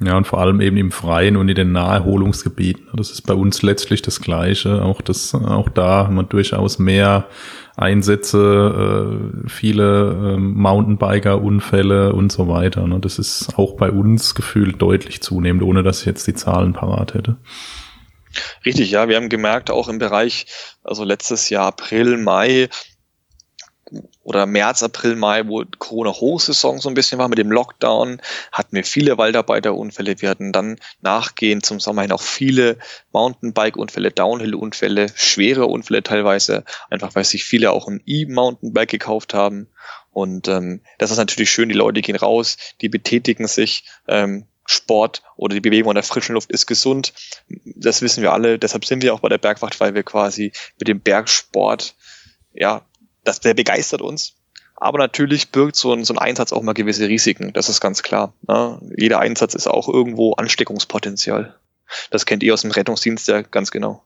Ja, 0.00 0.16
und 0.16 0.28
vor 0.28 0.38
allem 0.38 0.60
eben 0.60 0.76
im 0.76 0.92
Freien 0.92 1.36
und 1.36 1.48
in 1.48 1.56
den 1.56 1.72
Naherholungsgebieten. 1.72 2.86
Das 2.94 3.10
ist 3.10 3.22
bei 3.22 3.34
uns 3.34 3.62
letztlich 3.62 4.00
das 4.00 4.20
Gleiche. 4.20 4.82
Auch 4.82 5.02
das, 5.02 5.34
auch 5.34 5.68
da 5.68 6.04
haben 6.06 6.14
wir 6.14 6.22
durchaus 6.22 6.78
mehr 6.78 7.26
Einsätze, 7.78 9.12
äh, 9.44 9.48
viele 9.48 10.34
äh, 10.34 10.36
Mountainbiker-Unfälle 10.36 12.12
und 12.12 12.32
so 12.32 12.48
weiter. 12.48 12.86
Ne? 12.86 12.98
Das 13.00 13.18
ist 13.18 13.56
auch 13.56 13.76
bei 13.76 13.90
uns 13.90 14.34
gefühlt 14.34 14.82
deutlich 14.82 15.22
zunehmend, 15.22 15.62
ohne 15.62 15.82
dass 15.82 16.00
ich 16.00 16.06
jetzt 16.06 16.26
die 16.26 16.34
Zahlen 16.34 16.72
parat 16.72 17.14
hätte. 17.14 17.36
Richtig, 18.64 18.90
ja, 18.90 19.08
wir 19.08 19.16
haben 19.16 19.28
gemerkt, 19.28 19.70
auch 19.70 19.88
im 19.88 19.98
Bereich, 19.98 20.46
also 20.82 21.04
letztes 21.04 21.50
Jahr 21.50 21.66
April, 21.66 22.18
Mai, 22.18 22.68
oder 24.28 24.44
März, 24.44 24.82
April, 24.82 25.16
Mai, 25.16 25.48
wo 25.48 25.64
Corona-Hochsaison 25.78 26.80
so 26.80 26.90
ein 26.90 26.94
bisschen 26.94 27.18
war 27.18 27.28
mit 27.28 27.38
dem 27.38 27.50
Lockdown, 27.50 28.20
hatten 28.52 28.76
wir 28.76 28.84
viele 28.84 29.16
Waldarbeiterunfälle. 29.16 30.20
Wir 30.20 30.28
hatten 30.28 30.52
dann 30.52 30.78
nachgehend 31.00 31.64
zum 31.64 31.80
Sommer 31.80 32.02
hin 32.02 32.12
auch 32.12 32.20
viele 32.20 32.76
Mountainbike-Unfälle, 33.12 34.10
Downhill-Unfälle, 34.10 35.06
schwere 35.14 35.64
Unfälle 35.64 36.02
teilweise, 36.02 36.64
einfach 36.90 37.14
weil 37.14 37.24
sich 37.24 37.42
viele 37.44 37.70
auch 37.70 37.88
ein 37.88 38.02
E-Mountainbike 38.04 38.90
gekauft 38.90 39.32
haben. 39.32 39.68
Und 40.10 40.46
ähm, 40.46 40.82
das 40.98 41.10
ist 41.10 41.16
natürlich 41.16 41.50
schön, 41.50 41.70
die 41.70 41.74
Leute 41.74 42.02
gehen 42.02 42.16
raus, 42.16 42.58
die 42.82 42.90
betätigen 42.90 43.46
sich, 43.46 43.84
ähm, 44.08 44.44
Sport 44.66 45.22
oder 45.36 45.54
die 45.54 45.62
Bewegung 45.62 45.92
an 45.92 45.94
der 45.94 46.04
frischen 46.04 46.34
Luft 46.34 46.52
ist 46.52 46.66
gesund. 46.66 47.14
Das 47.64 48.02
wissen 48.02 48.22
wir 48.22 48.34
alle. 48.34 48.58
Deshalb 48.58 48.84
sind 48.84 49.02
wir 49.02 49.14
auch 49.14 49.20
bei 49.20 49.30
der 49.30 49.38
Bergwacht, 49.38 49.80
weil 49.80 49.94
wir 49.94 50.02
quasi 50.02 50.52
mit 50.78 50.88
dem 50.88 51.00
Bergsport 51.00 51.94
ja 52.52 52.84
das, 53.24 53.40
der 53.40 53.54
begeistert 53.54 54.02
uns. 54.02 54.34
Aber 54.76 54.98
natürlich 54.98 55.50
birgt 55.50 55.74
so 55.76 55.92
ein, 55.92 56.04
so 56.04 56.14
ein 56.14 56.18
Einsatz 56.18 56.52
auch 56.52 56.62
mal 56.62 56.72
gewisse 56.72 57.08
Risiken. 57.08 57.52
Das 57.52 57.68
ist 57.68 57.80
ganz 57.80 58.02
klar. 58.02 58.32
Ne? 58.46 58.80
Jeder 58.96 59.18
Einsatz 59.18 59.54
ist 59.54 59.66
auch 59.66 59.88
irgendwo 59.88 60.34
Ansteckungspotenzial. 60.34 61.54
Das 62.10 62.26
kennt 62.26 62.42
ihr 62.42 62.54
aus 62.54 62.62
dem 62.62 62.70
Rettungsdienst 62.70 63.26
ja 63.28 63.42
ganz 63.42 63.70
genau. 63.70 64.02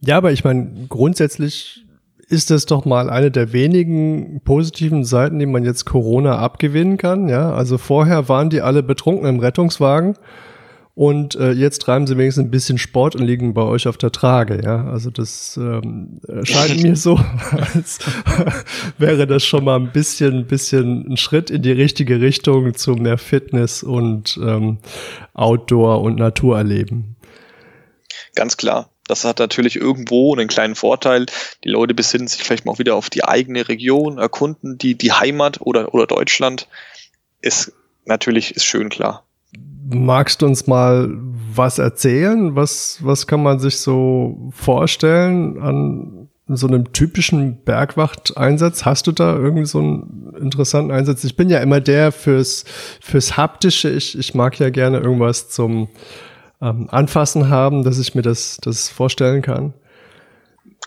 Ja, 0.00 0.16
aber 0.16 0.32
ich 0.32 0.44
meine, 0.44 0.86
grundsätzlich 0.88 1.84
ist 2.28 2.50
das 2.50 2.66
doch 2.66 2.84
mal 2.84 3.10
eine 3.10 3.30
der 3.30 3.52
wenigen 3.52 4.40
positiven 4.44 5.04
Seiten, 5.04 5.38
die 5.38 5.46
man 5.46 5.64
jetzt 5.64 5.84
Corona 5.84 6.38
abgewinnen 6.38 6.96
kann. 6.96 7.28
Ja, 7.28 7.52
also 7.52 7.76
vorher 7.76 8.28
waren 8.28 8.48
die 8.48 8.60
alle 8.60 8.82
betrunken 8.82 9.28
im 9.28 9.40
Rettungswagen 9.40 10.16
und 10.94 11.36
äh, 11.36 11.52
jetzt 11.52 11.80
treiben 11.80 12.06
sie 12.06 12.18
wenigstens 12.18 12.44
ein 12.44 12.50
bisschen 12.50 12.76
Sport 12.76 13.16
und 13.16 13.22
liegen 13.22 13.54
bei 13.54 13.62
euch 13.62 13.88
auf 13.88 13.96
der 13.96 14.12
Trage, 14.12 14.60
ja. 14.62 14.84
Also 14.88 15.10
das 15.10 15.56
ähm, 15.56 16.20
scheint 16.42 16.82
mir 16.82 16.96
so, 16.96 17.18
als 17.74 17.98
wäre 18.98 19.26
das 19.26 19.42
schon 19.44 19.64
mal 19.64 19.76
ein 19.76 19.90
bisschen, 19.92 20.46
bisschen 20.46 21.12
ein 21.12 21.16
Schritt 21.16 21.48
in 21.48 21.62
die 21.62 21.72
richtige 21.72 22.20
Richtung 22.20 22.74
zu 22.74 22.92
mehr 22.92 23.16
Fitness 23.16 23.82
und 23.82 24.38
ähm, 24.42 24.78
Outdoor 25.32 26.02
und 26.02 26.16
Naturerleben. 26.16 27.16
Ganz 28.34 28.58
klar. 28.58 28.90
Das 29.06 29.24
hat 29.24 29.38
natürlich 29.40 29.76
irgendwo 29.76 30.34
einen 30.34 30.46
kleinen 30.46 30.74
Vorteil. 30.74 31.26
Die 31.64 31.70
Leute 31.70 31.94
besinnen 31.94 32.28
sich 32.28 32.42
vielleicht 32.42 32.66
mal 32.66 32.72
auch 32.72 32.78
wieder 32.78 32.94
auf 32.94 33.10
die 33.10 33.24
eigene 33.24 33.68
Region, 33.68 34.18
erkunden 34.18 34.78
die, 34.78 34.94
die 34.94 35.12
Heimat 35.12 35.60
oder, 35.60 35.92
oder 35.92 36.06
Deutschland. 36.06 36.68
Ist 37.40 37.72
natürlich, 38.04 38.54
ist 38.54 38.64
schön 38.64 38.90
klar. 38.90 39.24
Magst 39.92 40.42
du 40.42 40.46
uns 40.46 40.66
mal 40.66 41.10
was 41.54 41.78
erzählen? 41.78 42.56
Was, 42.56 42.98
was 43.02 43.26
kann 43.26 43.42
man 43.42 43.58
sich 43.58 43.78
so 43.78 44.50
vorstellen 44.52 45.58
an 45.60 46.28
so 46.48 46.66
einem 46.66 46.92
typischen 46.92 47.62
Bergwachteinsatz? 47.64 48.84
Hast 48.84 49.06
du 49.06 49.12
da 49.12 49.36
irgendwie 49.36 49.66
so 49.66 49.78
einen 49.78 50.34
interessanten 50.40 50.90
Einsatz? 50.90 51.24
Ich 51.24 51.36
bin 51.36 51.48
ja 51.50 51.58
immer 51.58 51.80
der 51.80 52.12
fürs, 52.12 52.64
fürs 53.00 53.36
Haptische. 53.36 53.90
Ich, 53.90 54.18
ich 54.18 54.34
mag 54.34 54.58
ja 54.58 54.70
gerne 54.70 54.98
irgendwas 54.98 55.48
zum 55.50 55.88
ähm, 56.60 56.88
Anfassen 56.90 57.48
haben, 57.48 57.84
dass 57.84 57.98
ich 57.98 58.14
mir 58.14 58.22
das, 58.22 58.58
das 58.62 58.88
vorstellen 58.88 59.42
kann. 59.42 59.74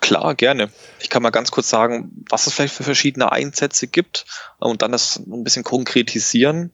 Klar, 0.05 0.35
gerne. 0.35 0.69
Ich 0.99 1.09
kann 1.09 1.23
mal 1.23 1.31
ganz 1.31 1.49
kurz 1.49 1.67
sagen, 1.67 2.23
was 2.29 2.45
es 2.45 2.53
vielleicht 2.53 2.75
für 2.75 2.83
verschiedene 2.83 3.31
Einsätze 3.31 3.87
gibt 3.87 4.27
und 4.59 4.83
dann 4.83 4.91
das 4.91 5.15
ein 5.17 5.43
bisschen 5.43 5.63
konkretisieren. 5.63 6.71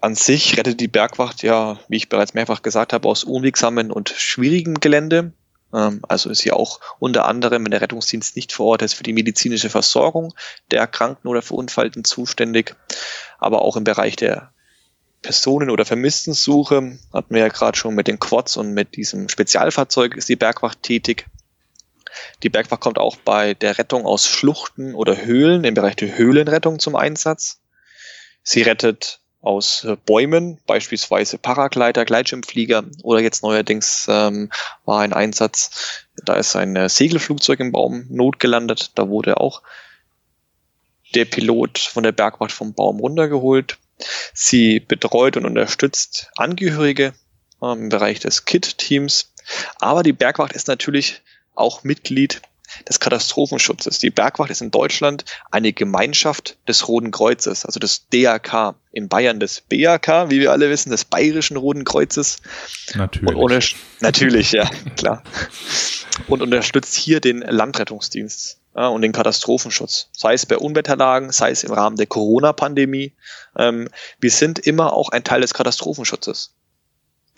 An 0.00 0.16
sich 0.16 0.58
rettet 0.58 0.80
die 0.80 0.88
Bergwacht 0.88 1.44
ja, 1.44 1.78
wie 1.86 1.98
ich 1.98 2.08
bereits 2.08 2.34
mehrfach 2.34 2.62
gesagt 2.62 2.92
habe, 2.92 3.08
aus 3.08 3.22
unwegsamen 3.22 3.92
und 3.92 4.08
schwierigem 4.08 4.80
Gelände. 4.80 5.30
Ähm, 5.72 6.00
also 6.08 6.28
ist 6.28 6.40
sie 6.40 6.50
auch 6.50 6.80
unter 6.98 7.26
anderem, 7.26 7.62
wenn 7.62 7.70
der 7.70 7.82
Rettungsdienst 7.82 8.34
nicht 8.34 8.52
vor 8.52 8.66
Ort 8.66 8.82
ist, 8.82 8.94
für 8.94 9.04
die 9.04 9.12
medizinische 9.12 9.70
Versorgung 9.70 10.34
der 10.72 10.80
Erkrankten 10.80 11.30
oder 11.30 11.42
Verunfallten 11.42 12.02
zuständig, 12.02 12.74
aber 13.38 13.62
auch 13.62 13.76
im 13.76 13.84
Bereich 13.84 14.16
der 14.16 14.50
Personen- 15.22 15.70
oder 15.70 15.84
Vermisstensuche 15.84 16.98
hatten 17.12 17.32
wir 17.32 17.42
ja 17.42 17.48
gerade 17.48 17.78
schon 17.78 17.94
mit 17.94 18.08
den 18.08 18.18
Quads 18.18 18.56
und 18.56 18.74
mit 18.74 18.96
diesem 18.96 19.28
Spezialfahrzeug 19.28 20.16
ist 20.16 20.28
die 20.28 20.34
Bergwacht 20.34 20.82
tätig. 20.82 21.26
Die 22.42 22.48
Bergwacht 22.48 22.80
kommt 22.80 22.98
auch 22.98 23.16
bei 23.16 23.54
der 23.54 23.78
Rettung 23.78 24.06
aus 24.06 24.26
Schluchten 24.26 24.94
oder 24.94 25.24
Höhlen 25.24 25.64
im 25.64 25.74
Bereich 25.74 25.96
der 25.96 26.16
Höhlenrettung 26.16 26.78
zum 26.78 26.96
Einsatz. 26.96 27.60
Sie 28.42 28.62
rettet 28.62 29.20
aus 29.46 29.84
äh, 29.84 29.96
Bäumen, 30.04 30.58
beispielsweise 30.66 31.38
Paragleiter, 31.38 32.04
Gleitschirmflieger 32.04 32.84
oder 33.02 33.20
jetzt 33.20 33.42
neuerdings 33.42 34.06
ähm, 34.08 34.50
war 34.84 35.00
ein 35.00 35.12
Einsatz, 35.12 36.06
da 36.24 36.34
ist 36.34 36.56
ein 36.56 36.74
äh, 36.74 36.88
Segelflugzeug 36.88 37.60
im 37.60 37.70
Baum 37.72 38.06
notgelandet, 38.08 38.90
da 38.96 39.08
wurde 39.08 39.38
auch 39.38 39.62
der 41.14 41.26
Pilot 41.26 41.78
von 41.78 42.02
der 42.02 42.12
Bergwacht 42.12 42.50
vom 42.50 42.74
Baum 42.74 42.98
runtergeholt. 42.98 43.78
Sie 44.34 44.80
betreut 44.80 45.36
und 45.36 45.46
unterstützt 45.46 46.30
Angehörige 46.36 47.14
ähm, 47.62 47.84
im 47.84 47.88
Bereich 47.88 48.18
des 48.18 48.46
KIT-Teams, 48.46 49.32
aber 49.78 50.02
die 50.02 50.12
Bergwacht 50.12 50.54
ist 50.54 50.66
natürlich 50.66 51.22
auch 51.56 51.84
Mitglied 51.84 52.42
des 52.88 53.00
Katastrophenschutzes. 53.00 53.98
Die 53.98 54.10
Bergwacht 54.10 54.50
ist 54.50 54.60
in 54.60 54.70
Deutschland 54.70 55.24
eine 55.50 55.72
Gemeinschaft 55.72 56.56
des 56.68 56.88
Roten 56.88 57.10
Kreuzes, 57.10 57.64
also 57.64 57.80
des 57.80 58.08
DRK. 58.08 58.74
In 58.92 59.08
Bayern 59.08 59.40
des 59.40 59.60
BAK, 59.60 60.30
wie 60.30 60.40
wir 60.40 60.52
alle 60.52 60.70
wissen, 60.70 60.90
des 60.90 61.04
Bayerischen 61.04 61.56
Roten 61.58 61.84
Kreuzes. 61.84 62.38
Natürlich. 62.94 63.28
Und 63.28 63.36
ohne, 63.36 63.58
natürlich, 64.00 64.52
ja, 64.52 64.68
klar. 64.96 65.22
Und 66.28 66.40
unterstützt 66.40 66.94
hier 66.94 67.20
den 67.20 67.40
Landrettungsdienst 67.40 68.58
ja, 68.74 68.88
und 68.88 69.02
den 69.02 69.12
Katastrophenschutz. 69.12 70.08
Sei 70.12 70.32
es 70.32 70.46
bei 70.46 70.56
Unwetterlagen, 70.56 71.30
sei 71.30 71.50
es 71.50 71.62
im 71.62 71.72
Rahmen 71.72 71.96
der 71.96 72.06
Corona-Pandemie. 72.06 73.12
Ähm, 73.58 73.88
wir 74.18 74.30
sind 74.30 74.58
immer 74.58 74.94
auch 74.94 75.10
ein 75.10 75.24
Teil 75.24 75.42
des 75.42 75.52
Katastrophenschutzes. 75.52 76.54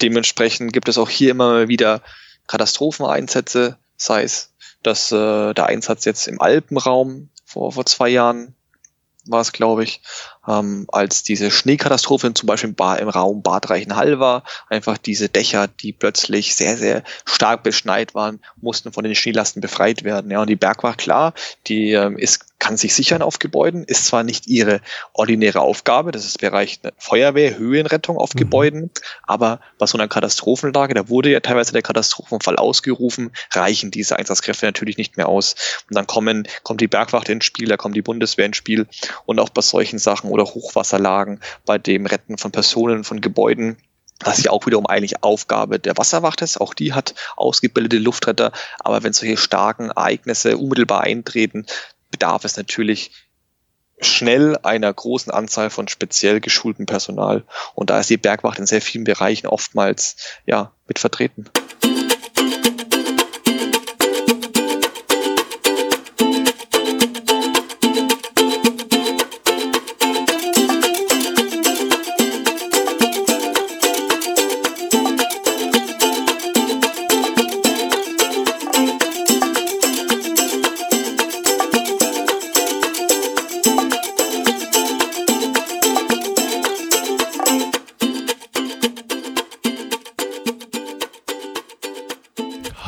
Dementsprechend 0.00 0.72
gibt 0.72 0.88
es 0.88 0.96
auch 0.96 1.10
hier 1.10 1.32
immer 1.32 1.66
wieder 1.66 2.02
Katastropheneinsätze, 2.46 3.78
sei 3.98 4.22
es 4.22 4.52
dass 4.82 5.12
äh, 5.12 5.54
der 5.54 5.66
Einsatz 5.66 6.04
jetzt 6.04 6.28
im 6.28 6.40
Alpenraum 6.40 7.30
vor, 7.44 7.72
vor 7.72 7.86
zwei 7.86 8.08
Jahren 8.08 8.54
war 9.26 9.42
es, 9.42 9.52
glaube 9.52 9.84
ich, 9.84 10.00
ähm, 10.46 10.86
als 10.88 11.22
diese 11.22 11.50
Schneekatastrophe 11.50 12.32
zum 12.32 12.46
Beispiel 12.46 12.74
im 12.78 13.08
Raum 13.08 13.42
Bad 13.42 13.68
Reichenhall 13.68 14.18
war. 14.18 14.42
Einfach 14.70 14.96
diese 14.96 15.28
Dächer, 15.28 15.68
die 15.68 15.92
plötzlich 15.92 16.54
sehr, 16.54 16.78
sehr 16.78 17.02
stark 17.26 17.62
beschneit 17.62 18.14
waren, 18.14 18.40
mussten 18.56 18.90
von 18.90 19.04
den 19.04 19.14
Schneelasten 19.14 19.60
befreit 19.60 20.02
werden. 20.02 20.30
Ja, 20.30 20.40
und 20.40 20.48
die 20.48 20.56
Bergwacht, 20.56 20.98
klar, 20.98 21.34
die 21.66 21.92
ähm, 21.92 22.16
ist 22.16 22.46
kann 22.58 22.76
sich 22.76 22.94
sichern 22.94 23.22
auf 23.22 23.38
Gebäuden, 23.38 23.84
ist 23.84 24.06
zwar 24.06 24.24
nicht 24.24 24.46
ihre 24.46 24.80
ordinäre 25.12 25.60
Aufgabe, 25.60 26.10
das 26.10 26.24
ist 26.24 26.38
Bereich 26.38 26.80
Feuerwehr, 26.96 27.56
Höhenrettung 27.56 28.16
auf 28.16 28.34
mhm. 28.34 28.38
Gebäuden, 28.38 28.90
aber 29.22 29.60
bei 29.78 29.86
so 29.86 29.96
einer 29.96 30.08
Katastrophenlage, 30.08 30.94
da 30.94 31.08
wurde 31.08 31.30
ja 31.30 31.40
teilweise 31.40 31.72
der 31.72 31.82
Katastrophenfall 31.82 32.56
ausgerufen, 32.56 33.30
reichen 33.52 33.90
diese 33.90 34.18
Einsatzkräfte 34.18 34.66
natürlich 34.66 34.98
nicht 34.98 35.16
mehr 35.16 35.28
aus. 35.28 35.54
Und 35.88 35.96
dann 35.96 36.06
kommen, 36.06 36.48
kommt 36.62 36.80
die 36.80 36.88
Bergwacht 36.88 37.28
ins 37.28 37.44
Spiel, 37.44 37.68
da 37.68 37.76
kommt 37.76 37.96
die 37.96 38.02
Bundeswehr 38.02 38.46
ins 38.46 38.56
Spiel 38.56 38.86
und 39.26 39.38
auch 39.38 39.50
bei 39.50 39.62
solchen 39.62 39.98
Sachen 39.98 40.30
oder 40.30 40.44
Hochwasserlagen, 40.44 41.40
bei 41.64 41.78
dem 41.78 42.06
Retten 42.06 42.38
von 42.38 42.50
Personen, 42.50 43.04
von 43.04 43.20
Gebäuden, 43.20 43.76
das 44.18 44.38
ist 44.38 44.44
ja 44.46 44.50
auch 44.50 44.66
wiederum 44.66 44.86
eigentlich 44.86 45.22
Aufgabe 45.22 45.78
der 45.78 45.96
Wasserwacht 45.96 46.42
ist. 46.42 46.60
Auch 46.60 46.74
die 46.74 46.92
hat 46.92 47.14
ausgebildete 47.36 47.98
Luftretter. 47.98 48.50
Aber 48.80 49.02
wenn 49.02 49.12
solche 49.12 49.36
starken 49.36 49.90
Ereignisse 49.90 50.56
unmittelbar 50.56 51.02
eintreten, 51.02 51.66
bedarf 52.18 52.44
es 52.44 52.56
natürlich 52.56 53.12
schnell 54.00 54.56
einer 54.62 54.92
großen 54.92 55.32
Anzahl 55.32 55.70
von 55.70 55.88
speziell 55.88 56.40
geschultem 56.40 56.86
Personal. 56.86 57.44
Und 57.74 57.90
da 57.90 58.00
ist 58.00 58.10
die 58.10 58.16
Bergwacht 58.16 58.58
in 58.58 58.66
sehr 58.66 58.82
vielen 58.82 59.04
Bereichen 59.04 59.46
oftmals 59.46 60.16
ja 60.46 60.72
mit 60.86 60.98
vertreten. 60.98 61.46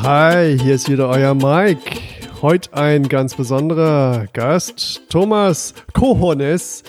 Hi, 0.03 0.59
hier 0.59 0.77
ist 0.77 0.89
wieder 0.89 1.11
euer 1.11 1.35
Mike. 1.35 2.01
Heute 2.41 2.73
ein 2.73 3.07
ganz 3.07 3.35
besonderer 3.35 4.29
Gast, 4.33 5.03
Thomas 5.11 5.75
Kohones. 5.93 6.83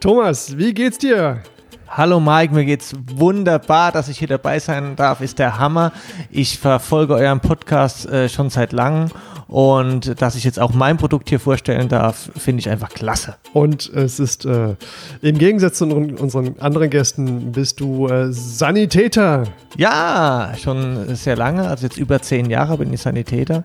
Thomas, 0.00 0.58
wie 0.58 0.74
geht's 0.74 0.98
dir? 0.98 1.42
Hallo 1.88 2.20
Mike, 2.20 2.52
mir 2.52 2.66
geht's 2.66 2.94
wunderbar, 3.14 3.90
dass 3.90 4.10
ich 4.10 4.18
hier 4.18 4.28
dabei 4.28 4.58
sein 4.58 4.96
darf, 4.96 5.22
ist 5.22 5.38
der 5.38 5.58
Hammer. 5.58 5.92
Ich 6.30 6.58
verfolge 6.58 7.14
euren 7.14 7.40
Podcast 7.40 8.04
äh, 8.06 8.28
schon 8.28 8.50
seit 8.50 8.72
langem 8.72 9.08
und 9.48 10.20
dass 10.20 10.34
ich 10.34 10.44
jetzt 10.44 10.60
auch 10.60 10.74
mein 10.74 10.98
Produkt 10.98 11.30
hier 11.30 11.40
vorstellen 11.40 11.88
darf, 11.88 12.30
finde 12.36 12.60
ich 12.60 12.68
einfach 12.68 12.90
klasse. 12.90 13.36
Und 13.54 13.90
es 13.94 14.20
ist 14.20 14.44
äh, 14.44 14.76
im 15.22 15.38
Gegensatz 15.38 15.78
zu 15.78 15.86
unseren 15.86 16.58
anderen 16.60 16.90
Gästen, 16.90 17.50
bist 17.52 17.80
du 17.80 18.08
äh, 18.08 18.30
Sanitäter. 18.30 19.44
Ja, 19.76 20.52
schon 20.62 21.14
sehr 21.16 21.36
lange, 21.36 21.66
also 21.66 21.86
jetzt 21.86 21.96
über 21.96 22.20
zehn 22.20 22.50
Jahre 22.50 22.76
bin 22.76 22.92
ich 22.92 23.00
Sanitäter 23.00 23.64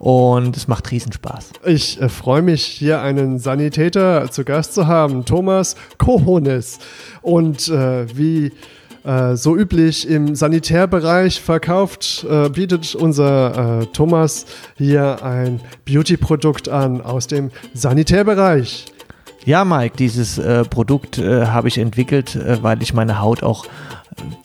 und 0.00 0.56
es 0.56 0.66
macht 0.66 0.90
Riesenspaß. 0.90 1.50
Ich 1.64 2.00
äh, 2.02 2.08
freue 2.08 2.42
mich, 2.42 2.64
hier 2.64 3.00
einen 3.00 3.38
Sanitäter 3.38 4.30
zu 4.32 4.44
Gast 4.44 4.74
zu 4.74 4.88
haben, 4.88 5.24
Thomas 5.24 5.76
Kohones. 5.98 6.80
Und 7.22 7.68
äh, 7.68 8.06
wie 8.16 8.52
äh, 9.04 9.34
so 9.34 9.56
üblich 9.56 10.06
im 10.08 10.34
Sanitärbereich 10.34 11.40
verkauft, 11.40 12.26
äh, 12.28 12.50
bietet 12.50 12.94
unser 12.94 13.80
äh, 13.80 13.86
Thomas 13.86 14.44
hier 14.76 15.22
ein 15.22 15.60
Beauty-Produkt 15.86 16.68
an 16.68 17.00
aus 17.00 17.26
dem 17.26 17.50
Sanitärbereich. 17.72 18.86
Ja, 19.46 19.64
Mike, 19.64 19.96
dieses 19.96 20.36
äh, 20.36 20.64
Produkt 20.64 21.16
äh, 21.16 21.46
habe 21.46 21.68
ich 21.68 21.78
entwickelt, 21.78 22.38
weil 22.62 22.82
ich 22.82 22.92
meine 22.92 23.20
Haut 23.20 23.42
auch 23.42 23.64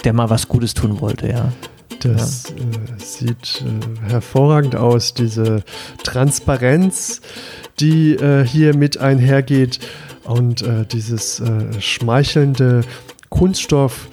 der 0.05 0.13
mal 0.13 0.29
was 0.29 0.47
Gutes 0.47 0.73
tun 0.73 1.01
wollte, 1.01 1.27
ja. 1.27 1.51
Das 1.99 2.53
ja. 2.55 3.05
sieht 3.05 3.63
hervorragend 4.07 4.75
aus, 4.75 5.13
diese 5.13 5.63
Transparenz, 6.03 7.21
die 7.79 8.17
hier 8.45 8.75
mit 8.75 8.99
einhergeht 8.99 9.79
und 10.23 10.63
dieses 10.91 11.41
schmeichelnde 11.79 12.81
Kunststoff 13.29 14.07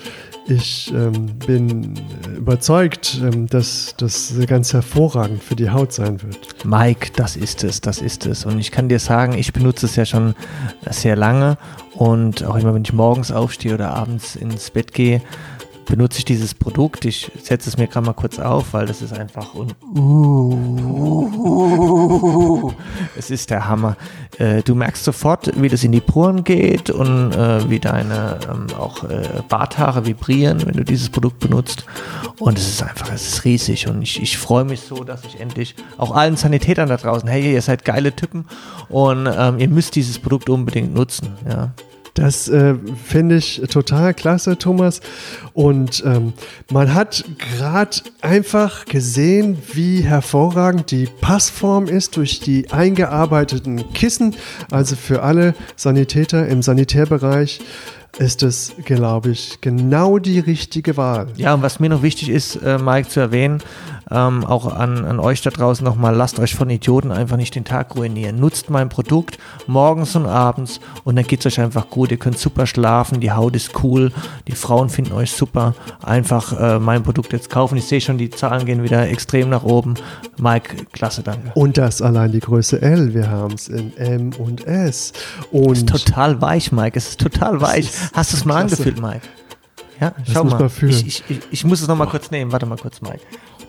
ich 0.47 0.93
ähm, 0.93 1.39
bin 1.47 1.95
überzeugt, 2.37 3.21
ähm, 3.23 3.47
dass 3.47 3.95
das 3.97 4.35
ganz 4.47 4.73
hervorragend 4.73 5.43
für 5.43 5.55
die 5.55 5.71
Haut 5.71 5.93
sein 5.93 6.21
wird. 6.23 6.65
Mike, 6.65 7.11
das 7.15 7.37
ist 7.37 7.65
es, 7.65 7.81
das 7.81 8.01
ist 8.01 8.27
es. 8.27 8.45
Und 8.45 8.59
ich 8.59 8.71
kann 8.71 8.89
dir 8.89 8.99
sagen, 8.99 9.35
ich 9.35 9.53
benutze 9.53 9.87
es 9.87 9.97
ja 9.97 10.05
schon 10.05 10.35
sehr 10.91 11.17
lange 11.17 11.59
und 11.95 12.45
auch 12.45 12.57
immer, 12.57 12.75
wenn 12.75 12.83
ich 12.83 12.93
morgens 12.93 13.31
aufstehe 13.31 13.75
oder 13.75 13.95
abends 13.95 14.37
ins 14.37 14.71
Bett 14.71 14.93
gehe, 14.93 15.23
benutze 15.87 16.19
ich 16.19 16.25
dieses 16.25 16.55
Produkt. 16.55 17.05
Ich 17.05 17.31
setze 17.43 17.69
es 17.69 17.77
mir 17.77 17.87
gerade 17.87 18.07
mal 18.07 18.13
kurz 18.13 18.39
auf, 18.39 18.73
weil 18.73 18.87
das 18.87 19.03
ist 19.03 19.13
einfach 19.13 19.55
und 19.55 19.75
uh, 19.95 21.13
es 23.17 23.31
ist 23.31 23.51
der 23.51 23.69
Hammer. 23.69 23.97
Äh, 24.39 24.63
du 24.63 24.75
merkst 24.75 25.05
sofort, 25.05 25.61
wie 25.61 25.69
das 25.69 25.85
in 25.85 25.93
die 25.93 26.01
Poren 26.01 26.45
geht 26.45 26.91
und 26.91 27.33
äh, 27.33 27.69
wie 27.69 27.79
deine 27.79 28.39
ähm, 28.51 28.67
auch 28.79 29.05
äh, 29.05 29.43
Barthaare 29.49 30.07
vibrieren, 30.07 30.65
wenn 30.67 30.75
du 30.75 30.85
dieses 30.85 31.11
Produkt 31.11 31.41
benutzt. 31.41 31.85
Und 32.39 32.59
es 32.59 32.69
ist 32.69 32.83
einfach, 32.83 33.13
es 33.13 33.29
ist 33.29 33.45
riesig 33.45 33.89
und 33.89 34.03
ich, 34.03 34.21
ich 34.23 34.39
freue 34.39 34.65
mich 34.65 34.81
so, 34.81 35.05
dass 35.05 35.25
ich 35.25 35.41
endlich 35.41 35.75
auch 35.99 36.15
allen 36.15 36.37
Sanitätern 36.37 36.89
da 36.89 36.97
draußen, 36.97 37.29
hey, 37.29 37.53
ihr 37.53 37.63
seid 37.63 37.85
geile 37.85 38.17
Typen 38.17 38.47
und 38.89 39.29
ähm, 39.31 39.59
ihr 39.59 39.69
müsst 39.69 39.95
dieses 39.95 40.19
Produkt 40.19 40.49
unbedingt 40.49 40.95
nutzen. 40.95 41.37
Ja. 41.49 41.73
Das 42.15 42.49
äh, 42.49 42.75
finde 43.07 43.37
ich 43.37 43.63
total 43.71 44.13
klasse, 44.13 44.59
Thomas. 44.59 45.01
Und 45.55 46.03
ähm, 46.05 46.35
man 46.71 46.93
hat 46.93 47.25
gerade 47.39 47.97
einfach 48.21 48.85
gesehen, 48.85 49.57
wie 49.73 50.03
hervorragend 50.03 50.91
die 50.91 51.09
Passform 51.21 51.87
ist 51.87 52.17
durch 52.17 52.41
die 52.41 52.71
eingearbeiteten 52.71 53.93
Kissen. 53.95 54.37
Also 54.71 54.97
für 54.97 55.23
alle 55.23 55.55
Sanitäter 55.77 56.47
im 56.49 56.63
Sanitärbereich 56.63 57.61
ist 58.19 58.43
es, 58.43 58.73
glaube 58.85 59.31
ich, 59.31 59.61
genau 59.61 60.19
die 60.19 60.39
richtige 60.39 60.97
Wahl. 60.97 61.29
Ja, 61.37 61.55
und 61.55 61.63
was 61.63 61.81
mir 61.81 61.89
noch 61.89 62.03
wichtig 62.03 62.29
ist, 62.29 62.57
äh, 62.57 62.79
Mike, 62.79 63.09
zu 63.09 63.21
erwähnen, 63.21 63.63
ähm, 64.11 64.45
auch 64.45 64.67
an, 64.67 65.05
an 65.05 65.19
euch 65.19 65.41
da 65.41 65.51
draußen 65.51 65.85
nochmal, 65.85 66.15
lasst 66.15 66.39
euch 66.39 66.55
von 66.55 66.69
Idioten 66.69 67.11
einfach 67.11 67.37
nicht 67.37 67.55
den 67.55 67.65
Tag 67.65 67.97
ruinieren. 67.97 68.39
Nutzt 68.39 68.69
mein 68.69 68.89
Produkt 68.89 69.39
morgens 69.67 70.15
und 70.17 70.27
abends 70.27 70.81
und 71.05 71.17
dann 71.17 71.27
geht 71.27 71.41
es 71.41 71.47
euch 71.47 71.61
einfach 71.61 71.89
gut. 71.89 72.11
Ihr 72.11 72.19
könnt 72.19 72.39
super 72.39 72.67
schlafen, 72.67 73.21
die 73.21 73.33
Haut 73.33 73.57
ist 73.57 73.83
cool, 73.83 74.13
die 74.47 74.53
Frauen 74.53 74.91
finden 74.91 75.13
euch 75.13 75.33
super. 75.33 75.75
Einfach 76.03 76.59
äh, 76.61 76.79
mein 76.79 77.03
Produkt 77.03 77.33
jetzt 77.33 77.49
kaufen. 77.49 77.79
Ich 77.79 77.87
sehe 77.87 78.01
schon, 78.01 78.19
die 78.19 78.29
Zahlen 78.29 78.67
gehen 78.67 78.83
wieder 78.83 79.09
extrem 79.09 79.49
nach 79.49 79.63
oben. 79.63 79.95
Mike, 80.39 80.85
klasse, 80.93 81.23
danke. 81.23 81.53
Und 81.55 81.79
das 81.79 82.03
allein 82.03 82.33
die 82.33 82.41
Größe 82.41 82.83
L. 82.83 83.15
Wir 83.15 83.31
haben 83.31 83.55
es 83.55 83.69
in 83.69 83.97
M 83.97 84.31
und 84.39 84.67
S. 84.67 85.13
Und 85.51 85.73
es 85.73 85.79
ist 85.79 85.89
total 85.89 86.41
weich, 86.43 86.73
Mike. 86.73 86.99
Es 86.99 87.11
ist 87.11 87.21
total 87.21 87.61
weich. 87.61 87.91
Hast 88.13 88.33
du 88.33 88.37
es 88.37 88.45
mal 88.45 88.63
angefühlt, 88.63 89.01
Mike? 89.01 89.23
Ja, 90.01 90.13
schau 90.33 90.45
mal. 90.45 90.71
Ich, 90.89 91.07
ich, 91.07 91.25
ich, 91.29 91.41
ich, 91.51 91.65
muss 91.65 91.81
es 91.81 91.89
noch 91.89 91.97
mal 91.97 92.07
kurz 92.07 92.31
nehmen. 92.31 92.51
Warte 92.51 92.67
mal 92.67 92.77
kurz, 92.77 93.01
Mike. 93.01 93.21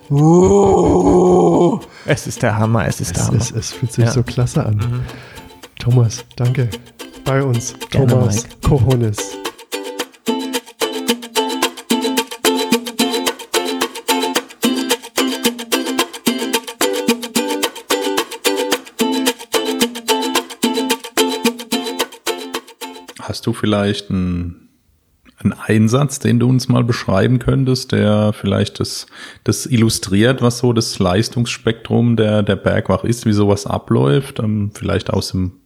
Oh. 0.10 1.80
Es 2.06 2.28
ist 2.28 2.42
der 2.42 2.58
Hammer, 2.58 2.88
es 2.88 3.00
ist 3.00 3.12
es, 3.12 3.14
der 3.14 3.28
Hammer. 3.28 3.38
Es, 3.38 3.52
es 3.52 3.74
fühlt 3.74 3.94
sich 3.94 4.06
ja. 4.06 4.12
so 4.12 4.24
klasse 4.24 4.66
an. 4.66 4.76
Mhm. 4.76 5.02
Thomas, 5.80 6.26
danke. 6.36 6.70
Bei 7.26 7.44
uns, 7.44 7.76
Gerne, 7.90 8.08
Thomas 8.08 8.44
Mike. 8.44 8.50
Kohonis. 8.68 9.18
Du 23.44 23.54
vielleicht 23.54 24.10
ein 24.10 24.64
ein 25.44 25.54
Einsatz, 25.54 26.20
den 26.20 26.40
du 26.40 26.48
uns 26.48 26.68
mal 26.68 26.84
beschreiben 26.84 27.40
könntest, 27.40 27.92
der 27.92 28.34
vielleicht 28.34 28.80
das, 28.80 29.08
das 29.44 29.66
illustriert, 29.66 30.42
was 30.42 30.60
so 30.60 30.74
das 30.74 31.00
Leistungsspektrum 31.00 32.16
der, 32.16 32.44
der 32.44 32.56
Bergwacht 32.56 33.06
ist, 33.06 33.26
wie 33.26 33.34
sowas 33.34 33.66
abläuft, 33.66 34.40
ähm, 34.40 34.72
vielleicht 34.74 35.10
aus 35.12 35.32
dem, 35.32 35.62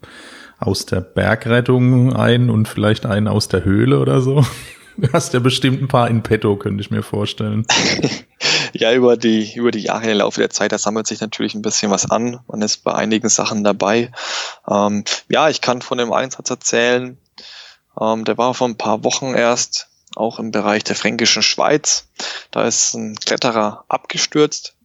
aus 0.60 0.86
der 0.86 1.02
Bergrettung 1.02 2.14
ein 2.14 2.50
und 2.50 2.68
vielleicht 2.68 3.06
einen 3.06 3.28
aus 3.28 3.48
der 3.48 3.64
Höhle 3.64 4.00
oder 4.00 4.22
so. 4.22 4.46
Du 5.00 5.14
hast 5.14 5.32
ja 5.36 5.40
bestimmt 5.40 5.80
ein 5.80 5.88
paar 5.88 6.10
in 6.10 6.24
petto, 6.24 6.56
könnte 6.56 6.82
ich 6.82 6.90
mir 6.90 7.04
vorstellen. 7.04 7.68
ja, 8.74 8.92
über 8.96 9.16
die, 9.16 9.54
über 9.54 9.70
die 9.70 9.82
Jahre 9.84 10.10
im 10.10 10.18
Laufe 10.18 10.40
der 10.40 10.50
Zeit, 10.50 10.72
da 10.72 10.80
sammelt 10.80 11.06
sich 11.06 11.22
natürlich 11.22 11.54
ein 11.54 11.62
bisschen 11.62 11.92
was 11.92 12.10
an. 12.10 12.40
Man 12.48 12.64
ist 12.64 12.78
bei 12.78 12.96
einigen 12.96 13.30
Sachen 13.30 13.64
dabei. 13.64 14.12
Ähm, 14.68 15.04
ja, 15.30 15.50
ich 15.50 15.62
kann 15.62 15.84
von 15.84 16.00
dem 16.00 16.12
Einsatz 16.12 16.50
erzählen, 16.50 17.20
ähm, 18.00 18.26
der 18.26 18.38
war 18.38 18.54
vor 18.54 18.68
ein 18.68 18.78
paar 18.78 19.04
Wochen 19.04 19.34
erst 19.34 19.90
auch 20.16 20.40
im 20.40 20.52
Bereich 20.52 20.84
der 20.84 20.96
fränkischen 20.96 21.44
Schweiz. 21.44 22.08
Da 22.52 22.66
ist 22.66 22.94
ein 22.94 23.16
Kletterer 23.16 23.86
abgestürzt, 23.88 24.76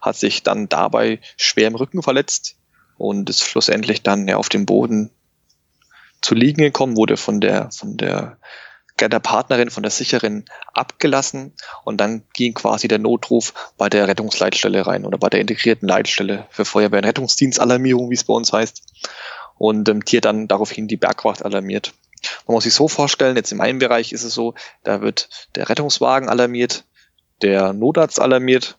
hat 0.00 0.16
sich 0.16 0.42
dann 0.42 0.68
dabei 0.68 1.20
schwer 1.36 1.68
im 1.68 1.74
Rücken 1.74 2.02
verletzt 2.02 2.56
und 2.96 3.28
ist 3.28 3.42
schlussendlich 3.42 4.02
dann 4.02 4.28
ja 4.28 4.36
auf 4.36 4.48
dem 4.48 4.66
Boden 4.66 5.10
zu 6.22 6.34
liegen 6.34 6.62
gekommen, 6.62 6.96
wurde 6.96 7.16
von 7.16 7.40
der, 7.40 7.70
von 7.70 7.96
der 7.96 8.38
der 8.98 9.20
Partnerin 9.20 9.70
von 9.70 9.82
der 9.82 9.90
Sicherin 9.90 10.44
abgelassen 10.72 11.52
und 11.84 11.98
dann 11.98 12.22
ging 12.32 12.54
quasi 12.54 12.88
der 12.88 12.98
Notruf 12.98 13.52
bei 13.76 13.90
der 13.90 14.08
Rettungsleitstelle 14.08 14.86
rein 14.86 15.04
oder 15.04 15.18
bei 15.18 15.28
der 15.28 15.40
integrierten 15.40 15.86
Leitstelle 15.86 16.46
für 16.50 16.64
Feuerwehr- 16.64 17.00
und 17.00 17.04
Rettungsdienstalarmierung, 17.04 18.10
wie 18.10 18.14
es 18.14 18.24
bei 18.24 18.32
uns 18.32 18.52
heißt. 18.52 18.82
Und 19.58 19.88
ähm, 19.88 20.00
hier 20.06 20.20
dann 20.20 20.48
daraufhin 20.48 20.88
die 20.88 20.96
Bergwacht 20.96 21.44
alarmiert. 21.44 21.92
Man 22.46 22.54
muss 22.54 22.64
sich 22.64 22.74
so 22.74 22.88
vorstellen, 22.88 23.36
jetzt 23.36 23.52
in 23.52 23.58
meinem 23.58 23.78
Bereich 23.78 24.12
ist 24.12 24.24
es 24.24 24.34
so, 24.34 24.54
da 24.82 25.00
wird 25.00 25.28
der 25.54 25.68
Rettungswagen 25.68 26.28
alarmiert, 26.28 26.84
der 27.42 27.72
Notarzt 27.72 28.20
alarmiert, 28.20 28.78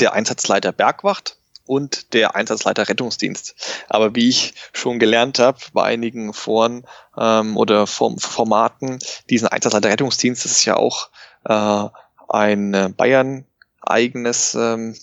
der 0.00 0.12
Einsatzleiter 0.12 0.72
Bergwacht 0.72 1.36
und 1.66 2.12
der 2.12 2.34
Einsatzleiter 2.34 2.88
Rettungsdienst. 2.88 3.54
Aber 3.88 4.14
wie 4.14 4.28
ich 4.28 4.54
schon 4.72 4.98
gelernt 4.98 5.38
habe 5.38 5.58
bei 5.72 5.82
einigen 5.84 6.32
Foren 6.32 6.84
ähm, 7.16 7.56
oder 7.56 7.86
Form 7.86 8.18
Formaten, 8.18 8.98
diesen 9.30 9.48
Einsatzleiter 9.48 9.90
Rettungsdienst, 9.90 10.44
das 10.44 10.52
ist 10.52 10.64
ja 10.64 10.76
auch 10.76 11.08
äh, 11.44 11.88
ein 12.28 12.74
äh, 12.74 12.90
Bayern 12.94 13.46
eigenes 13.80 14.54
ähm, 14.54 14.96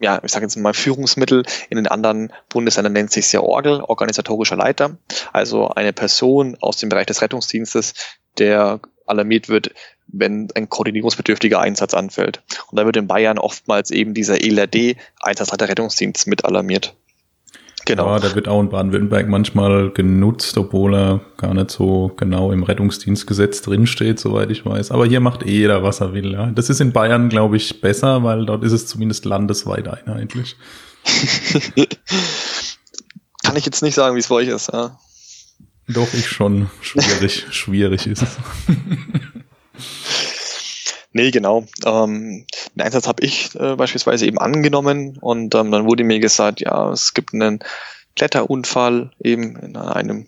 ja, 0.00 0.20
ich 0.22 0.32
sage 0.32 0.44
jetzt 0.44 0.56
mal 0.56 0.74
Führungsmittel. 0.74 1.44
In 1.70 1.76
den 1.76 1.86
anderen 1.86 2.32
Bundesländern 2.48 2.92
nennt 2.92 3.10
sich 3.10 3.32
ja 3.32 3.40
Orgel, 3.40 3.80
organisatorischer 3.80 4.56
Leiter. 4.56 4.96
Also 5.32 5.68
eine 5.68 5.92
Person 5.92 6.56
aus 6.60 6.76
dem 6.76 6.88
Bereich 6.88 7.06
des 7.06 7.22
Rettungsdienstes, 7.22 7.94
der 8.38 8.80
alarmiert 9.06 9.48
wird, 9.48 9.72
wenn 10.06 10.48
ein 10.54 10.68
koordinierungsbedürftiger 10.68 11.60
Einsatz 11.60 11.94
anfällt. 11.94 12.42
Und 12.70 12.78
da 12.78 12.86
wird 12.86 12.96
in 12.96 13.06
Bayern 13.06 13.38
oftmals 13.38 13.90
eben 13.90 14.14
dieser 14.14 14.42
ELRD, 14.42 14.96
Einsatzleiter 15.20 15.68
Rettungsdienst, 15.68 16.26
mit 16.26 16.44
alarmiert. 16.44 16.94
Genau. 17.88 18.06
Ja, 18.06 18.18
der 18.18 18.34
wird 18.34 18.48
auch 18.48 18.60
in 18.60 18.68
Baden-Württemberg 18.68 19.28
manchmal 19.28 19.88
genutzt, 19.90 20.58
obwohl 20.58 20.94
er 20.94 21.20
gar 21.38 21.54
nicht 21.54 21.70
so 21.70 22.12
genau 22.18 22.52
im 22.52 22.62
Rettungsdienstgesetz 22.62 23.62
drinsteht, 23.62 24.20
soweit 24.20 24.50
ich 24.50 24.66
weiß. 24.66 24.90
Aber 24.90 25.06
hier 25.06 25.20
macht 25.20 25.42
eh 25.42 25.52
jeder, 25.52 25.82
was 25.82 26.02
er 26.02 26.12
will. 26.12 26.32
Ja. 26.32 26.48
Das 26.48 26.68
ist 26.68 26.82
in 26.82 26.92
Bayern, 26.92 27.30
glaube 27.30 27.56
ich, 27.56 27.80
besser, 27.80 28.22
weil 28.24 28.44
dort 28.44 28.62
ist 28.62 28.72
es 28.72 28.86
zumindest 28.86 29.24
landesweit 29.24 29.88
einheitlich. 29.88 30.56
Kann 33.42 33.56
ich 33.56 33.64
jetzt 33.64 33.82
nicht 33.82 33.94
sagen, 33.94 34.16
wie 34.16 34.20
es 34.20 34.28
bei 34.28 34.34
euch 34.34 34.48
ist. 34.48 34.70
Ja. 34.70 34.98
Doch, 35.88 36.12
ich 36.12 36.28
schon. 36.28 36.68
Schwierig, 36.82 37.46
schwierig 37.50 38.06
ist 38.06 38.20
es. 38.20 38.36
Nee, 41.12 41.30
genau. 41.30 41.64
Ähm, 41.86 42.46
den 42.74 42.82
Einsatz 42.82 43.08
habe 43.08 43.24
ich 43.24 43.54
äh, 43.54 43.76
beispielsweise 43.76 44.26
eben 44.26 44.38
angenommen 44.38 45.16
und 45.20 45.54
ähm, 45.54 45.70
dann 45.70 45.86
wurde 45.86 46.04
mir 46.04 46.20
gesagt, 46.20 46.60
ja, 46.60 46.92
es 46.92 47.14
gibt 47.14 47.32
einen 47.32 47.60
Kletterunfall 48.14 49.12
eben 49.22 49.56
in 49.56 49.76
einem 49.76 50.26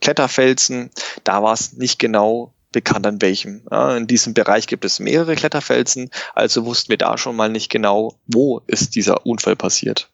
Kletterfelsen. 0.00 0.90
Da 1.24 1.42
war 1.42 1.54
es 1.54 1.72
nicht 1.72 1.98
genau 1.98 2.54
bekannt 2.70 3.06
an 3.06 3.20
welchem. 3.20 3.62
Ja, 3.70 3.96
in 3.96 4.06
diesem 4.06 4.34
Bereich 4.34 4.66
gibt 4.66 4.84
es 4.84 5.00
mehrere 5.00 5.34
Kletterfelsen, 5.34 6.10
also 6.34 6.64
wussten 6.64 6.90
wir 6.90 6.98
da 6.98 7.18
schon 7.18 7.36
mal 7.36 7.48
nicht 7.48 7.70
genau, 7.70 8.18
wo 8.26 8.62
ist 8.66 8.94
dieser 8.94 9.26
Unfall 9.26 9.56
passiert. 9.56 10.11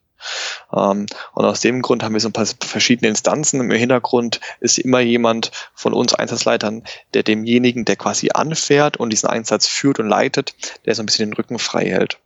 Ähm, 0.73 1.07
und 1.35 1.45
aus 1.45 1.61
dem 1.61 1.83
Grund 1.83 2.03
haben 2.03 2.13
wir 2.13 2.21
so 2.21 2.29
ein 2.29 2.33
paar 2.33 2.47
verschiedene 2.61 3.09
Instanzen. 3.09 3.61
Im 3.61 3.71
Hintergrund 3.71 4.41
ist 4.61 4.79
immer 4.79 5.01
jemand 5.01 5.51
von 5.75 5.95
uns 5.95 6.15
Einsatzleitern, 6.15 6.85
der 7.15 7.23
demjenigen, 7.23 7.85
der 7.85 7.97
quasi 7.97 8.31
anfährt 8.33 8.97
und 8.97 9.11
diesen 9.11 9.29
Einsatz 9.29 9.67
führt 9.67 9.99
und 9.99 10.09
leitet, 10.09 10.55
der 10.87 10.95
so 10.95 11.03
ein 11.03 11.07
bisschen 11.07 11.31
den 11.31 11.37
Rücken 11.37 11.59
frei 11.59 11.87
hält. 11.87 12.19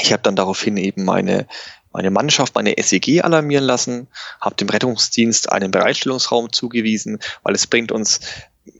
Ich 0.00 0.12
habe 0.12 0.22
dann 0.22 0.36
daraufhin 0.36 0.76
eben 0.76 1.04
meine 1.04 1.46
meine 1.92 2.10
Mannschaft, 2.10 2.54
meine 2.54 2.74
SEG 2.80 3.24
alarmieren 3.24 3.64
lassen, 3.64 4.08
habe 4.40 4.54
dem 4.54 4.68
Rettungsdienst 4.68 5.50
einen 5.50 5.70
Bereitstellungsraum 5.70 6.52
zugewiesen, 6.52 7.18
weil 7.42 7.54
es 7.54 7.66
bringt 7.66 7.92
uns 7.92 8.20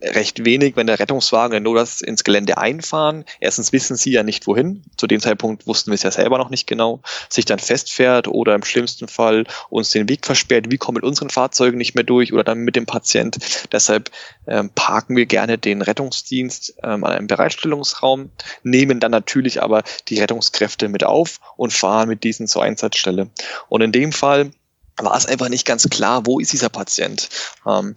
recht 0.01 0.45
wenig, 0.45 0.75
wenn 0.75 0.87
der 0.87 0.99
Rettungswagen 0.99 1.51
der 1.51 1.59
Notarzt 1.59 2.01
ins 2.01 2.23
Gelände 2.23 2.57
einfahren. 2.57 3.25
Erstens 3.39 3.71
wissen 3.71 3.95
sie 3.95 4.11
ja 4.11 4.23
nicht 4.23 4.47
wohin. 4.47 4.83
Zu 4.97 5.07
dem 5.07 5.21
Zeitpunkt 5.21 5.67
wussten 5.67 5.91
wir 5.91 5.95
es 5.95 6.03
ja 6.03 6.11
selber 6.11 6.37
noch 6.37 6.49
nicht 6.49 6.67
genau. 6.67 7.01
Sich 7.29 7.45
dann 7.45 7.59
festfährt 7.59 8.27
oder 8.27 8.55
im 8.55 8.63
schlimmsten 8.63 9.07
Fall 9.07 9.45
uns 9.69 9.91
den 9.91 10.09
Weg 10.09 10.25
versperrt. 10.25 10.71
Wie 10.71 10.77
kommen 10.77 10.95
mit 10.95 11.03
unseren 11.03 11.29
Fahrzeugen 11.29 11.77
nicht 11.77 11.95
mehr 11.95 12.03
durch 12.03 12.33
oder 12.33 12.43
dann 12.43 12.59
mit 12.59 12.75
dem 12.75 12.85
Patient? 12.85 13.37
Deshalb 13.71 14.11
ähm, 14.47 14.69
parken 14.73 15.15
wir 15.15 15.25
gerne 15.25 15.57
den 15.57 15.81
Rettungsdienst 15.81 16.75
ähm, 16.83 17.03
an 17.03 17.11
einem 17.11 17.27
Bereitstellungsraum, 17.27 18.31
nehmen 18.63 18.99
dann 18.99 19.11
natürlich 19.11 19.61
aber 19.61 19.83
die 20.07 20.19
Rettungskräfte 20.19 20.87
mit 20.87 21.03
auf 21.03 21.39
und 21.57 21.73
fahren 21.73 22.09
mit 22.09 22.23
diesen 22.23 22.47
zur 22.47 22.63
Einsatzstelle. 22.63 23.29
Und 23.67 23.81
in 23.81 23.91
dem 23.91 24.11
Fall 24.11 24.51
war 24.97 25.15
es 25.15 25.25
einfach 25.25 25.49
nicht 25.49 25.65
ganz 25.65 25.87
klar, 25.89 26.25
wo 26.25 26.39
ist 26.39 26.53
dieser 26.53 26.69
Patient. 26.69 27.29
Ähm, 27.65 27.95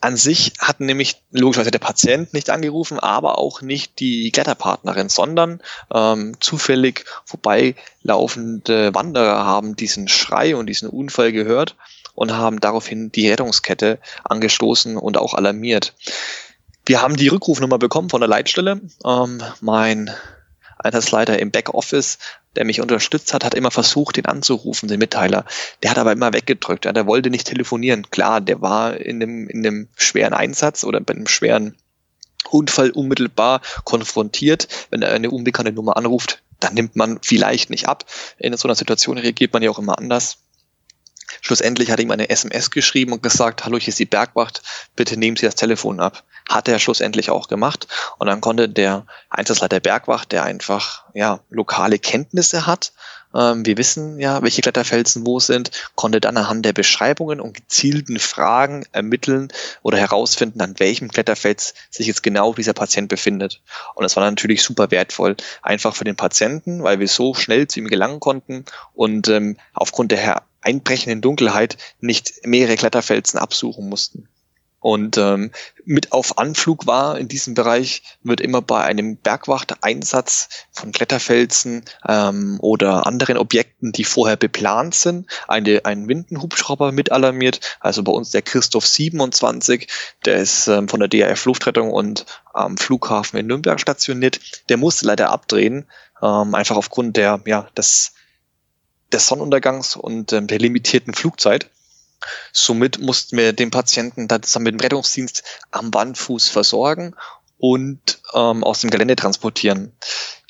an 0.00 0.16
sich 0.16 0.52
hat 0.58 0.80
nämlich 0.80 1.22
logischerweise 1.32 1.70
der 1.70 1.80
Patient 1.80 2.32
nicht 2.32 2.50
angerufen, 2.50 3.00
aber 3.00 3.38
auch 3.38 3.62
nicht 3.62 3.98
die 3.98 4.30
Kletterpartnerin, 4.30 5.08
sondern 5.08 5.60
ähm, 5.92 6.36
zufällig 6.40 7.04
vorbeilaufende 7.24 8.94
Wanderer 8.94 9.44
haben 9.44 9.74
diesen 9.74 10.08
Schrei 10.08 10.54
und 10.54 10.66
diesen 10.66 10.88
Unfall 10.88 11.32
gehört 11.32 11.76
und 12.14 12.32
haben 12.32 12.60
daraufhin 12.60 13.10
die 13.10 13.28
Rettungskette 13.28 13.98
angestoßen 14.24 14.96
und 14.96 15.16
auch 15.16 15.34
alarmiert. 15.34 15.94
Wir 16.86 17.02
haben 17.02 17.16
die 17.16 17.28
Rückrufnummer 17.28 17.78
bekommen 17.78 18.08
von 18.08 18.20
der 18.20 18.28
Leitstelle. 18.28 18.80
Ähm, 19.04 19.42
mein 19.60 20.10
Einsatzleiter 20.78 21.38
im 21.38 21.50
Backoffice, 21.50 22.18
der 22.56 22.64
mich 22.64 22.80
unterstützt 22.80 23.34
hat, 23.34 23.44
hat 23.44 23.54
immer 23.54 23.70
versucht, 23.70 24.16
den 24.16 24.26
anzurufen, 24.26 24.88
den 24.88 24.98
Mitteiler. 24.98 25.44
Der 25.82 25.90
hat 25.90 25.98
aber 25.98 26.12
immer 26.12 26.32
weggedrückt. 26.32 26.84
Ja, 26.84 26.92
der 26.92 27.06
wollte 27.06 27.30
nicht 27.30 27.46
telefonieren. 27.46 28.10
Klar, 28.10 28.40
der 28.40 28.60
war 28.60 28.96
in 28.96 29.22
einem, 29.22 29.48
in 29.48 29.66
einem 29.66 29.88
schweren 29.96 30.34
Einsatz 30.34 30.84
oder 30.84 31.00
bei 31.00 31.14
einem 31.14 31.26
schweren 31.26 31.76
Unfall 32.50 32.90
unmittelbar 32.90 33.60
konfrontiert. 33.84 34.68
Wenn 34.90 35.02
er 35.02 35.12
eine 35.12 35.30
unbekannte 35.30 35.72
Nummer 35.72 35.96
anruft, 35.96 36.42
dann 36.60 36.74
nimmt 36.74 36.96
man 36.96 37.18
vielleicht 37.22 37.70
nicht 37.70 37.88
ab. 37.88 38.04
In 38.38 38.56
so 38.56 38.68
einer 38.68 38.74
Situation 38.74 39.18
reagiert 39.18 39.52
man 39.52 39.62
ja 39.62 39.70
auch 39.70 39.78
immer 39.78 39.98
anders. 39.98 40.38
Schlussendlich 41.40 41.90
hat 41.90 42.00
ihm 42.00 42.10
eine 42.10 42.30
SMS 42.30 42.70
geschrieben 42.70 43.12
und 43.12 43.22
gesagt, 43.22 43.64
hallo, 43.64 43.78
hier 43.78 43.88
ist 43.88 43.98
die 43.98 44.06
Bergwacht, 44.06 44.62
bitte 44.96 45.16
nehmen 45.16 45.36
Sie 45.36 45.46
das 45.46 45.54
Telefon 45.54 46.00
ab. 46.00 46.24
Hat 46.48 46.68
er 46.68 46.78
schlussendlich 46.78 47.30
auch 47.30 47.48
gemacht. 47.48 47.86
Und 48.18 48.26
dann 48.26 48.40
konnte 48.40 48.68
der 48.68 49.06
Einsatzleiter 49.30 49.80
Bergwacht, 49.80 50.32
der 50.32 50.44
einfach 50.44 51.04
ja 51.14 51.40
lokale 51.50 51.98
Kenntnisse 51.98 52.66
hat, 52.66 52.92
ähm, 53.34 53.66
wir 53.66 53.76
wissen 53.76 54.18
ja, 54.18 54.42
welche 54.42 54.62
Kletterfelsen 54.62 55.26
wo 55.26 55.38
sind, 55.40 55.70
konnte 55.94 56.20
dann 56.20 56.36
anhand 56.36 56.64
der 56.64 56.72
Beschreibungen 56.72 57.40
und 57.40 57.54
gezielten 57.54 58.18
Fragen 58.18 58.86
ermitteln 58.92 59.48
oder 59.82 59.98
herausfinden, 59.98 60.60
an 60.60 60.78
welchem 60.78 61.08
Kletterfels 61.08 61.74
sich 61.90 62.06
jetzt 62.06 62.22
genau 62.22 62.54
dieser 62.54 62.72
Patient 62.72 63.08
befindet. 63.08 63.60
Und 63.94 64.04
das 64.04 64.16
war 64.16 64.28
natürlich 64.28 64.62
super 64.62 64.90
wertvoll, 64.90 65.36
einfach 65.62 65.94
für 65.94 66.04
den 66.04 66.16
Patienten, 66.16 66.82
weil 66.82 67.00
wir 67.00 67.08
so 67.08 67.34
schnell 67.34 67.68
zu 67.68 67.80
ihm 67.80 67.88
gelangen 67.88 68.20
konnten 68.20 68.64
und 68.94 69.28
ähm, 69.28 69.58
aufgrund 69.74 70.12
der 70.12 70.18
einbrechenden 70.60 71.20
Dunkelheit 71.20 71.76
nicht 72.00 72.34
mehrere 72.44 72.76
Kletterfelsen 72.76 73.38
absuchen 73.38 73.88
mussten. 73.88 74.28
Und 74.80 75.18
ähm, 75.18 75.50
mit 75.84 76.12
auf 76.12 76.38
Anflug 76.38 76.86
war 76.86 77.18
in 77.18 77.26
diesem 77.26 77.54
Bereich 77.54 78.02
wird 78.22 78.40
immer 78.40 78.62
bei 78.62 78.84
einem 78.84 79.16
Bergwachteinsatz 79.16 80.48
von 80.70 80.92
Kletterfelsen 80.92 81.84
ähm, 82.06 82.58
oder 82.60 83.04
anderen 83.06 83.38
Objekten, 83.38 83.90
die 83.90 84.04
vorher 84.04 84.36
beplant 84.36 84.94
sind, 84.94 85.26
eine, 85.48 85.84
ein 85.84 86.06
Windenhubschrauber 86.06 86.92
mit 86.92 87.10
alarmiert. 87.10 87.60
Also 87.80 88.04
bei 88.04 88.12
uns 88.12 88.30
der 88.30 88.42
Christoph 88.42 88.86
27, 88.86 89.88
der 90.24 90.36
ist 90.36 90.68
ähm, 90.68 90.88
von 90.88 91.00
der 91.00 91.08
DRF 91.08 91.44
Luftrettung 91.46 91.90
und 91.90 92.26
am 92.54 92.76
Flughafen 92.76 93.38
in 93.38 93.48
Nürnberg 93.48 93.80
stationiert. 93.80 94.38
Der 94.68 94.76
musste 94.76 95.06
leider 95.06 95.30
abdrehen, 95.30 95.86
ähm, 96.22 96.54
einfach 96.54 96.76
aufgrund 96.76 97.16
der, 97.16 97.40
ja, 97.46 97.68
des, 97.76 98.12
des 99.12 99.26
Sonnenuntergangs 99.26 99.96
und 99.96 100.32
ähm, 100.32 100.46
der 100.46 100.58
limitierten 100.58 101.14
Flugzeit. 101.14 101.70
Somit 102.52 102.98
mussten 102.98 103.36
wir 103.36 103.52
den 103.52 103.70
Patienten 103.70 104.28
dann 104.28 104.42
zusammen 104.42 104.64
mit 104.64 104.74
dem 104.74 104.80
Rettungsdienst 104.80 105.44
am 105.70 105.94
Wandfuß 105.94 106.48
versorgen 106.48 107.14
und 107.58 108.20
ähm, 108.34 108.64
aus 108.64 108.80
dem 108.80 108.90
Gelände 108.90 109.16
transportieren. 109.16 109.92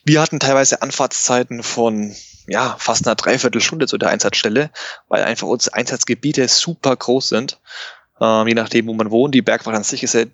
Wir 0.04 0.22
hatten 0.22 0.40
teilweise 0.40 0.80
Anfahrtszeiten 0.80 1.62
von 1.62 2.14
ja, 2.46 2.76
fast 2.78 3.06
einer 3.06 3.14
Dreiviertelstunde 3.14 3.86
zu 3.86 3.98
der 3.98 4.08
Einsatzstelle, 4.08 4.70
weil 5.08 5.22
einfach 5.22 5.46
unsere 5.46 5.74
Einsatzgebiete 5.76 6.48
super 6.48 6.96
groß 6.96 7.28
sind. 7.28 7.60
Ähm, 8.20 8.48
je 8.48 8.54
nachdem, 8.54 8.86
wo 8.86 8.94
man 8.94 9.10
wohnt. 9.10 9.34
Die 9.34 9.42
Bergwacht 9.42 9.76
an 9.76 9.84
sich 9.84 10.02
ist 10.02 10.14
ja 10.14 10.24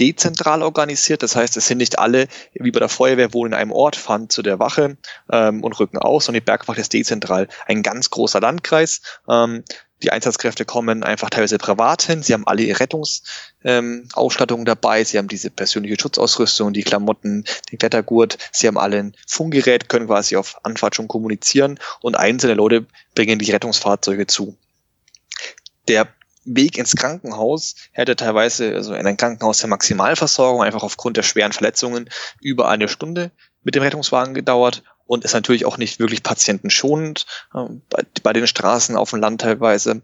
dezentral 0.00 0.62
organisiert. 0.62 1.22
Das 1.22 1.36
heißt, 1.36 1.56
es 1.56 1.66
sind 1.66 1.78
nicht 1.78 1.98
alle, 1.98 2.26
wie 2.54 2.70
bei 2.70 2.80
der 2.80 2.88
Feuerwehr, 2.88 3.34
wohnen 3.34 3.52
in 3.52 3.58
einem 3.58 3.72
Ort, 3.72 3.96
fahren 3.96 4.30
zu 4.30 4.42
der 4.42 4.58
Wache 4.58 4.96
ähm, 5.30 5.62
und 5.62 5.78
rücken 5.78 5.98
aus, 5.98 6.24
sondern 6.24 6.40
die 6.40 6.46
Bergwacht 6.46 6.78
ist 6.78 6.92
dezentral. 6.92 7.48
Ein 7.66 7.82
ganz 7.82 8.10
großer 8.10 8.40
Landkreis. 8.40 9.02
Ähm, 9.28 9.62
die 10.02 10.12
Einsatzkräfte 10.12 10.64
kommen 10.64 11.02
einfach 11.02 11.28
teilweise 11.28 11.58
privat 11.58 12.02
hin. 12.02 12.22
Sie 12.22 12.32
haben 12.32 12.46
alle 12.46 12.62
ihre 12.62 12.80
Rettungsausstattung 12.80 14.60
ähm, 14.60 14.64
dabei. 14.64 15.04
Sie 15.04 15.18
haben 15.18 15.28
diese 15.28 15.50
persönliche 15.50 16.00
Schutzausrüstung, 16.00 16.72
die 16.72 16.82
Klamotten, 16.82 17.44
den 17.70 17.78
Klettergurt. 17.78 18.38
Sie 18.50 18.66
haben 18.66 18.78
alle 18.78 18.98
ein 18.98 19.14
Funkgerät, 19.26 19.88
können 19.90 20.06
quasi 20.06 20.36
auf 20.36 20.64
Anfahrt 20.64 20.96
schon 20.96 21.08
kommunizieren 21.08 21.78
und 22.00 22.16
einzelne 22.16 22.54
Leute 22.54 22.86
bringen 23.14 23.38
die 23.38 23.50
Rettungsfahrzeuge 23.50 24.26
zu. 24.26 24.56
Der 25.88 26.08
Weg 26.56 26.78
ins 26.78 26.96
Krankenhaus 26.96 27.76
hätte 27.92 28.16
teilweise, 28.16 28.74
also 28.74 28.94
in 28.94 29.06
ein 29.06 29.16
Krankenhaus 29.16 29.58
der 29.58 29.68
Maximalversorgung, 29.68 30.62
einfach 30.62 30.82
aufgrund 30.82 31.16
der 31.16 31.22
schweren 31.22 31.52
Verletzungen 31.52 32.08
über 32.40 32.68
eine 32.68 32.88
Stunde 32.88 33.30
mit 33.62 33.74
dem 33.74 33.82
Rettungswagen 33.82 34.34
gedauert 34.34 34.82
und 35.06 35.24
ist 35.24 35.34
natürlich 35.34 35.64
auch 35.66 35.76
nicht 35.76 35.98
wirklich 35.98 36.22
patientenschonend 36.22 37.26
äh, 37.54 37.64
bei, 37.88 38.02
bei, 38.22 38.32
den 38.32 38.46
Straßen 38.46 38.96
auf 38.96 39.10
dem 39.10 39.20
Land 39.20 39.40
teilweise. 39.40 40.02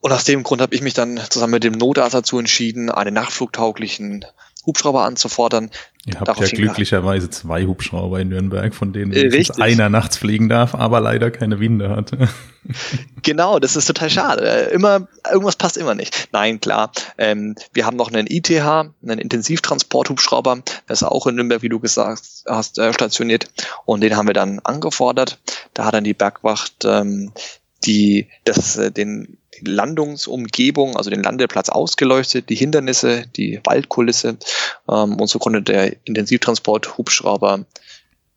Und 0.00 0.12
aus 0.12 0.24
dem 0.24 0.42
Grund 0.42 0.60
habe 0.60 0.74
ich 0.74 0.82
mich 0.82 0.94
dann 0.94 1.20
zusammen 1.30 1.52
mit 1.52 1.64
dem 1.64 1.74
Notarzt 1.74 2.14
dazu 2.14 2.38
entschieden, 2.38 2.90
einen 2.90 3.14
nachflugtauglichen 3.14 4.24
Hubschrauber 4.64 5.04
anzufordern. 5.04 5.70
Ihr 6.04 6.18
habt 6.18 6.40
ja 6.40 6.46
glücklicherweise 6.46 7.30
zwei 7.30 7.64
Hubschrauber 7.64 8.20
in 8.20 8.28
Nürnberg, 8.28 8.74
von 8.74 8.92
denen 8.92 9.12
einer 9.60 9.88
nachts 9.88 10.16
fliegen 10.16 10.48
darf, 10.48 10.74
aber 10.74 11.00
leider 11.00 11.30
keine 11.30 11.60
Winde 11.60 11.90
hat. 11.90 12.12
genau, 13.22 13.58
das 13.58 13.76
ist 13.76 13.86
total 13.86 14.10
schade. 14.10 14.44
Immer, 14.72 15.06
irgendwas 15.30 15.56
passt 15.56 15.76
immer 15.76 15.94
nicht. 15.94 16.28
Nein, 16.32 16.60
klar. 16.60 16.90
Ähm, 17.18 17.54
wir 17.72 17.86
haben 17.86 17.96
noch 17.96 18.12
einen 18.12 18.26
ITH, 18.26 18.50
einen 18.50 19.18
Intensivtransporthubschrauber, 19.18 20.62
der 20.88 20.92
ist 20.92 21.04
auch 21.04 21.26
in 21.26 21.36
Nürnberg, 21.36 21.62
wie 21.62 21.68
du 21.68 21.78
gesagt 21.78 22.22
hast, 22.46 22.78
äh, 22.78 22.92
stationiert. 22.92 23.48
Und 23.84 24.00
den 24.00 24.16
haben 24.16 24.26
wir 24.26 24.34
dann 24.34 24.60
angefordert. 24.60 25.38
Da 25.74 25.84
hat 25.84 25.94
dann 25.94 26.04
die 26.04 26.14
Bergwacht 26.14 26.84
ähm, 26.84 27.32
die, 27.84 28.28
das, 28.44 28.76
äh, 28.76 28.90
den 28.90 29.38
Landungsumgebung, 29.60 30.96
also 30.96 31.10
den 31.10 31.22
Landeplatz 31.22 31.68
ausgeleuchtet, 31.68 32.48
die 32.48 32.54
Hindernisse, 32.54 33.26
die 33.36 33.60
Waldkulisse 33.64 34.38
ähm, 34.88 35.20
und 35.20 35.26
so 35.26 35.38
konnte 35.38 35.62
der 35.62 35.96
Intensivtransport 36.06 36.96
Hubschrauber 36.98 37.66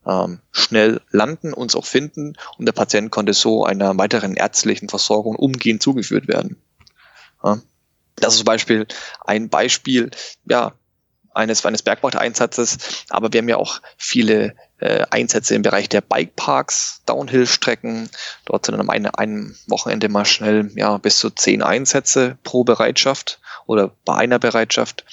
ähm, 0.06 0.40
schnell 0.52 1.02
landen, 1.12 1.54
uns 1.54 1.76
auch 1.76 1.86
finden 1.86 2.34
und 2.58 2.66
der 2.66 2.74
Patient 2.74 3.12
konnte 3.12 3.34
so 3.34 3.66
einer 3.66 3.98
weiteren 3.98 4.36
ärztlichen 4.36 4.90
Versorgung 4.90 5.36
umgehend 5.36 5.82
zugeführt 5.82 6.28
werden. 6.28 6.58
Ja. 7.44 7.62
Das 8.18 8.34
ist 8.34 8.40
zum 8.40 8.46
Beispiel 8.46 8.88
ein 9.22 9.50
Beispiel, 9.50 10.12
ja, 10.50 10.74
eines, 11.34 11.66
eines 11.66 11.84
Bergwachteinsatzes, 11.84 13.06
aber 13.10 13.32
wir 13.34 13.40
haben 13.40 13.50
ja 13.50 13.58
auch 13.58 13.82
viele 13.98 14.56
äh, 14.80 15.06
Einsätze 15.10 15.56
im 15.56 15.62
Bereich 15.62 15.90
der 15.90 16.02
Bikeparks, 16.02 17.02
Downhill-Strecken. 17.06 18.10
Dort 18.46 18.66
sind 18.66 18.80
am 18.80 18.90
einen, 18.90 19.08
einem 19.08 19.56
Wochenende 19.68 20.10
mal 20.10 20.26
schnell 20.26 20.72
ja, 20.76 20.98
bis 20.98 21.20
zu 21.20 21.30
zehn 21.30 21.62
Einsätze 21.62 22.38
pro 22.44 22.64
Bereitschaft 22.64 23.40
oder 23.66 23.92
bei 24.06 24.16
einer 24.16 24.40
Bereitschaft. 24.40 25.06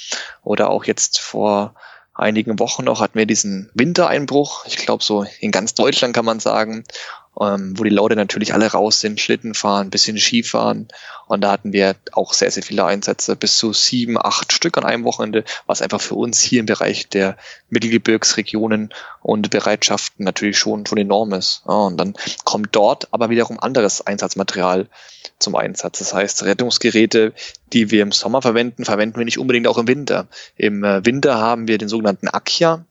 Oder 0.42 0.70
auch 0.70 0.84
jetzt 0.84 1.20
vor 1.20 1.74
einigen 2.14 2.58
Wochen 2.58 2.84
noch 2.84 3.00
hatten 3.00 3.18
wir 3.18 3.26
diesen 3.26 3.70
Wintereinbruch. 3.74 4.66
Ich 4.66 4.76
glaube, 4.76 5.02
so 5.02 5.24
in 5.40 5.50
ganz 5.50 5.74
Deutschland 5.74 6.14
kann 6.14 6.24
man 6.24 6.40
sagen 6.40 6.84
ähm, 7.40 7.78
wo 7.78 7.84
die 7.84 7.90
Leute 7.90 8.16
natürlich 8.16 8.52
alle 8.52 8.66
raus 8.66 9.00
sind, 9.00 9.20
Schlitten 9.20 9.54
fahren, 9.54 9.90
bisschen 9.90 10.18
Skifahren. 10.18 10.88
Und 11.26 11.40
da 11.40 11.52
hatten 11.52 11.72
wir 11.72 11.96
auch 12.12 12.34
sehr, 12.34 12.50
sehr 12.50 12.62
viele 12.62 12.84
Einsätze, 12.84 13.36
bis 13.36 13.56
zu 13.56 13.72
sieben, 13.72 14.18
acht 14.18 14.52
Stück 14.52 14.76
an 14.76 14.84
einem 14.84 15.04
Wochenende, 15.04 15.44
was 15.66 15.80
einfach 15.80 16.00
für 16.00 16.14
uns 16.14 16.40
hier 16.40 16.60
im 16.60 16.66
Bereich 16.66 17.08
der 17.08 17.36
Mittelgebirgsregionen 17.70 18.92
und 19.22 19.50
Bereitschaften 19.50 20.24
natürlich 20.24 20.58
schon, 20.58 20.84
schon 20.84 20.98
enorm 20.98 21.32
ist. 21.32 21.62
Ja, 21.66 21.74
und 21.74 21.96
dann 21.96 22.14
kommt 22.44 22.68
dort 22.72 23.08
aber 23.12 23.30
wiederum 23.30 23.58
anderes 23.58 24.06
Einsatzmaterial 24.06 24.88
zum 25.38 25.56
Einsatz. 25.56 25.98
Das 26.00 26.12
heißt, 26.12 26.42
Rettungsgeräte, 26.44 27.32
die 27.72 27.90
wir 27.90 28.02
im 28.02 28.12
Sommer 28.12 28.42
verwenden, 28.42 28.84
verwenden 28.84 29.16
wir 29.16 29.24
nicht 29.24 29.38
unbedingt 29.38 29.66
auch 29.66 29.78
im 29.78 29.88
Winter. 29.88 30.28
Im 30.56 30.84
äh, 30.84 31.04
Winter 31.04 31.38
haben 31.38 31.66
wir 31.66 31.78
den 31.78 31.88
sogenannten 31.88 32.28
Akia, 32.28 32.84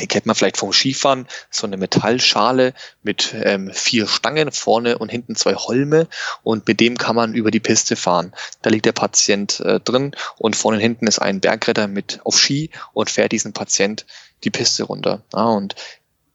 den 0.00 0.08
kennt 0.08 0.26
man 0.26 0.34
vielleicht 0.34 0.56
vom 0.56 0.72
Skifahren, 0.72 1.28
so 1.50 1.66
eine 1.66 1.76
Metallschale 1.76 2.74
mit 3.02 3.34
ähm, 3.34 3.70
vier 3.72 4.08
Stangen, 4.08 4.50
vorne 4.50 4.98
und 4.98 5.10
hinten 5.10 5.36
zwei 5.36 5.54
Holme 5.54 6.08
und 6.42 6.66
mit 6.66 6.80
dem 6.80 6.98
kann 6.98 7.14
man 7.14 7.34
über 7.34 7.52
die 7.52 7.60
Piste 7.60 7.94
fahren. 7.94 8.34
Da 8.62 8.70
liegt 8.70 8.84
der 8.84 8.92
Patient 8.92 9.60
äh, 9.60 9.78
drin 9.78 10.16
und 10.38 10.56
vorne 10.56 10.78
und 10.78 10.82
hinten 10.82 11.06
ist 11.06 11.20
ein 11.20 11.40
Bergretter 11.40 11.86
mit 11.86 12.20
auf 12.24 12.38
Ski 12.38 12.70
und 12.94 13.10
fährt 13.10 13.32
diesen 13.32 13.52
Patient 13.52 14.06
die 14.42 14.50
Piste 14.50 14.82
runter. 14.84 15.22
Ja, 15.32 15.44
und 15.44 15.76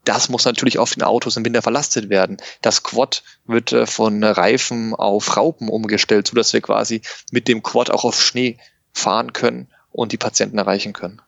das 0.05 0.29
muss 0.29 0.45
natürlich 0.45 0.79
auf 0.79 0.93
den 0.93 1.03
Autos 1.03 1.37
im 1.37 1.45
Winter 1.45 1.61
verlastet 1.61 2.09
werden. 2.09 2.37
Das 2.61 2.83
Quad 2.83 3.21
wird 3.45 3.73
äh, 3.73 3.85
von 3.85 4.23
Reifen 4.23 4.95
auf 4.95 5.35
Raupen 5.35 5.67
umgestellt, 5.67 6.27
so 6.27 6.35
dass 6.35 6.53
wir 6.53 6.61
quasi 6.61 7.01
mit 7.31 7.47
dem 7.47 7.61
Quad 7.63 7.89
auch 7.89 8.05
auf 8.05 8.19
Schnee 8.19 8.57
fahren 8.93 9.33
können 9.33 9.67
und 9.91 10.13
die 10.13 10.17
Patienten 10.17 10.57
erreichen 10.57 10.93
können. 10.93 11.21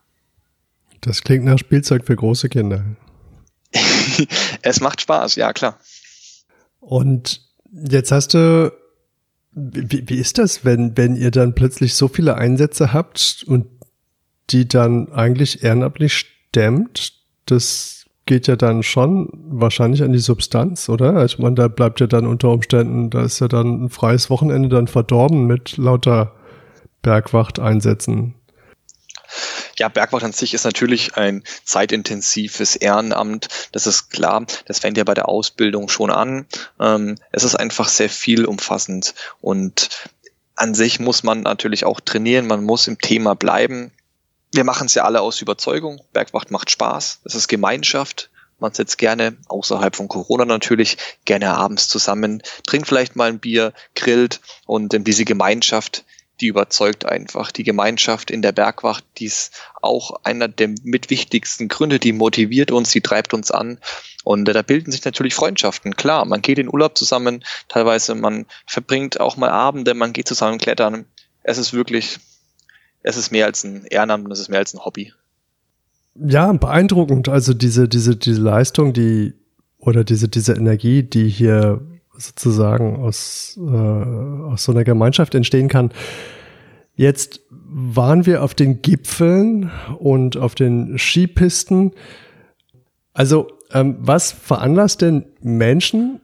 Das 1.04 1.22
klingt 1.22 1.43
nach 1.43 1.60
Spielzeug 1.60 2.06
für 2.06 2.16
große 2.16 2.49
Kinder. 2.49 2.86
es 4.62 4.80
macht 4.80 5.01
Spaß, 5.01 5.36
ja 5.36 5.51
klar. 5.54 5.78
Und 6.80 7.41
jetzt 7.72 8.12
hast 8.12 8.34
du, 8.34 8.72
wie, 9.51 10.04
wie 10.08 10.18
ist 10.18 10.38
das, 10.38 10.64
wenn, 10.64 10.97
wenn 10.97 11.16
ihr 11.16 11.32
dann 11.32 11.56
plötzlich 11.56 11.95
so 11.95 12.08
viele 12.08 12.36
Einsätze 12.36 12.93
habt 12.93 13.43
und 13.47 13.68
die 14.49 14.68
dann 14.68 15.12
eigentlich 15.12 15.64
ehrenamtlich 15.64 16.14
stemmt? 16.14 17.14
Das 17.45 18.06
geht 18.26 18.47
ja 18.47 18.56
dann 18.56 18.84
schon 18.84 19.30
wahrscheinlich 19.49 20.04
an 20.04 20.14
die 20.14 20.20
Substanz, 20.20 20.88
oder? 20.88 21.26
Ich 21.26 21.38
meine, 21.39 21.56
da 21.56 21.68
bleibt 21.68 21.99
ja 21.99 22.08
dann 22.08 22.26
unter 22.26 22.49
Umständen, 22.49 23.10
da 23.10 23.24
ist 23.24 23.41
ja 23.41 23.49
dann 23.49 23.86
ein 23.86 23.89
freies 23.89 24.30
Wochenende 24.30 24.70
dann 24.70 24.88
verdorben 24.88 25.45
mit 25.45 25.76
lauter 25.78 26.34
Bergwacht-Einsätzen. 27.01 28.36
Ja, 29.78 29.89
Bergwacht 29.89 30.24
an 30.24 30.34
sich 30.34 30.53
ist 30.53 30.65
natürlich 30.65 31.15
ein 31.15 31.43
zeitintensives 31.63 32.76
Ehrenamt. 32.76 33.47
Das 33.71 33.88
ist 33.88 34.11
klar. 34.11 34.45
Das 34.65 34.80
fängt 34.80 34.97
ja 34.97 35.03
bei 35.03 35.13
der 35.13 35.28
Ausbildung 35.30 35.89
schon 35.89 36.11
an. 36.11 36.45
Ähm, 36.80 37.17
es 37.32 37.43
ist 37.43 37.55
einfach 37.55 37.88
sehr 37.88 38.09
viel 38.09 38.45
umfassend 38.45 39.15
und 39.41 39.89
an 40.55 40.76
sich 40.76 40.99
muss 40.99 41.24
man 41.24 41.41
natürlich 41.41 41.86
auch 41.86 41.99
trainieren. 41.99 42.47
Man 42.47 42.63
muss 42.63 42.88
im 42.88 42.99
Thema 42.99 43.36
bleiben. 43.36 43.91
Wir 44.51 44.63
machen 44.63 44.86
es 44.86 44.93
ja 44.93 45.03
alle 45.03 45.21
aus 45.21 45.41
Überzeugung. 45.41 46.01
Bergwacht 46.13 46.51
macht 46.51 46.69
Spaß. 46.69 47.21
Es 47.24 47.34
ist 47.34 47.47
Gemeinschaft. 47.47 48.30
Man 48.59 48.74
sitzt 48.74 48.97
gerne, 48.97 49.36
außerhalb 49.47 49.95
von 49.95 50.07
Corona 50.07 50.45
natürlich, 50.45 50.97
gerne 51.26 51.49
abends 51.55 51.89
zusammen, 51.89 52.41
trinkt 52.65 52.88
vielleicht 52.88 53.15
mal 53.15 53.28
ein 53.28 53.39
Bier, 53.39 53.74
grillt 53.95 54.39
und 54.65 54.93
ähm, 54.93 55.03
diese 55.03 55.26
Gemeinschaft, 55.26 56.05
die 56.41 56.47
überzeugt 56.47 57.05
einfach. 57.05 57.51
Die 57.51 57.63
Gemeinschaft 57.63 58.31
in 58.31 58.41
der 58.41 58.51
Bergwacht, 58.51 59.03
die 59.17 59.25
ist 59.25 59.53
auch 59.81 60.23
einer 60.23 60.47
der 60.47 60.69
mit 60.84 61.09
wichtigsten 61.09 61.67
Gründe, 61.67 61.99
die 61.99 62.13
motiviert 62.13 62.71
uns, 62.71 62.91
die 62.91 63.01
treibt 63.01 63.34
uns 63.34 63.51
an. 63.51 63.79
Und 64.23 64.49
äh, 64.49 64.53
da 64.53 64.61
bilden 64.61 64.91
sich 64.91 65.05
natürlich 65.05 65.36
Freundschaften. 65.36 65.95
Klar, 65.95 66.25
man 66.25 66.41
geht 66.41 66.59
in 66.59 66.71
Urlaub 66.71 66.97
zusammen, 66.97 67.43
teilweise 67.67 68.15
man 68.15 68.45
verbringt 68.65 69.19
auch 69.19 69.38
mal 69.38 69.49
Abende, 69.49 69.93
man 69.93 70.13
geht 70.13 70.27
zusammen 70.27 70.57
klettern. 70.57 71.05
Es 71.43 71.57
ist 71.57 71.73
wirklich, 71.73 72.19
es 73.03 73.17
ist 73.17 73.31
mehr 73.31 73.45
als 73.45 73.63
ein 73.63 73.86
Ehrenamt 73.86 74.25
und 74.25 74.31
es 74.31 74.39
ist 74.39 74.49
mehr 74.49 74.59
als 74.59 74.73
ein 74.73 74.84
Hobby. 74.84 75.13
Ja, 76.15 76.51
beeindruckend. 76.51 77.29
Also 77.29 77.53
diese, 77.53 77.88
diese, 77.88 78.15
diese 78.15 78.41
Leistung, 78.41 78.93
die 78.93 79.34
oder 79.77 80.03
diese, 80.03 80.29
diese 80.29 80.53
Energie, 80.53 81.03
die 81.03 81.27
hier 81.27 81.81
sozusagen 82.18 82.97
aus, 82.97 83.57
äh, 83.57 83.72
aus 83.72 84.64
so 84.64 84.72
einer 84.72 84.84
Gemeinschaft 84.84 85.36
entstehen 85.36 85.68
kann. 85.68 85.91
Jetzt 86.95 87.41
waren 87.49 88.26
wir 88.26 88.43
auf 88.43 88.53
den 88.53 88.82
Gipfeln 88.82 89.72
und 89.97 90.38
auf 90.38 90.53
den 90.55 90.97
Skipisten. 90.97 91.91
Also, 93.14 93.47
ähm, 93.72 93.97
was 93.99 94.32
veranlasst 94.32 95.01
denn 95.01 95.26
Menschen, 95.41 96.22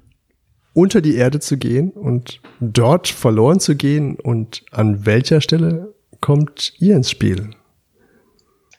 unter 0.73 1.01
die 1.01 1.15
Erde 1.15 1.39
zu 1.39 1.57
gehen 1.57 1.89
und 1.91 2.39
dort 2.59 3.07
verloren 3.07 3.59
zu 3.59 3.75
gehen? 3.75 4.15
Und 4.15 4.63
an 4.71 5.05
welcher 5.05 5.41
Stelle 5.41 5.93
kommt 6.21 6.73
ihr 6.79 6.95
ins 6.95 7.09
Spiel? 7.09 7.49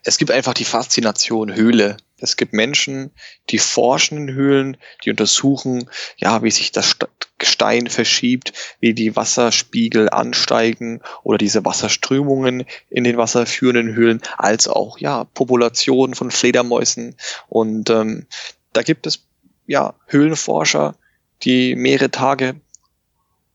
Es 0.04 0.16
gibt 0.16 0.30
einfach 0.30 0.54
die 0.54 0.64
Faszination 0.64 1.54
Höhle. 1.54 1.96
Es 2.22 2.36
gibt 2.36 2.52
Menschen, 2.52 3.10
die 3.48 3.58
forschen 3.58 4.28
in 4.28 4.34
Höhlen, 4.34 4.76
die 5.04 5.10
untersuchen, 5.10 5.88
ja, 6.16 6.42
wie 6.42 6.50
sich 6.50 6.72
das 6.72 6.96
Gestein 7.38 7.88
verschiebt, 7.88 8.52
wie 8.80 8.94
die 8.94 9.16
Wasserspiegel 9.16 10.10
ansteigen 10.10 11.00
oder 11.22 11.38
diese 11.38 11.64
Wasserströmungen 11.64 12.66
in 12.90 13.04
den 13.04 13.16
wasserführenden 13.16 13.94
Höhlen, 13.94 14.20
als 14.36 14.68
auch, 14.68 14.98
ja, 14.98 15.24
Populationen 15.24 16.14
von 16.14 16.30
Fledermäusen. 16.30 17.16
Und 17.48 17.90
ähm, 17.90 18.26
da 18.72 18.82
gibt 18.82 19.06
es, 19.06 19.26
ja, 19.66 19.94
Höhlenforscher, 20.06 20.96
die 21.42 21.74
mehrere 21.74 22.10
Tage, 22.10 22.60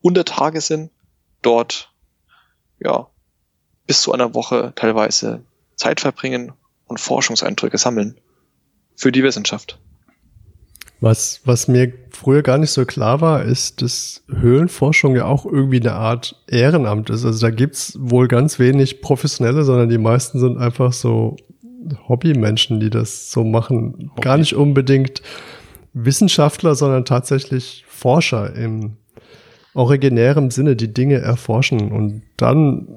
unter 0.02 0.26
Tage 0.26 0.62
sind, 0.62 0.92
dort, 1.42 1.92
ja, 2.80 3.08
bis 3.86 4.02
zu 4.02 4.12
einer 4.12 4.34
Woche 4.34 4.74
teilweise 4.76 5.44
Zeit 5.76 6.00
verbringen 6.00 6.54
und 6.88 7.00
Forschungseindrücke 7.00 7.78
sammeln 7.78 8.20
für 8.96 9.12
die 9.12 9.24
Wissenschaft. 9.24 9.78
Was, 11.02 11.42
was 11.44 11.68
mir 11.68 11.92
früher 12.10 12.42
gar 12.42 12.58
nicht 12.58 12.72
so 12.72 12.86
klar 12.86 13.22
war, 13.22 13.44
ist, 13.44 13.82
dass 13.82 14.24
Höhlenforschung 14.28 15.16
ja 15.16 15.26
auch 15.26 15.46
irgendwie 15.46 15.80
eine 15.80 15.94
Art 15.94 16.42
Ehrenamt 16.48 17.10
ist. 17.10 17.26
Also 17.26 17.46
da 17.46 17.52
gibt's 17.52 17.98
wohl 18.00 18.28
ganz 18.28 18.60
wenig 18.60 19.02
Professionelle, 19.02 19.64
sondern 19.64 19.90
die 19.90 19.98
meisten 19.98 20.40
sind 20.40 20.58
einfach 20.58 20.94
so 20.94 21.36
Hobbymenschen, 22.08 22.80
die 22.80 22.90
das 22.90 23.32
so 23.32 23.44
machen. 23.44 24.10
Hobby. 24.12 24.22
Gar 24.22 24.38
nicht 24.38 24.56
unbedingt 24.56 25.22
Wissenschaftler, 25.94 26.76
sondern 26.76 27.06
tatsächlich 27.06 27.86
Forscher 27.88 28.56
im 28.56 28.98
originärem 29.74 30.52
Sinne, 30.52 30.76
die 30.76 30.94
Dinge 30.94 31.20
erforschen 31.20 31.92
und 31.92 32.24
dann 32.38 32.88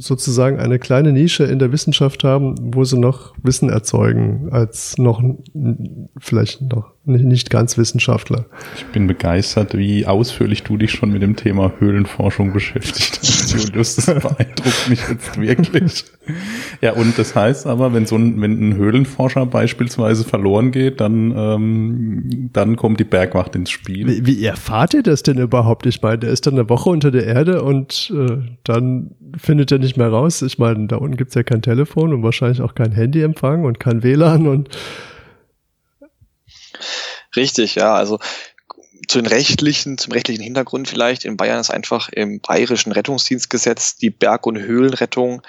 sozusagen 0.00 0.58
eine 0.58 0.78
kleine 0.78 1.12
Nische 1.12 1.44
in 1.44 1.58
der 1.58 1.72
Wissenschaft 1.72 2.24
haben, 2.24 2.54
wo 2.74 2.84
sie 2.84 2.98
noch 2.98 3.34
Wissen 3.42 3.68
erzeugen, 3.68 4.48
als 4.50 4.98
noch 4.98 5.22
vielleicht 6.18 6.62
noch 6.62 6.92
nicht 7.04 7.50
ganz 7.50 7.76
Wissenschaftler. 7.76 8.46
Ich 8.76 8.86
bin 8.86 9.06
begeistert, 9.06 9.76
wie 9.76 10.06
ausführlich 10.06 10.62
du 10.62 10.76
dich 10.76 10.92
schon 10.92 11.10
mit 11.10 11.22
dem 11.22 11.36
Thema 11.36 11.72
Höhlenforschung 11.78 12.52
beschäftigt 12.52 13.18
hast, 13.20 13.52
Julius. 13.66 13.96
Das 13.96 14.06
beeindruckt 14.06 14.88
mich 14.88 15.00
jetzt 15.08 15.40
wirklich. 15.40 16.04
Ja, 16.80 16.92
und 16.92 17.18
das 17.18 17.34
heißt 17.34 17.66
aber, 17.66 17.92
wenn 17.92 18.06
so 18.06 18.16
ein, 18.16 18.40
wenn 18.40 18.68
ein 18.68 18.76
Höhlenforscher 18.76 19.46
beispielsweise 19.46 20.24
verloren 20.24 20.70
geht, 20.70 21.00
dann, 21.00 21.34
ähm, 21.36 22.50
dann 22.52 22.76
kommt 22.76 23.00
die 23.00 23.04
Bergwacht 23.04 23.56
ins 23.56 23.70
Spiel. 23.70 24.06
Wie, 24.06 24.26
wie 24.26 24.44
erfahrt 24.44 24.94
ihr 24.94 25.02
das 25.02 25.22
denn 25.22 25.38
überhaupt? 25.38 25.86
Ich 25.86 26.02
meine, 26.02 26.18
der 26.18 26.30
ist 26.30 26.46
dann 26.46 26.54
eine 26.54 26.68
Woche 26.68 26.90
unter 26.90 27.10
der 27.10 27.26
Erde 27.26 27.62
und 27.62 28.12
äh, 28.16 28.38
dann 28.62 29.10
findet 29.36 29.72
er 29.72 29.78
nicht 29.82 29.96
mehr 29.96 30.08
raus. 30.08 30.40
Ich 30.42 30.58
meine, 30.58 30.86
da 30.86 30.96
unten 30.96 31.16
gibt's 31.16 31.34
ja 31.34 31.42
kein 31.42 31.62
Telefon 31.62 32.12
und 32.14 32.22
wahrscheinlich 32.22 32.62
auch 32.62 32.74
kein 32.74 32.92
Handyempfang 32.92 33.64
und 33.64 33.78
kein 33.78 34.02
WLAN 34.02 34.46
und 34.48 34.68
Richtig, 37.34 37.76
ja. 37.76 37.94
Also 37.94 38.18
zu 39.08 39.18
den 39.18 39.26
rechtlichen, 39.26 39.98
zum 39.98 40.12
rechtlichen 40.12 40.42
Hintergrund 40.42 40.88
vielleicht. 40.88 41.24
In 41.24 41.36
Bayern 41.36 41.60
ist 41.60 41.70
einfach 41.70 42.08
im 42.08 42.40
bayerischen 42.40 42.92
Rettungsdienstgesetz 42.92 43.96
die 43.96 44.10
Berg- 44.10 44.46
und 44.46 44.58
Höhlenrettung 44.58 45.42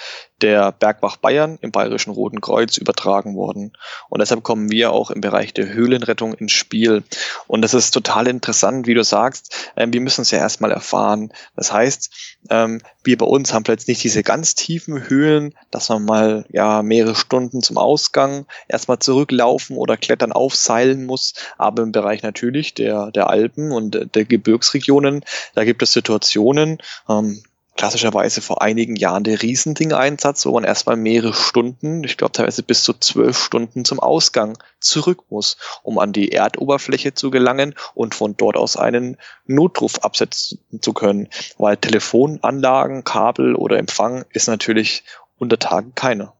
der 0.43 0.73
Bergwacht 0.73 1.21
Bayern 1.21 1.57
im 1.61 1.71
Bayerischen 1.71 2.11
Roten 2.11 2.41
Kreuz 2.41 2.77
übertragen 2.77 3.35
worden. 3.35 3.71
Und 4.09 4.19
deshalb 4.19 4.43
kommen 4.43 4.69
wir 4.69 4.91
auch 4.91 5.09
im 5.09 5.21
Bereich 5.21 5.53
der 5.53 5.73
Höhlenrettung 5.73 6.33
ins 6.33 6.51
Spiel. 6.51 7.03
Und 7.47 7.61
das 7.61 7.73
ist 7.73 7.91
total 7.91 8.27
interessant, 8.27 8.85
wie 8.85 8.93
du 8.93 9.03
sagst. 9.03 9.71
Ähm, 9.77 9.93
wir 9.93 10.01
müssen 10.01 10.21
es 10.21 10.31
ja 10.31 10.39
erstmal 10.39 10.71
erfahren. 10.71 11.31
Das 11.55 11.71
heißt, 11.71 12.37
ähm, 12.49 12.81
wir 13.05 13.17
bei 13.17 13.25
uns 13.25 13.53
haben 13.53 13.63
vielleicht 13.63 13.87
nicht 13.87 14.03
diese 14.03 14.21
ganz 14.21 14.53
tiefen 14.53 15.07
Höhlen, 15.09 15.53
dass 15.71 15.87
man 15.87 16.03
mal 16.03 16.45
ja 16.49 16.83
mehrere 16.83 17.15
Stunden 17.15 17.61
zum 17.61 17.77
Ausgang 17.77 18.45
erstmal 18.67 18.99
zurücklaufen 18.99 19.77
oder 19.77 19.95
klettern 19.95 20.33
aufseilen 20.33 21.05
muss. 21.05 21.35
Aber 21.57 21.83
im 21.83 21.93
Bereich 21.93 22.21
natürlich 22.21 22.73
der, 22.73 23.11
der 23.11 23.29
Alpen 23.29 23.71
und 23.71 24.13
der 24.13 24.25
Gebirgsregionen, 24.25 25.23
da 25.55 25.63
gibt 25.63 25.81
es 25.81 25.93
Situationen, 25.93 26.79
ähm, 27.07 27.43
klassischerweise 27.75 28.41
vor 28.41 28.61
einigen 28.61 28.95
Jahren 28.95 29.23
der 29.23 29.41
Riesending-Einsatz, 29.41 30.45
wo 30.45 30.51
man 30.51 30.63
erstmal 30.63 30.95
mehrere 30.95 31.33
Stunden, 31.33 32.03
ich 32.03 32.17
glaube 32.17 32.31
teilweise 32.31 32.63
bis 32.63 32.83
zu 32.83 32.93
zwölf 32.93 33.37
Stunden 33.37 33.83
zum 33.83 33.99
Ausgang 33.99 34.57
zurück 34.79 35.23
muss, 35.29 35.57
um 35.81 35.97
an 35.97 36.13
die 36.13 36.31
Erdoberfläche 36.31 37.13
zu 37.13 37.31
gelangen 37.31 37.73
und 37.95 38.13
von 38.15 38.37
dort 38.37 38.57
aus 38.57 38.77
einen 38.77 39.17
Notruf 39.45 39.99
absetzen 39.99 40.59
zu 40.81 40.93
können. 40.93 41.29
Weil 41.57 41.77
Telefonanlagen, 41.77 43.03
Kabel 43.03 43.55
oder 43.55 43.79
Empfang 43.79 44.25
ist 44.33 44.47
natürlich 44.47 45.03
unter 45.37 45.57
Tagen 45.57 45.93
keiner. 45.95 46.33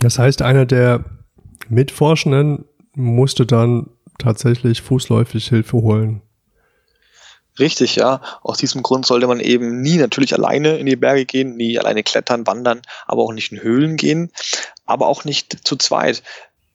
Das 0.00 0.18
heißt, 0.18 0.42
einer 0.42 0.66
der 0.66 1.04
Mitforschenden 1.68 2.64
musste 2.94 3.44
dann 3.44 3.90
tatsächlich 4.18 4.82
fußläufig 4.82 5.48
Hilfe 5.48 5.78
holen. 5.78 6.22
Richtig, 7.58 7.96
ja. 7.96 8.20
Aus 8.42 8.58
diesem 8.58 8.82
Grund 8.82 9.06
sollte 9.06 9.26
man 9.26 9.40
eben 9.40 9.80
nie 9.80 9.96
natürlich 9.96 10.34
alleine 10.34 10.76
in 10.76 10.86
die 10.86 10.96
Berge 10.96 11.24
gehen, 11.24 11.56
nie 11.56 11.78
alleine 11.78 12.02
klettern, 12.02 12.46
wandern, 12.46 12.82
aber 13.06 13.22
auch 13.22 13.32
nicht 13.32 13.52
in 13.52 13.62
Höhlen 13.62 13.96
gehen, 13.96 14.30
aber 14.84 15.06
auch 15.06 15.24
nicht 15.24 15.66
zu 15.66 15.76
zweit. 15.76 16.22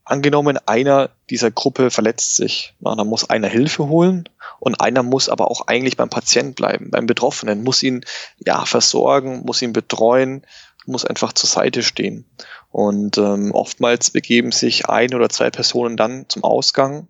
Angenommen, 0.04 0.58
einer 0.66 1.12
dieser 1.30 1.52
Gruppe 1.52 1.92
verletzt 1.92 2.36
sich, 2.36 2.74
na, 2.80 2.96
dann 2.96 3.08
muss 3.08 3.30
einer 3.30 3.48
Hilfe 3.48 3.88
holen 3.88 4.28
und 4.60 4.82
einer 4.82 5.04
muss 5.04 5.30
aber 5.30 5.50
auch 5.52 5.68
eigentlich 5.68 5.96
beim 5.96 6.10
Patient 6.10 6.56
bleiben, 6.56 6.90
beim 6.90 7.06
Betroffenen, 7.06 7.64
muss 7.64 7.84
ihn 7.84 8.04
ja 8.40 8.66
versorgen, 8.66 9.44
muss 9.46 9.62
ihn 9.62 9.74
betreuen, 9.74 10.44
muss 10.88 11.06
einfach 11.06 11.34
zur 11.34 11.50
Seite 11.50 11.84
stehen. 11.84 12.26
Und 12.72 13.18
ähm, 13.20 13.52
oftmals 13.52 14.10
begeben 14.10 14.52
sich 14.52 14.90
ein 14.90 15.14
oder 15.14 15.30
zwei 15.30 15.52
Personen 15.52 15.98
dann 15.98 16.26
zum 16.30 16.44
Ausgang 16.44 17.08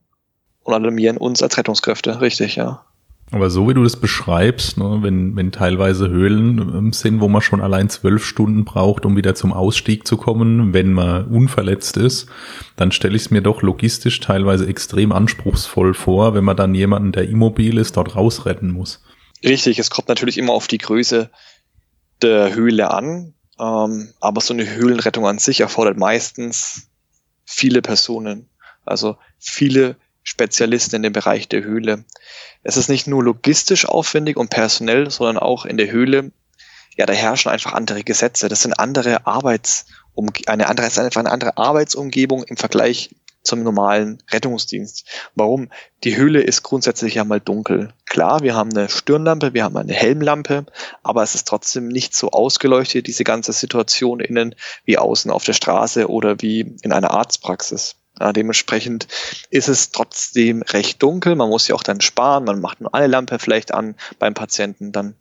und 0.63 0.73
alarmieren 0.73 1.17
uns 1.17 1.41
als 1.41 1.57
Rettungskräfte. 1.57 2.19
Richtig, 2.19 2.57
ja. 2.57 2.85
Aber 3.33 3.49
so 3.49 3.69
wie 3.69 3.73
du 3.73 3.83
das 3.83 3.95
beschreibst, 3.95 4.77
ne, 4.77 4.99
wenn, 5.01 5.37
wenn 5.37 5.53
teilweise 5.53 6.09
Höhlen 6.09 6.59
ähm, 6.59 6.93
sind, 6.93 7.21
wo 7.21 7.29
man 7.29 7.41
schon 7.41 7.61
allein 7.61 7.89
zwölf 7.89 8.25
Stunden 8.25 8.65
braucht, 8.65 9.05
um 9.05 9.15
wieder 9.15 9.35
zum 9.35 9.53
Ausstieg 9.53 10.05
zu 10.05 10.17
kommen, 10.17 10.73
wenn 10.73 10.91
man 10.91 11.27
unverletzt 11.27 11.95
ist, 11.95 12.27
dann 12.75 12.91
stelle 12.91 13.15
ich 13.15 13.23
es 13.23 13.31
mir 13.31 13.41
doch 13.41 13.61
logistisch 13.61 14.19
teilweise 14.19 14.67
extrem 14.67 15.13
anspruchsvoll 15.13 15.93
vor, 15.93 16.35
wenn 16.35 16.43
man 16.43 16.57
dann 16.57 16.75
jemanden, 16.75 17.13
der 17.13 17.29
immobil 17.29 17.77
ist, 17.77 17.95
dort 17.95 18.17
rausretten 18.17 18.69
muss. 18.69 19.01
Richtig, 19.43 19.79
es 19.79 19.89
kommt 19.89 20.09
natürlich 20.09 20.37
immer 20.37 20.51
auf 20.51 20.67
die 20.67 20.77
Größe 20.77 21.29
der 22.21 22.53
Höhle 22.53 22.91
an, 22.91 23.33
ähm, 23.57 24.13
aber 24.19 24.41
so 24.41 24.53
eine 24.53 24.69
Höhlenrettung 24.69 25.25
an 25.25 25.39
sich 25.39 25.61
erfordert 25.61 25.97
meistens 25.97 26.89
viele 27.45 27.81
Personen, 27.81 28.49
also 28.85 29.15
viele 29.39 29.95
Spezialisten 30.23 30.97
in 30.97 31.03
dem 31.03 31.13
Bereich 31.13 31.47
der 31.47 31.63
Höhle. 31.63 32.05
Es 32.63 32.77
ist 32.77 32.89
nicht 32.89 33.07
nur 33.07 33.23
logistisch 33.23 33.85
aufwendig 33.85 34.37
und 34.37 34.49
personell, 34.49 35.09
sondern 35.09 35.37
auch 35.37 35.65
in 35.65 35.77
der 35.77 35.91
Höhle. 35.91 36.31
Ja, 36.97 37.05
da 37.05 37.13
herrschen 37.13 37.49
einfach 37.49 37.73
andere 37.73 38.03
Gesetze. 38.03 38.49
Das 38.49 38.61
sind 38.61 38.73
andere 38.73 39.25
Arbeits, 39.25 39.85
eine 40.45 40.67
andere, 40.67 40.87
ist 40.87 40.99
einfach 40.99 41.21
eine 41.21 41.31
andere 41.31 41.57
Arbeitsumgebung 41.57 42.43
im 42.43 42.57
Vergleich 42.57 43.09
zum 43.43 43.63
normalen 43.63 44.21
Rettungsdienst. 44.29 45.05
Warum? 45.35 45.69
Die 46.03 46.15
Höhle 46.15 46.41
ist 46.41 46.63
grundsätzlich 46.63 47.15
ja 47.15 47.23
mal 47.23 47.39
dunkel. 47.39 47.93
Klar, 48.05 48.41
wir 48.41 48.55
haben 48.55 48.71
eine 48.71 48.89
Stirnlampe, 48.89 49.53
wir 49.53 49.63
haben 49.63 49.77
eine 49.77 49.93
Helmlampe, 49.93 50.65
aber 51.01 51.23
es 51.23 51.33
ist 51.33 51.47
trotzdem 51.47 51.87
nicht 51.87 52.15
so 52.15 52.31
ausgeleuchtet, 52.31 53.07
diese 53.07 53.23
ganze 53.23 53.53
Situation 53.53 54.19
innen, 54.19 54.55
wie 54.85 54.97
außen 54.97 55.31
auf 55.31 55.43
der 55.43 55.53
Straße 55.53 56.09
oder 56.09 56.41
wie 56.41 56.75
in 56.81 56.91
einer 56.91 57.11
Arztpraxis. 57.11 57.95
Ja, 58.21 58.33
dementsprechend 58.33 59.07
ist 59.49 59.67
es 59.67 59.89
trotzdem 59.89 60.61
recht 60.61 61.01
dunkel. 61.01 61.33
Man 61.33 61.49
muss 61.49 61.67
ja 61.67 61.73
auch 61.73 61.81
dann 61.81 62.01
sparen. 62.01 62.45
Man 62.45 62.61
macht 62.61 62.79
nur 62.79 62.93
eine 62.93 63.07
Lampe 63.07 63.39
vielleicht 63.39 63.73
an 63.73 63.95
beim 64.19 64.35
Patienten. 64.35 64.91
Dann 64.91 65.15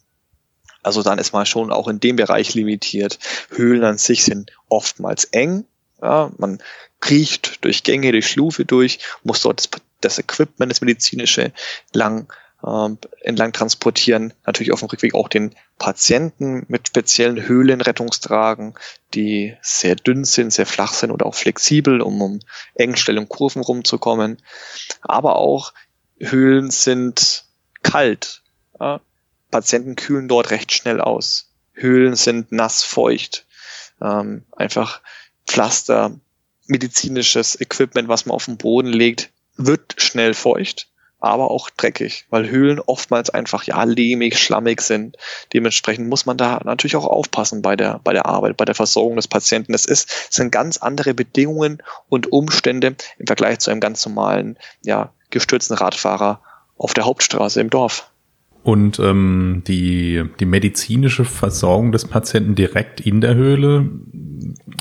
also 0.83 1.03
dann 1.03 1.19
ist 1.19 1.33
man 1.33 1.47
schon 1.47 1.73
auch 1.73 1.89
in 1.89 1.99
dem 1.99 2.17
Bereich 2.17 2.53
limitiert. 2.53 3.19
Höhlen 3.51 3.85
an 3.85 3.97
sich 3.97 4.23
sind 4.23 4.53
oftmals 4.69 5.25
eng. 5.25 5.65
Ja, 6.03 6.31
man 6.37 6.63
kriecht 7.01 7.65
durch 7.65 7.85
Gänge, 7.85 8.13
durch 8.13 8.27
Schlufe 8.27 8.67
durch, 8.67 8.99
muss 9.23 9.41
dort 9.41 9.61
das, 9.61 9.81
das 10.03 10.19
Equipment, 10.19 10.71
das 10.71 10.83
medizinische 10.83 11.53
lang 11.95 12.31
äh, 12.65 12.89
entlang 13.23 13.53
transportieren. 13.53 14.33
Natürlich 14.47 14.73
auf 14.73 14.81
dem 14.81 14.89
Rückweg 14.89 15.15
auch 15.15 15.29
den 15.29 15.55
Patienten 15.79 16.65
mit 16.69 16.89
speziellen 16.89 17.47
Höhlenrettungstragen, 17.47 18.75
die 19.15 19.57
sehr 19.63 19.97
dünn 19.97 20.25
sind, 20.25 20.53
sehr 20.53 20.67
flach 20.67 20.93
sind 20.93 21.11
oder 21.11 21.27
auch 21.27 21.35
flexibel, 21.35 22.01
um 22.01 22.21
um 22.21 22.41
Engstellen 22.75 23.19
und 23.19 23.29
Kurven 23.29 23.63
rumzukommen. 23.63 24.39
Aber 25.03 25.37
auch 25.37 25.73
Höhlen 26.19 26.71
sind 26.71 27.45
kalt. 27.83 28.43
Ja? 28.79 29.01
Patienten 29.51 29.97
kühlen 29.97 30.29
dort 30.29 30.51
recht 30.51 30.73
schnell 30.73 31.01
aus. 31.01 31.51
Höhlen 31.73 32.15
sind 32.15 32.53
nass, 32.53 32.83
feucht. 32.83 33.47
Ähm, 34.03 34.45
einfach 34.53 35.01
Pflaster, 35.47 36.13
medizinisches 36.67 37.61
Equipment, 37.61 38.09
was 38.09 38.27
man 38.27 38.35
auf 38.35 38.45
den 38.45 38.57
Boden 38.57 38.89
legt, 38.89 39.31
wird 39.57 39.97
schnell 39.99 40.35
feucht, 40.35 40.89
aber 41.21 41.51
auch 41.51 41.71
dreckig, 41.71 42.27
weil 42.31 42.51
Höhlen 42.51 42.81
oftmals 42.81 43.31
einfach 43.31 43.65
ja 43.65 43.83
lehmig, 43.85 44.39
schlammig 44.39 44.81
sind. 44.81 45.17
Dementsprechend 45.53 46.09
muss 46.09 46.27
man 46.27 46.37
da 46.37 46.61
natürlich 46.65 46.97
auch 46.97 47.07
aufpassen 47.07 47.63
bei 47.63 47.77
der 47.77 48.01
bei 48.03 48.13
der 48.13 48.27
Arbeit, 48.27 48.57
bei 48.57 48.65
der 48.65 48.75
Versorgung 48.75 49.17
des 49.17 49.29
Patienten. 49.29 49.75
Es 49.75 49.85
ist 49.85 50.11
es 50.31 50.37
sind 50.37 50.51
ganz 50.51 50.79
andere 50.79 51.15
Bedingungen 51.15 51.83
und 52.09 52.33
Umstände 52.33 52.97
im 53.19 53.27
Vergleich 53.27 53.59
zu 53.61 53.71
einem 53.71 53.81
ganz 53.81 54.05
normalen 54.07 54.59
ja 54.83 55.13
gestürzten 55.31 55.77
Radfahrer 55.77 56.41
auf 56.79 56.95
der 56.95 57.05
Hauptstraße 57.05 57.61
im 57.61 57.71
Dorf. 57.71 58.10
Und 58.63 58.99
ähm, 58.99 59.63
die, 59.67 60.25
die 60.39 60.45
medizinische 60.45 61.25
Versorgung 61.25 61.93
des 61.93 62.07
Patienten 62.07 62.55
direkt 62.55 63.01
in 63.01 63.23
der 63.23 63.35
Höhle, 63.35 63.89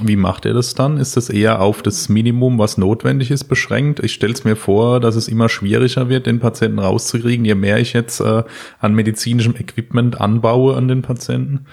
wie 0.02 0.16
macht 0.16 0.46
er 0.46 0.54
das 0.54 0.74
dann? 0.76 0.98
Ist 0.98 1.16
das 1.16 1.30
eher 1.30 1.62
auf 1.62 1.82
das 1.82 2.10
Minimum, 2.10 2.60
was 2.60 2.78
notwendig 2.78 3.32
ist, 3.32 3.46
beschränkt? 3.46 4.02
Ich 4.02 4.14
stelle 4.14 4.34
es 4.34 4.44
mir 4.44 4.56
vor, 4.56 5.00
dass 5.00 5.16
es 5.16 5.28
immer 5.28 5.48
schwieriger 5.48 6.10
wird, 6.10 6.26
den 6.26 6.40
Patienten 6.40 6.80
rauszukriegen, 6.80 7.46
je 7.46 7.56
mehr 7.56 7.80
ich 7.80 7.94
jetzt 7.94 8.20
äh, 8.20 8.44
an 8.80 8.94
medizinischem 8.94 9.56
Equipment 9.56 10.20
anbaue 10.20 10.76
an 10.76 10.88
den 10.88 11.02
Patienten. 11.02 11.66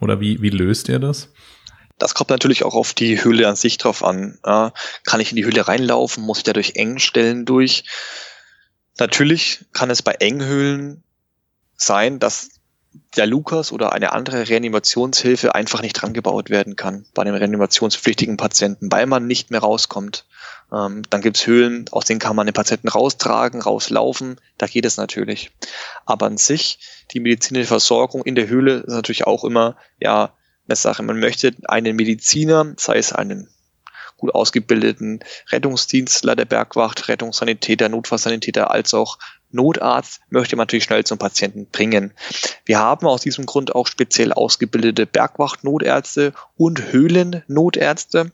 Oder 0.00 0.20
wie, 0.20 0.40
wie 0.40 0.50
löst 0.50 0.88
er 0.88 0.98
das? 0.98 1.32
Das 1.98 2.14
kommt 2.14 2.30
natürlich 2.30 2.64
auch 2.64 2.74
auf 2.74 2.92
die 2.92 3.22
Höhle 3.22 3.48
an 3.48 3.56
sich 3.56 3.78
drauf 3.78 4.04
an. 4.04 4.38
Ja, 4.44 4.72
kann 5.04 5.20
ich 5.20 5.30
in 5.30 5.36
die 5.36 5.44
Höhle 5.44 5.66
reinlaufen? 5.66 6.24
Muss 6.24 6.38
ich 6.38 6.44
da 6.44 6.52
durch 6.52 6.74
Engstellen 6.74 7.44
durch? 7.44 7.84
Natürlich 8.98 9.64
kann 9.72 9.90
es 9.90 10.02
bei 10.02 10.12
Enghöhlen 10.12 11.03
sein, 11.86 12.18
dass 12.18 12.48
der 13.16 13.26
Lukas 13.26 13.72
oder 13.72 13.92
eine 13.92 14.12
andere 14.12 14.48
Reanimationshilfe 14.48 15.54
einfach 15.54 15.82
nicht 15.82 15.94
dran 15.94 16.12
gebaut 16.12 16.50
werden 16.50 16.76
kann 16.76 17.06
bei 17.14 17.22
einem 17.22 17.34
reanimationspflichtigen 17.34 18.36
Patienten, 18.36 18.90
weil 18.92 19.06
man 19.06 19.26
nicht 19.26 19.50
mehr 19.50 19.60
rauskommt. 19.60 20.26
Ähm, 20.72 21.02
dann 21.10 21.20
gibt's 21.20 21.46
Höhlen, 21.46 21.86
aus 21.90 22.04
denen 22.04 22.20
kann 22.20 22.36
man 22.36 22.46
den 22.46 22.54
Patienten 22.54 22.88
raustragen, 22.88 23.60
rauslaufen, 23.62 24.40
da 24.58 24.66
geht 24.66 24.84
es 24.84 24.96
natürlich. 24.96 25.50
Aber 26.06 26.26
an 26.26 26.36
sich, 26.36 26.78
die 27.12 27.20
medizinische 27.20 27.66
Versorgung 27.66 28.22
in 28.22 28.34
der 28.34 28.48
Höhle 28.48 28.78
ist 28.78 28.94
natürlich 28.94 29.26
auch 29.26 29.44
immer, 29.44 29.76
ja, 29.98 30.32
eine 30.66 30.76
Sache. 30.76 31.02
Man 31.02 31.20
möchte 31.20 31.54
einen 31.64 31.96
Mediziner, 31.96 32.74
sei 32.78 32.96
es 32.96 33.12
einen 33.12 33.48
gut 34.16 34.34
ausgebildeten 34.34 35.20
Rettungsdienstler 35.50 36.36
der 36.36 36.46
Bergwacht, 36.46 37.08
Rettungssanitäter, 37.08 37.88
Notfallsanitäter 37.88 38.70
als 38.70 38.94
auch 38.94 39.18
Notarzt 39.54 40.20
möchte 40.28 40.56
man 40.56 40.64
natürlich 40.64 40.84
schnell 40.84 41.04
zum 41.04 41.18
Patienten 41.18 41.66
bringen. 41.66 42.12
Wir 42.64 42.78
haben 42.80 43.06
aus 43.06 43.22
diesem 43.22 43.46
Grund 43.46 43.74
auch 43.74 43.86
speziell 43.86 44.32
ausgebildete 44.32 45.06
Bergwacht-Notärzte 45.06 46.34
und 46.56 46.92
Höhlen-Notärzte, 46.92 48.32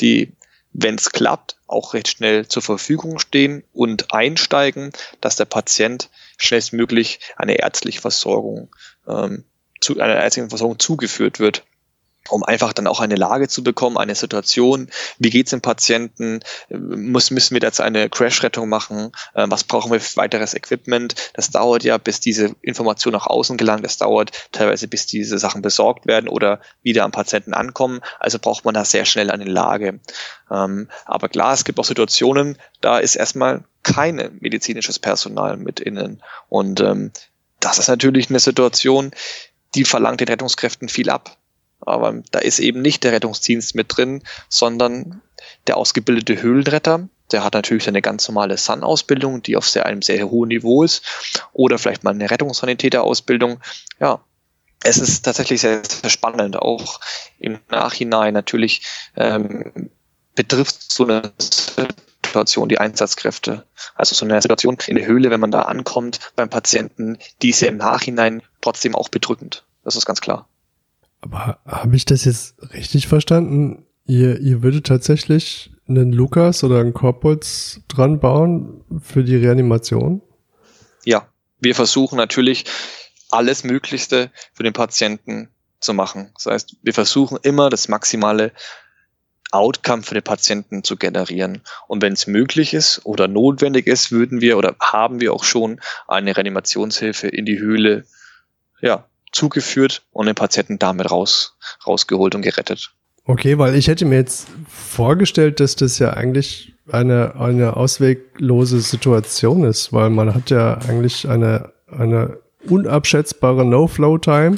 die, 0.00 0.32
wenn 0.72 0.94
es 0.94 1.10
klappt, 1.10 1.56
auch 1.66 1.94
recht 1.94 2.08
schnell 2.08 2.46
zur 2.46 2.62
Verfügung 2.62 3.18
stehen 3.18 3.64
und 3.72 4.12
einsteigen, 4.14 4.92
dass 5.20 5.36
der 5.36 5.46
Patient 5.46 6.10
schnellstmöglich 6.38 7.20
eine 7.36 7.56
ärztliche 7.56 8.00
Versorgung 8.00 8.74
ähm, 9.08 9.44
zu 9.80 9.98
einer 9.98 10.16
ärztlichen 10.16 10.50
Versorgung 10.50 10.78
zugeführt 10.78 11.40
wird 11.40 11.64
um 12.28 12.42
einfach 12.42 12.72
dann 12.72 12.86
auch 12.86 13.00
eine 13.00 13.16
Lage 13.16 13.48
zu 13.48 13.62
bekommen, 13.62 13.98
eine 13.98 14.14
Situation, 14.14 14.88
wie 15.18 15.30
geht's 15.30 15.50
dem 15.50 15.60
Patienten, 15.60 16.40
muss, 16.70 17.30
müssen 17.30 17.54
wir 17.54 17.62
jetzt 17.62 17.80
eine 17.80 18.08
Crash-Rettung 18.08 18.68
machen, 18.68 19.12
äh, 19.34 19.46
was 19.48 19.64
brauchen 19.64 19.90
wir 19.90 20.00
für 20.00 20.16
weiteres 20.16 20.54
Equipment, 20.54 21.14
das 21.34 21.50
dauert 21.50 21.84
ja, 21.84 21.98
bis 21.98 22.20
diese 22.20 22.54
Information 22.62 23.12
nach 23.12 23.26
außen 23.26 23.56
gelangt, 23.56 23.84
das 23.84 23.98
dauert 23.98 24.30
teilweise, 24.52 24.88
bis 24.88 25.06
diese 25.06 25.38
Sachen 25.38 25.62
besorgt 25.62 26.06
werden 26.06 26.28
oder 26.28 26.60
wieder 26.82 27.04
am 27.04 27.10
Patienten 27.10 27.54
ankommen, 27.54 28.00
also 28.20 28.38
braucht 28.38 28.64
man 28.64 28.74
da 28.74 28.84
sehr 28.84 29.04
schnell 29.04 29.30
eine 29.30 29.44
Lage. 29.44 30.00
Ähm, 30.50 30.88
aber 31.06 31.28
klar, 31.28 31.54
es 31.54 31.64
gibt 31.64 31.78
auch 31.78 31.84
Situationen, 31.84 32.56
da 32.80 32.98
ist 32.98 33.16
erstmal 33.16 33.64
kein 33.82 34.38
medizinisches 34.40 34.98
Personal 34.98 35.56
mit 35.56 35.80
innen. 35.80 36.22
Und 36.48 36.80
ähm, 36.80 37.10
das 37.60 37.78
ist 37.78 37.88
natürlich 37.88 38.30
eine 38.30 38.38
Situation, 38.38 39.10
die 39.74 39.84
verlangt 39.84 40.20
den 40.20 40.28
Rettungskräften 40.28 40.88
viel 40.88 41.10
ab. 41.10 41.36
Aber 41.84 42.22
da 42.30 42.38
ist 42.38 42.58
eben 42.58 42.82
nicht 42.82 43.04
der 43.04 43.12
Rettungsdienst 43.12 43.74
mit 43.74 43.96
drin, 43.96 44.22
sondern 44.48 45.20
der 45.66 45.76
ausgebildete 45.76 46.40
Höhlenretter. 46.40 47.08
Der 47.30 47.44
hat 47.44 47.54
natürlich 47.54 47.84
seine 47.84 48.02
ganz 48.02 48.28
normale 48.28 48.56
Sun-Ausbildung, 48.56 49.42
die 49.42 49.56
auf 49.56 49.68
sehr, 49.68 49.86
einem 49.86 50.02
sehr 50.02 50.30
hohen 50.30 50.48
Niveau 50.48 50.82
ist. 50.82 51.02
Oder 51.52 51.78
vielleicht 51.78 52.04
mal 52.04 52.10
eine 52.10 52.30
Rettungssanitäter-Ausbildung. 52.30 53.60
Ja, 54.00 54.20
es 54.84 54.98
ist 54.98 55.22
tatsächlich 55.22 55.60
sehr, 55.60 55.82
sehr 55.84 56.10
spannend. 56.10 56.56
Auch 56.56 57.00
im 57.38 57.58
Nachhinein 57.70 58.34
natürlich 58.34 58.82
ähm, 59.16 59.90
betrifft 60.34 60.92
so 60.92 61.04
eine 61.04 61.32
Situation 61.38 62.68
die 62.68 62.78
Einsatzkräfte. 62.78 63.66
Also 63.94 64.14
so 64.14 64.24
eine 64.24 64.40
Situation 64.40 64.78
in 64.86 64.96
der 64.96 65.06
Höhle, 65.06 65.30
wenn 65.30 65.40
man 65.40 65.50
da 65.50 65.62
ankommt 65.62 66.20
beim 66.36 66.48
Patienten, 66.48 67.18
die 67.42 67.50
ist 67.50 67.60
ja 67.60 67.68
im 67.68 67.76
Nachhinein 67.76 68.42
trotzdem 68.60 68.94
auch 68.94 69.08
bedrückend. 69.08 69.64
Das 69.84 69.96
ist 69.96 70.06
ganz 70.06 70.20
klar. 70.20 70.48
Aber 71.22 71.60
habe 71.64 71.96
ich 71.96 72.04
das 72.04 72.24
jetzt 72.24 72.56
richtig 72.74 73.08
verstanden? 73.08 73.86
Ihr, 74.04 74.40
ihr 74.40 74.62
würdet 74.62 74.86
tatsächlich 74.86 75.72
einen 75.88 76.12
Lukas 76.12 76.64
oder 76.64 76.80
einen 76.80 76.92
Korpus 76.92 77.80
dran 77.88 78.20
bauen 78.20 78.84
für 79.00 79.24
die 79.24 79.36
Reanimation? 79.36 80.20
Ja, 81.04 81.28
wir 81.60 81.74
versuchen 81.74 82.16
natürlich 82.16 82.64
alles 83.30 83.64
Möglichste 83.64 84.30
für 84.52 84.64
den 84.64 84.72
Patienten 84.72 85.48
zu 85.80 85.94
machen. 85.94 86.32
Das 86.34 86.46
heißt, 86.46 86.76
wir 86.82 86.92
versuchen 86.92 87.38
immer 87.42 87.70
das 87.70 87.88
maximale 87.88 88.52
Outcome 89.52 90.02
für 90.02 90.14
den 90.14 90.24
Patienten 90.24 90.82
zu 90.82 90.96
generieren. 90.96 91.62
Und 91.86 92.02
wenn 92.02 92.14
es 92.14 92.26
möglich 92.26 92.74
ist 92.74 93.04
oder 93.04 93.28
notwendig 93.28 93.86
ist, 93.86 94.10
würden 94.10 94.40
wir 94.40 94.58
oder 94.58 94.74
haben 94.80 95.20
wir 95.20 95.32
auch 95.32 95.44
schon 95.44 95.80
eine 96.08 96.36
Reanimationshilfe 96.36 97.28
in 97.28 97.44
die 97.44 97.58
Höhle 97.58 98.04
ja, 98.80 99.06
zugeführt 99.32 100.02
und 100.12 100.26
den 100.26 100.34
Patienten 100.34 100.78
damit 100.78 101.10
raus, 101.10 101.56
rausgeholt 101.86 102.34
und 102.34 102.42
gerettet. 102.42 102.92
Okay, 103.24 103.58
weil 103.58 103.74
ich 103.76 103.88
hätte 103.88 104.04
mir 104.04 104.16
jetzt 104.16 104.48
vorgestellt, 104.68 105.60
dass 105.60 105.76
das 105.76 105.98
ja 105.98 106.12
eigentlich 106.12 106.74
eine, 106.90 107.36
eine 107.36 107.76
ausweglose 107.76 108.80
Situation 108.80 109.64
ist, 109.64 109.92
weil 109.92 110.10
man 110.10 110.34
hat 110.34 110.50
ja 110.50 110.78
eigentlich 110.88 111.28
eine, 111.28 111.72
eine 111.86 112.38
unabschätzbare 112.68 113.64
No-Flow-Time 113.64 114.56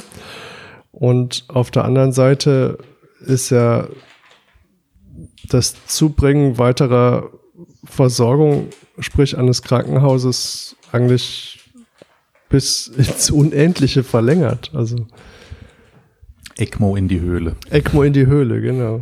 und 0.91 1.45
auf 1.47 1.71
der 1.71 1.85
anderen 1.85 2.11
Seite 2.11 2.79
ist 3.19 3.51
ja 3.51 3.87
das 5.49 5.85
Zubringen 5.85 6.57
weiterer 6.57 7.29
Versorgung, 7.83 8.69
sprich 8.99 9.37
eines 9.37 9.61
Krankenhauses, 9.61 10.75
eigentlich 10.91 11.54
bis 12.49 12.87
ins 12.87 13.29
Unendliche 13.31 14.03
verlängert. 14.03 14.71
Also 14.73 15.07
ECMO 16.57 16.95
in 16.95 17.07
die 17.07 17.19
Höhle. 17.19 17.55
ECMO 17.69 18.03
in 18.03 18.13
die 18.13 18.27
Höhle, 18.27 18.61
genau. 18.61 19.01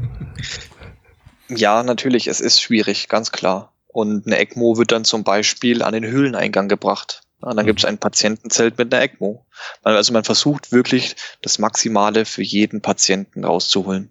Ja, 1.49 1.83
natürlich, 1.83 2.27
es 2.27 2.41
ist 2.41 2.61
schwierig, 2.61 3.09
ganz 3.09 3.31
klar. 3.31 3.73
Und 3.87 4.25
eine 4.25 4.39
ECMO 4.39 4.77
wird 4.77 4.91
dann 4.91 5.05
zum 5.05 5.23
Beispiel 5.23 5.83
an 5.83 5.93
den 5.93 6.05
Höhleneingang 6.05 6.67
gebracht. 6.67 7.21
Und 7.41 7.57
dann 7.57 7.65
gibt 7.65 7.79
es 7.79 7.85
ein 7.85 7.97
Patientenzelt 7.97 8.77
mit 8.77 8.93
einer 8.93 9.03
ECMO. 9.03 9.45
Also 9.83 10.13
man 10.13 10.23
versucht 10.23 10.71
wirklich 10.71 11.15
das 11.41 11.59
Maximale 11.59 12.25
für 12.25 12.41
jeden 12.41 12.81
Patienten 12.81 13.43
rauszuholen. 13.43 14.09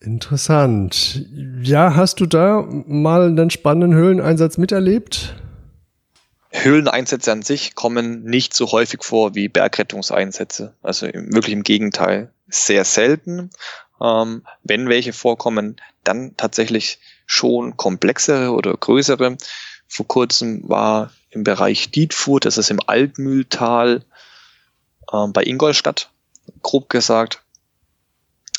Interessant. 0.00 1.26
Ja, 1.62 1.94
hast 1.96 2.20
du 2.20 2.26
da 2.26 2.66
mal 2.86 3.26
einen 3.26 3.50
spannenden 3.50 3.94
Höhleneinsatz 3.94 4.56
miterlebt? 4.56 5.34
Höhleneinsätze 6.50 7.30
an 7.30 7.42
sich 7.42 7.74
kommen 7.74 8.24
nicht 8.24 8.54
so 8.54 8.72
häufig 8.72 9.04
vor 9.04 9.34
wie 9.34 9.48
Bergrettungseinsätze. 9.48 10.74
Also 10.82 11.06
wirklich 11.06 11.52
im 11.52 11.62
Gegenteil. 11.62 12.32
Sehr 12.48 12.84
selten. 12.84 13.50
Ähm, 14.00 14.44
wenn 14.62 14.88
welche 14.88 15.12
vorkommen, 15.12 15.80
dann 16.02 16.36
tatsächlich 16.36 16.98
schon 17.26 17.76
komplexere 17.76 18.50
oder 18.50 18.74
größere. 18.74 19.36
Vor 19.86 20.08
kurzem 20.08 20.68
war 20.68 21.12
im 21.30 21.44
Bereich 21.44 21.90
Dietfurt, 21.90 22.44
das 22.44 22.58
ist 22.58 22.70
im 22.70 22.80
Altmühltal 22.84 24.04
äh, 25.12 25.26
bei 25.28 25.44
Ingolstadt, 25.44 26.10
grob 26.62 26.88
gesagt, 26.88 27.42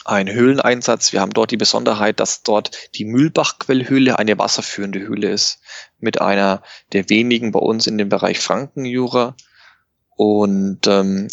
ein 0.06 0.30
Höhleneinsatz. 0.30 1.14
Wir 1.14 1.22
haben 1.22 1.34
dort 1.34 1.52
die 1.52 1.58
Besonderheit, 1.58 2.20
dass 2.20 2.44
dort 2.44 2.72
die 2.96 3.06
Mühlbachquellhöhle 3.06 4.18
eine 4.18 4.38
wasserführende 4.38 5.00
Höhle 5.00 5.30
ist, 5.30 5.60
mit 6.00 6.22
einer 6.22 6.64
der 6.94 7.10
wenigen 7.10 7.52
bei 7.52 7.60
uns 7.60 7.88
in 7.88 7.98
dem 7.98 8.10
Bereich 8.10 8.40
Frankenjura. 8.40 9.36
Und 10.16 10.88
ähm, 10.88 11.28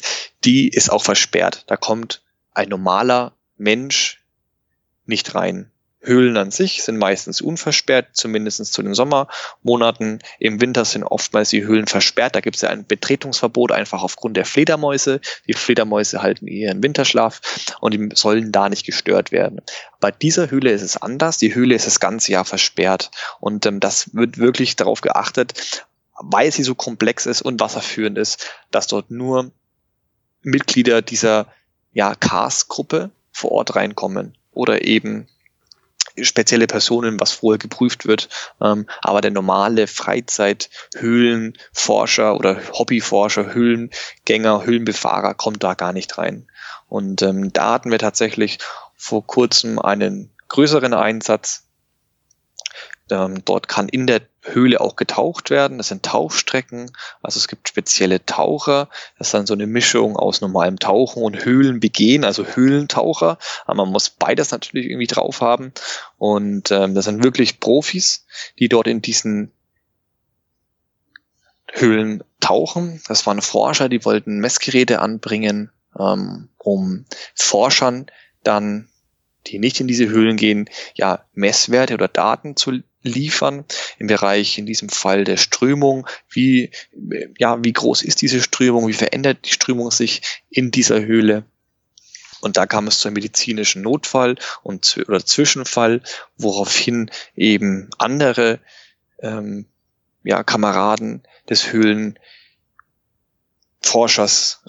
die 0.44 0.68
ist 0.68 0.90
auch 0.90 1.02
versperrt. 1.02 1.64
Da 1.66 1.76
kommt 1.76 2.22
ein 2.52 2.68
normaler 2.68 3.36
Mensch 3.56 4.22
nicht 5.04 5.34
rein. 5.34 5.70
Höhlen 6.08 6.36
an 6.36 6.50
sich 6.50 6.82
sind 6.82 6.96
meistens 6.96 7.40
unversperrt, 7.40 8.08
zumindest 8.12 8.72
zu 8.72 8.82
den 8.82 8.94
Sommermonaten. 8.94 10.20
Im 10.40 10.60
Winter 10.60 10.84
sind 10.84 11.04
oftmals 11.04 11.50
die 11.50 11.64
Höhlen 11.64 11.86
versperrt. 11.86 12.34
Da 12.34 12.40
gibt 12.40 12.56
es 12.56 12.62
ja 12.62 12.70
ein 12.70 12.86
Betretungsverbot 12.86 13.70
einfach 13.70 14.02
aufgrund 14.02 14.36
der 14.36 14.44
Fledermäuse. 14.44 15.20
Die 15.46 15.52
Fledermäuse 15.52 16.22
halten 16.22 16.48
ihren 16.48 16.82
Winterschlaf 16.82 17.40
und 17.80 17.94
die 17.94 18.08
sollen 18.14 18.50
da 18.50 18.68
nicht 18.68 18.86
gestört 18.86 19.30
werden. 19.30 19.60
Bei 20.00 20.10
dieser 20.10 20.50
Höhle 20.50 20.72
ist 20.72 20.82
es 20.82 20.96
anders. 20.96 21.38
Die 21.38 21.54
Höhle 21.54 21.74
ist 21.74 21.86
das 21.86 22.00
ganze 22.00 22.32
Jahr 22.32 22.44
versperrt 22.44 23.10
und 23.38 23.66
ähm, 23.66 23.78
das 23.78 24.14
wird 24.14 24.38
wirklich 24.38 24.76
darauf 24.76 25.00
geachtet, 25.00 25.86
weil 26.20 26.50
sie 26.50 26.62
so 26.62 26.74
komplex 26.74 27.26
ist 27.26 27.42
und 27.42 27.60
wasserführend 27.60 28.18
ist, 28.18 28.50
dass 28.70 28.86
dort 28.86 29.10
nur 29.10 29.52
Mitglieder 30.42 31.02
dieser 31.02 31.46
ja, 31.92 32.14
Cars-Gruppe 32.14 33.10
vor 33.32 33.52
Ort 33.52 33.76
reinkommen 33.76 34.36
oder 34.52 34.84
eben 34.84 35.28
spezielle 36.22 36.66
Personen, 36.66 37.20
was 37.20 37.32
vorher 37.32 37.58
geprüft 37.58 38.06
wird. 38.06 38.28
Ähm, 38.60 38.86
aber 39.02 39.20
der 39.20 39.30
normale 39.30 39.86
Freizeit-Höhlenforscher 39.86 42.34
oder 42.36 42.60
Hobbyforscher, 42.72 43.54
Höhlengänger, 43.54 44.64
Höhlenbefahrer 44.64 45.34
kommt 45.34 45.62
da 45.62 45.74
gar 45.74 45.92
nicht 45.92 46.18
rein. 46.18 46.48
Und 46.88 47.22
ähm, 47.22 47.52
da 47.52 47.74
hatten 47.74 47.90
wir 47.90 47.98
tatsächlich 47.98 48.58
vor 48.96 49.26
kurzem 49.26 49.78
einen 49.78 50.30
größeren 50.48 50.94
Einsatz. 50.94 51.67
Ähm, 53.10 53.44
dort 53.44 53.68
kann 53.68 53.88
in 53.88 54.06
der 54.06 54.22
Höhle 54.42 54.80
auch 54.80 54.96
getaucht 54.96 55.50
werden. 55.50 55.78
Das 55.78 55.88
sind 55.88 56.04
Tauchstrecken. 56.04 56.90
Also 57.22 57.38
es 57.38 57.48
gibt 57.48 57.68
spezielle 57.68 58.24
Taucher. 58.24 58.88
Das 59.18 59.28
ist 59.28 59.34
dann 59.34 59.46
so 59.46 59.54
eine 59.54 59.66
Mischung 59.66 60.16
aus 60.16 60.40
normalem 60.40 60.78
Tauchen 60.78 61.22
und 61.22 61.44
Höhlenbegehen, 61.44 62.24
also 62.24 62.44
Höhlentaucher. 62.44 63.38
Aber 63.66 63.84
man 63.84 63.92
muss 63.92 64.10
beides 64.10 64.50
natürlich 64.50 64.86
irgendwie 64.86 65.06
drauf 65.06 65.40
haben. 65.40 65.72
Und 66.16 66.70
ähm, 66.70 66.94
das 66.94 67.04
sind 67.04 67.22
wirklich 67.22 67.60
Profis, 67.60 68.26
die 68.58 68.68
dort 68.68 68.86
in 68.86 69.02
diesen 69.02 69.52
Höhlen 71.72 72.24
tauchen. 72.40 73.02
Das 73.08 73.26
waren 73.26 73.42
Forscher, 73.42 73.88
die 73.88 74.04
wollten 74.04 74.38
Messgeräte 74.38 75.00
anbringen, 75.00 75.70
ähm, 75.98 76.48
um 76.56 77.04
Forschern 77.34 78.06
dann 78.42 78.88
die 79.46 79.58
nicht 79.58 79.80
in 79.80 79.88
diese 79.88 80.08
Höhlen 80.08 80.36
gehen, 80.36 80.68
ja, 80.94 81.24
Messwerte 81.32 81.94
oder 81.94 82.08
Daten 82.08 82.56
zu 82.56 82.82
liefern 83.02 83.64
im 83.98 84.08
Bereich 84.08 84.58
in 84.58 84.66
diesem 84.66 84.88
Fall 84.88 85.24
der 85.24 85.36
Strömung. 85.36 86.06
Wie, 86.28 86.70
ja, 87.38 87.62
wie 87.62 87.72
groß 87.72 88.02
ist 88.02 88.22
diese 88.22 88.42
Strömung? 88.42 88.88
Wie 88.88 88.94
verändert 88.94 89.38
die 89.44 89.52
Strömung 89.52 89.90
sich 89.90 90.22
in 90.50 90.70
dieser 90.70 91.04
Höhle? 91.04 91.44
Und 92.40 92.56
da 92.56 92.66
kam 92.66 92.86
es 92.86 93.00
zu 93.00 93.08
einem 93.08 93.14
medizinischen 93.14 93.82
Notfall 93.82 94.36
und 94.62 95.02
oder 95.08 95.24
Zwischenfall, 95.24 96.02
woraufhin 96.36 97.10
eben 97.34 97.90
andere 97.98 98.60
ähm, 99.20 99.66
ja, 100.22 100.44
Kameraden 100.44 101.24
des 101.48 101.72
Höhlenforschers 101.72 104.62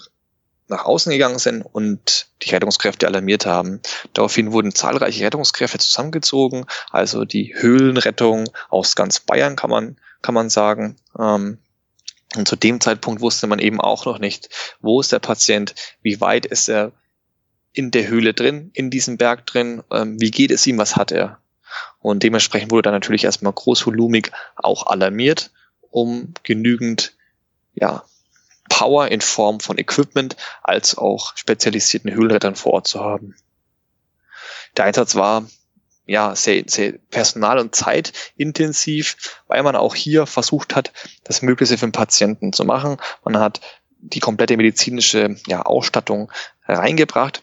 nach 0.70 0.84
außen 0.84 1.12
gegangen 1.12 1.38
sind 1.38 1.62
und 1.62 2.28
die 2.42 2.50
Rettungskräfte 2.50 3.06
alarmiert 3.06 3.44
haben. 3.44 3.80
Daraufhin 4.14 4.52
wurden 4.52 4.74
zahlreiche 4.74 5.24
Rettungskräfte 5.24 5.78
zusammengezogen, 5.78 6.64
also 6.90 7.24
die 7.24 7.54
Höhlenrettung 7.56 8.48
aus 8.70 8.94
ganz 8.94 9.20
Bayern 9.20 9.56
kann 9.56 9.70
man, 9.70 9.96
kann 10.22 10.34
man 10.34 10.48
sagen. 10.48 10.96
Ähm, 11.18 11.58
und 12.36 12.46
zu 12.48 12.56
dem 12.56 12.80
Zeitpunkt 12.80 13.20
wusste 13.20 13.48
man 13.48 13.58
eben 13.58 13.80
auch 13.80 14.06
noch 14.06 14.18
nicht, 14.18 14.48
wo 14.80 15.00
ist 15.00 15.12
der 15.12 15.18
Patient, 15.18 15.74
wie 16.00 16.20
weit 16.20 16.46
ist 16.46 16.68
er 16.68 16.92
in 17.72 17.90
der 17.90 18.08
Höhle 18.08 18.34
drin, 18.34 18.70
in 18.72 18.90
diesem 18.90 19.16
Berg 19.16 19.46
drin, 19.46 19.82
ähm, 19.90 20.20
wie 20.20 20.30
geht 20.30 20.50
es 20.50 20.66
ihm, 20.66 20.78
was 20.78 20.96
hat 20.96 21.12
er. 21.12 21.38
Und 21.98 22.22
dementsprechend 22.22 22.70
wurde 22.70 22.82
dann 22.82 22.94
natürlich 22.94 23.24
erstmal 23.24 23.52
großvolumig 23.52 24.30
auch 24.56 24.86
alarmiert, 24.86 25.50
um 25.90 26.34
genügend 26.42 27.14
ja, 27.74 28.04
Power 28.70 29.08
in 29.08 29.20
Form 29.20 29.60
von 29.60 29.76
Equipment 29.76 30.36
als 30.62 30.96
auch 30.96 31.36
spezialisierten 31.36 32.10
Höhlenrettern 32.10 32.56
vor 32.56 32.72
Ort 32.72 32.86
zu 32.86 33.00
haben. 33.00 33.34
Der 34.78 34.86
Einsatz 34.86 35.16
war 35.16 35.46
ja 36.06 36.34
sehr, 36.34 36.64
sehr 36.66 36.94
personal- 37.10 37.58
und 37.58 37.74
zeitintensiv, 37.74 39.16
weil 39.48 39.62
man 39.62 39.76
auch 39.76 39.94
hier 39.94 40.26
versucht 40.26 40.74
hat, 40.74 40.92
das 41.24 41.42
Mögliche 41.42 41.76
für 41.76 41.86
den 41.86 41.92
Patienten 41.92 42.52
zu 42.52 42.64
machen. 42.64 42.96
Man 43.22 43.38
hat 43.38 43.60
die 43.98 44.20
komplette 44.20 44.56
medizinische 44.56 45.36
ja, 45.46 45.62
Ausstattung 45.62 46.32
reingebracht. 46.66 47.42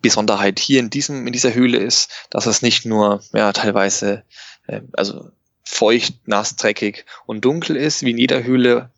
Besonderheit 0.00 0.58
hier 0.58 0.80
in 0.80 0.90
diesem 0.90 1.26
in 1.26 1.32
dieser 1.32 1.54
Höhle 1.54 1.78
ist, 1.78 2.10
dass 2.30 2.46
es 2.46 2.62
nicht 2.62 2.86
nur 2.86 3.22
ja 3.32 3.52
teilweise 3.52 4.24
äh, 4.66 4.82
also 4.92 5.30
feucht, 5.64 6.26
nass, 6.26 6.56
dreckig 6.56 7.04
und 7.26 7.44
dunkel 7.44 7.76
ist 7.76 8.02
wie 8.02 8.10
in 8.10 8.18
jeder 8.18 8.42
Höhle. 8.42 8.90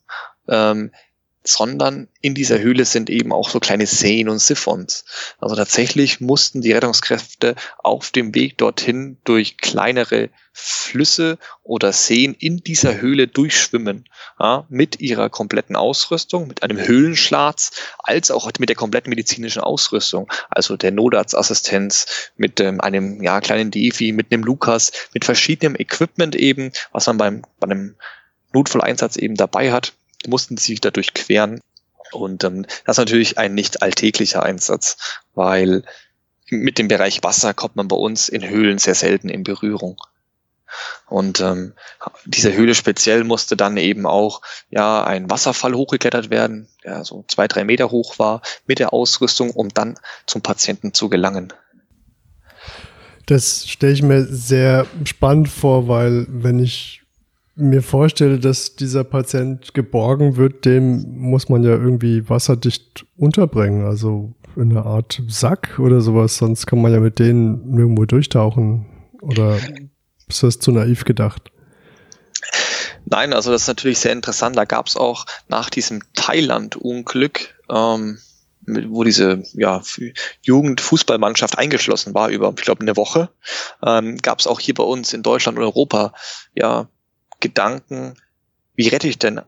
Ähm, 0.48 0.92
sondern 1.44 2.08
in 2.20 2.34
dieser 2.34 2.60
Höhle 2.60 2.84
sind 2.84 3.10
eben 3.10 3.32
auch 3.32 3.48
so 3.48 3.58
kleine 3.58 3.86
Seen 3.86 4.28
und 4.28 4.38
Siphons. 4.38 5.04
Also 5.40 5.56
tatsächlich 5.56 6.20
mussten 6.20 6.60
die 6.60 6.72
Rettungskräfte 6.72 7.56
auf 7.78 8.10
dem 8.10 8.34
Weg 8.34 8.58
dorthin 8.58 9.18
durch 9.24 9.56
kleinere 9.56 10.30
Flüsse 10.52 11.38
oder 11.62 11.92
Seen 11.92 12.34
in 12.34 12.58
dieser 12.58 13.00
Höhle 13.00 13.26
durchschwimmen, 13.26 14.04
ja, 14.38 14.66
mit 14.68 15.00
ihrer 15.00 15.30
kompletten 15.30 15.76
Ausrüstung, 15.76 16.46
mit 16.46 16.62
einem 16.62 16.78
Höhlenschlatz, 16.78 17.72
als 17.98 18.30
auch 18.30 18.50
mit 18.58 18.68
der 18.68 18.76
kompletten 18.76 19.10
medizinischen 19.10 19.62
Ausrüstung, 19.62 20.30
also 20.50 20.76
der 20.76 20.92
Notarztassistenz, 20.92 22.30
mit 22.36 22.60
ähm, 22.60 22.80
einem 22.80 23.22
ja, 23.22 23.40
kleinen 23.40 23.70
Defi, 23.70 24.12
mit 24.12 24.32
einem 24.32 24.44
Lukas, 24.44 24.92
mit 25.14 25.24
verschiedenem 25.24 25.74
Equipment 25.76 26.36
eben, 26.36 26.70
was 26.92 27.06
man 27.06 27.16
beim, 27.16 27.42
bei 27.58 27.66
einem 27.66 27.96
Notfalleinsatz 28.52 29.16
eben 29.16 29.34
dabei 29.34 29.72
hat 29.72 29.94
mussten 30.28 30.56
sich 30.56 30.80
dadurch 30.80 31.14
queren. 31.14 31.60
Und 32.12 32.44
ähm, 32.44 32.66
das 32.84 32.94
ist 32.94 32.98
natürlich 32.98 33.38
ein 33.38 33.54
nicht 33.54 33.82
alltäglicher 33.82 34.42
Einsatz, 34.42 35.18
weil 35.34 35.82
mit 36.50 36.78
dem 36.78 36.88
Bereich 36.88 37.22
Wasser 37.22 37.54
kommt 37.54 37.76
man 37.76 37.88
bei 37.88 37.96
uns 37.96 38.28
in 38.28 38.46
Höhlen 38.46 38.78
sehr 38.78 38.94
selten 38.94 39.28
in 39.28 39.42
Berührung. 39.42 39.96
Und 41.06 41.40
ähm, 41.40 41.74
diese 42.24 42.52
Höhle 42.52 42.74
speziell 42.74 43.24
musste 43.24 43.56
dann 43.56 43.76
eben 43.76 44.06
auch 44.06 44.40
ja 44.70 45.04
ein 45.04 45.28
Wasserfall 45.30 45.74
hochgeklettert 45.74 46.30
werden, 46.30 46.68
der 46.84 47.04
so 47.04 47.24
zwei, 47.28 47.46
drei 47.48 47.64
Meter 47.64 47.90
hoch 47.90 48.18
war, 48.18 48.42
mit 48.66 48.78
der 48.78 48.92
Ausrüstung, 48.92 49.50
um 49.50 49.68
dann 49.68 49.98
zum 50.26 50.42
Patienten 50.42 50.94
zu 50.94 51.08
gelangen. 51.08 51.52
Das 53.26 53.68
stelle 53.68 53.92
ich 53.92 54.02
mir 54.02 54.24
sehr 54.24 54.86
spannend 55.04 55.48
vor, 55.48 55.88
weil 55.88 56.26
wenn 56.28 56.58
ich 56.58 57.01
mir 57.54 57.82
vorstelle, 57.82 58.38
dass 58.38 58.76
dieser 58.76 59.04
Patient 59.04 59.74
geborgen 59.74 60.36
wird, 60.36 60.64
dem 60.64 61.18
muss 61.18 61.48
man 61.48 61.62
ja 61.62 61.70
irgendwie 61.70 62.28
wasserdicht 62.28 63.04
unterbringen, 63.16 63.84
also 63.84 64.34
in 64.56 64.70
einer 64.70 64.86
Art 64.86 65.22
Sack 65.28 65.78
oder 65.78 66.00
sowas, 66.00 66.36
sonst 66.36 66.66
kann 66.66 66.80
man 66.80 66.92
ja 66.92 67.00
mit 67.00 67.18
denen 67.18 67.78
irgendwo 67.78 68.04
durchtauchen. 68.04 68.86
Oder 69.20 69.58
ist 70.28 70.42
das 70.42 70.58
zu 70.58 70.72
naiv 70.72 71.04
gedacht? 71.04 71.50
Nein, 73.04 73.32
also 73.32 73.50
das 73.50 73.62
ist 73.62 73.68
natürlich 73.68 73.98
sehr 73.98 74.12
interessant. 74.12 74.56
Da 74.56 74.64
gab 74.64 74.86
es 74.86 74.96
auch 74.96 75.26
nach 75.48 75.70
diesem 75.70 76.02
Thailand-Unglück, 76.14 77.54
ähm, 77.70 78.18
wo 78.66 79.04
diese 79.04 79.42
ja, 79.54 79.82
Jugendfußballmannschaft 80.42 81.58
eingeschlossen 81.58 82.14
war 82.14 82.28
über, 82.28 82.54
ich 82.56 82.64
glaube, 82.64 82.82
eine 82.82 82.96
Woche, 82.96 83.28
ähm, 83.84 84.18
gab 84.18 84.38
es 84.38 84.46
auch 84.46 84.60
hier 84.60 84.74
bei 84.74 84.84
uns 84.84 85.12
in 85.12 85.22
Deutschland 85.22 85.58
und 85.58 85.64
Europa 85.64 86.14
ja 86.54 86.88
Gedanken, 87.42 88.14
wie 88.74 88.88
rette 88.88 89.08
ich 89.08 89.18
denn 89.18 89.42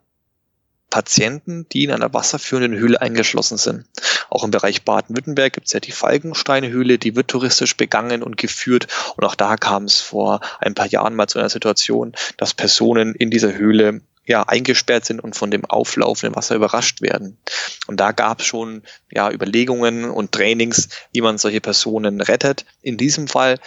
Patienten, 0.90 1.66
die 1.70 1.84
in 1.84 1.90
einer 1.90 2.12
wasserführenden 2.12 2.78
Höhle 2.78 3.00
eingeschlossen 3.00 3.56
sind. 3.56 3.86
Auch 4.30 4.44
im 4.44 4.50
Bereich 4.50 4.84
Baden-Württemberg 4.84 5.52
gibt 5.52 5.66
es 5.66 5.72
ja 5.72 5.80
die 5.80 5.90
Falkensteinhöhle, 5.90 6.98
die 6.98 7.16
wird 7.16 7.28
touristisch 7.28 7.76
begangen 7.76 8.22
und 8.22 8.36
geführt. 8.36 8.86
Und 9.16 9.24
auch 9.24 9.34
da 9.34 9.56
kam 9.56 9.84
es 9.84 10.00
vor 10.00 10.40
ein 10.60 10.74
paar 10.74 10.86
Jahren 10.86 11.16
mal 11.16 11.26
zu 11.26 11.38
einer 11.38 11.48
Situation, 11.48 12.12
dass 12.36 12.54
Personen 12.54 13.14
in 13.14 13.30
dieser 13.30 13.54
Höhle 13.54 14.02
ja, 14.26 14.42
eingesperrt 14.44 15.04
sind 15.04 15.20
und 15.20 15.36
von 15.36 15.50
dem 15.50 15.64
auflaufenden 15.64 16.36
Wasser 16.36 16.54
überrascht 16.54 17.00
werden. 17.00 17.38
Und 17.86 17.98
da 17.98 18.12
gab 18.12 18.40
es 18.40 18.46
schon 18.46 18.82
ja, 19.10 19.30
Überlegungen 19.30 20.04
und 20.04 20.32
Trainings, 20.32 20.88
wie 21.12 21.20
man 21.20 21.38
solche 21.38 21.60
Personen 21.60 22.20
rettet. 22.20 22.64
In 22.82 22.96
diesem 22.96 23.28
Fall 23.28 23.58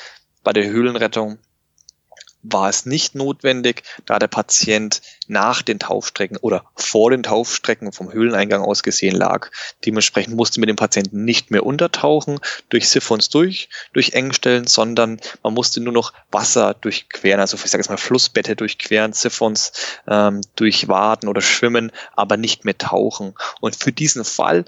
bei 0.44 0.54
der 0.54 0.66
Höhlenrettung 0.66 1.40
war 2.52 2.70
es 2.70 2.86
nicht 2.86 3.16
notwendig, 3.16 3.84
da 4.06 4.20
der 4.20 4.28
Patient 4.28 5.02
nach 5.28 5.62
den 5.62 5.80
Taufstrecken 5.80 6.38
oder 6.38 6.66
vor 6.76 7.12
den 7.12 7.24
Taufstrecken 7.24 7.92
vom 7.92 8.12
Höhleneingang 8.12 8.62
aus 8.62 8.84
gesehen 8.84 9.16
lag. 9.16 9.50
Dementsprechend 9.86 10.36
musste 10.36 10.60
man 10.60 10.68
den 10.68 10.76
Patienten 10.76 11.26
nicht 11.26 11.52
mehr 11.52 11.66
untertauchen, 11.66 12.40
durch 12.70 12.90
Siphons 12.90 13.30
durch, 13.30 13.70
durch 13.94 14.14
Engstellen, 14.14 14.68
sondern 14.68 15.20
man 15.44 15.54
musste 15.54 15.82
nur 15.82 15.94
noch 15.94 16.14
Wasser 16.32 16.74
durchqueren, 16.74 17.40
also 17.40 17.58
ich 17.58 17.70
sage 17.70 17.82
jetzt 17.82 17.90
mal 17.90 17.98
Flussbette 17.98 18.56
durchqueren, 18.56 19.14
Siphons 19.14 19.72
ähm, 20.08 20.42
durchwaden 20.56 21.30
oder 21.30 21.42
schwimmen, 21.42 21.92
aber 22.16 22.38
nicht 22.38 22.66
mehr 22.66 22.78
tauchen. 22.78 23.34
Und 23.60 23.76
für 23.76 23.92
diesen 23.92 24.24
Fall 24.24 24.66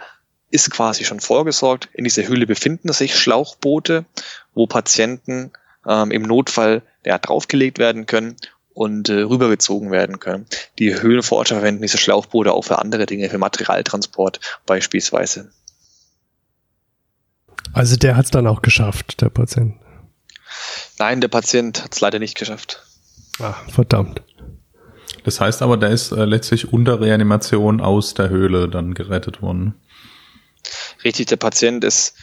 ist 0.51 0.71
quasi 0.71 1.05
schon 1.05 1.19
vorgesorgt. 1.19 1.89
In 1.93 2.03
dieser 2.03 2.27
Höhle 2.27 2.47
befinden 2.47 2.91
sich 2.91 3.15
Schlauchboote, 3.15 4.05
wo 4.53 4.67
Patienten 4.67 5.51
ähm, 5.87 6.11
im 6.11 6.23
Notfall 6.23 6.81
ja, 7.05 7.17
draufgelegt 7.17 7.79
werden 7.79 8.05
können 8.05 8.35
und 8.73 9.09
äh, 9.09 9.21
rübergezogen 9.21 9.91
werden 9.91 10.19
können. 10.19 10.45
Die 10.77 11.01
Höhlenforscher 11.01 11.55
verwenden 11.55 11.81
diese 11.81 11.97
Schlauchboote 11.97 12.53
auch 12.53 12.63
für 12.63 12.79
andere 12.79 13.05
Dinge, 13.05 13.29
für 13.29 13.37
Materialtransport 13.37 14.39
beispielsweise. 14.65 15.51
Also 17.73 17.97
der 17.97 18.15
hat 18.15 18.25
es 18.25 18.31
dann 18.31 18.47
auch 18.47 18.61
geschafft, 18.61 19.21
der 19.21 19.29
Patient. 19.29 19.75
Nein, 20.97 21.21
der 21.21 21.27
Patient 21.27 21.83
hat 21.83 21.93
es 21.93 22.01
leider 22.01 22.19
nicht 22.19 22.37
geschafft. 22.37 22.83
Ah, 23.39 23.55
verdammt. 23.69 24.21
Das 25.23 25.39
heißt 25.39 25.61
aber, 25.61 25.77
der 25.77 25.89
ist 25.89 26.11
äh, 26.11 26.25
letztlich 26.25 26.71
unter 26.71 27.01
Reanimation 27.01 27.81
aus 27.81 28.13
der 28.13 28.29
Höhle 28.29 28.69
dann 28.69 28.93
gerettet 28.93 29.41
worden. 29.41 29.75
Richtig, 31.03 31.27
der 31.27 31.37
Patient 31.37 31.83
ist 31.83 32.15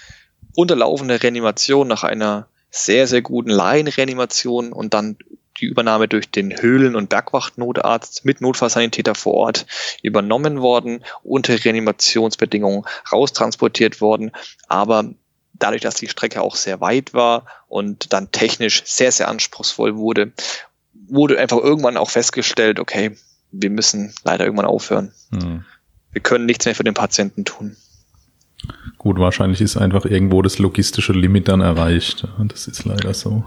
unter 0.54 0.76
laufender 0.76 1.22
Reanimation 1.22 1.88
nach 1.88 2.04
einer 2.04 2.48
sehr, 2.70 3.06
sehr 3.06 3.22
guten 3.22 3.50
Laienreanimation 3.50 4.72
und 4.72 4.94
dann 4.94 5.16
die 5.60 5.66
Übernahme 5.66 6.08
durch 6.08 6.30
den 6.30 6.60
Höhlen- 6.60 6.96
und 6.96 7.08
Bergwachtnotarzt 7.08 8.24
mit 8.24 8.40
Notfallsanitäter 8.40 9.14
vor 9.14 9.34
Ort 9.34 9.66
übernommen 10.02 10.60
worden, 10.60 11.04
unter 11.22 11.64
Reanimationsbedingungen 11.64 12.84
raustransportiert 13.10 14.00
worden. 14.00 14.32
Aber 14.68 15.14
dadurch, 15.54 15.82
dass 15.82 15.94
die 15.94 16.08
Strecke 16.08 16.42
auch 16.42 16.56
sehr 16.56 16.80
weit 16.80 17.14
war 17.14 17.46
und 17.68 18.12
dann 18.12 18.30
technisch 18.32 18.82
sehr, 18.84 19.12
sehr 19.12 19.28
anspruchsvoll 19.28 19.96
wurde, 19.96 20.32
wurde 21.08 21.38
einfach 21.38 21.58
irgendwann 21.58 21.96
auch 21.96 22.10
festgestellt, 22.10 22.78
okay, 22.78 23.16
wir 23.52 23.70
müssen 23.70 24.14
leider 24.24 24.44
irgendwann 24.44 24.66
aufhören. 24.66 25.12
Hm. 25.32 25.64
Wir 26.12 26.20
können 26.20 26.46
nichts 26.46 26.66
mehr 26.66 26.74
für 26.74 26.84
den 26.84 26.94
Patienten 26.94 27.44
tun. 27.44 27.76
Gut, 28.98 29.18
wahrscheinlich 29.18 29.60
ist 29.60 29.76
einfach 29.76 30.04
irgendwo 30.04 30.42
das 30.42 30.58
logistische 30.58 31.12
Limit 31.12 31.48
dann 31.48 31.60
erreicht. 31.60 32.26
Das 32.48 32.66
ist 32.66 32.84
leider 32.84 33.14
so. 33.14 33.44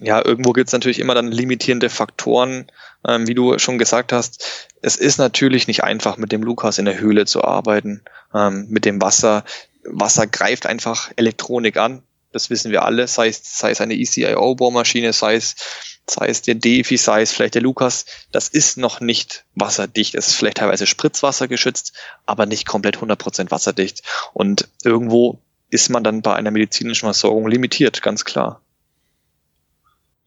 Ja, 0.00 0.24
irgendwo 0.24 0.52
gibt 0.52 0.68
es 0.68 0.72
natürlich 0.72 0.98
immer 0.98 1.14
dann 1.14 1.30
limitierende 1.30 1.88
Faktoren, 1.88 2.66
ähm, 3.06 3.26
wie 3.26 3.34
du 3.34 3.58
schon 3.58 3.78
gesagt 3.78 4.12
hast. 4.12 4.68
Es 4.82 4.96
ist 4.96 5.18
natürlich 5.18 5.68
nicht 5.68 5.84
einfach, 5.84 6.16
mit 6.16 6.32
dem 6.32 6.42
Lukas 6.42 6.78
in 6.78 6.84
der 6.84 6.98
Höhle 6.98 7.26
zu 7.26 7.44
arbeiten, 7.44 8.02
ähm, 8.34 8.66
mit 8.68 8.84
dem 8.84 9.00
Wasser. 9.00 9.44
Wasser 9.84 10.26
greift 10.26 10.66
einfach 10.66 11.10
Elektronik 11.16 11.76
an. 11.76 12.02
Das 12.32 12.50
wissen 12.50 12.72
wir 12.72 12.84
alle, 12.84 13.06
sei 13.06 13.28
es, 13.28 13.40
sei 13.58 13.70
es 13.70 13.80
eine 13.80 13.94
ECIO-Bohrmaschine, 13.94 15.12
sei 15.12 15.36
es 15.36 15.54
sei 16.06 16.26
es 16.28 16.42
der 16.42 16.54
Defi, 16.54 16.96
sei 16.96 17.22
es 17.22 17.32
vielleicht 17.32 17.54
der 17.54 17.62
Lukas, 17.62 18.04
das 18.30 18.48
ist 18.48 18.76
noch 18.76 19.00
nicht 19.00 19.44
wasserdicht. 19.54 20.14
Es 20.14 20.28
ist 20.28 20.34
vielleicht 20.34 20.58
teilweise 20.58 20.86
Spritzwasser 20.86 21.48
geschützt, 21.48 21.94
aber 22.26 22.46
nicht 22.46 22.66
komplett 22.66 22.98
100% 22.98 23.50
wasserdicht. 23.50 24.02
Und 24.32 24.68
irgendwo 24.82 25.40
ist 25.70 25.88
man 25.88 26.04
dann 26.04 26.22
bei 26.22 26.34
einer 26.34 26.50
medizinischen 26.50 27.06
Versorgung 27.06 27.48
limitiert, 27.48 28.02
ganz 28.02 28.24
klar. 28.24 28.60